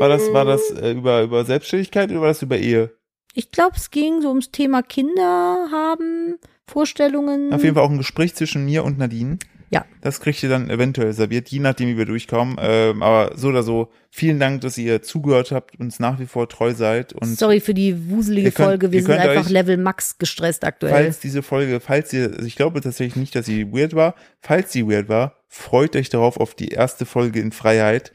[0.00, 2.92] War das, war das äh, über, über Selbstständigkeit oder war das über Ehe?
[3.34, 7.52] Ich glaube, es ging so ums Thema Kinder haben, Vorstellungen.
[7.52, 9.38] Auf jeden Fall auch ein Gespräch zwischen mir und Nadine.
[9.72, 9.86] Ja.
[10.02, 12.56] Das kriegt ihr dann eventuell serviert, je nachdem, wie wir durchkommen.
[12.60, 16.46] Ähm, aber so oder so, vielen Dank, dass ihr zugehört habt, uns nach wie vor
[16.48, 17.14] treu seid.
[17.14, 18.92] Und Sorry für die wuselige könnt- Folge.
[18.92, 20.92] Wir sind einfach euch- Level Max gestresst aktuell.
[20.92, 24.14] falls diese Folge, falls ihr, also ich glaube tatsächlich nicht, dass sie weird war.
[24.40, 28.12] Falls sie weird war, freut euch darauf auf die erste Folge in Freiheit.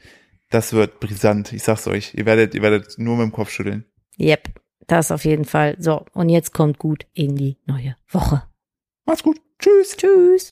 [0.50, 1.52] Das wird brisant.
[1.52, 2.14] Ich sag's euch.
[2.14, 3.84] Ihr werdet, ihr werdet nur mit dem Kopf schütteln.
[4.20, 4.48] Yep,
[4.86, 5.74] das auf jeden Fall.
[5.80, 8.44] So, und jetzt kommt gut in die neue Woche.
[9.06, 9.40] Macht's gut.
[9.60, 9.96] Tschüss.
[9.96, 10.46] Tschüss.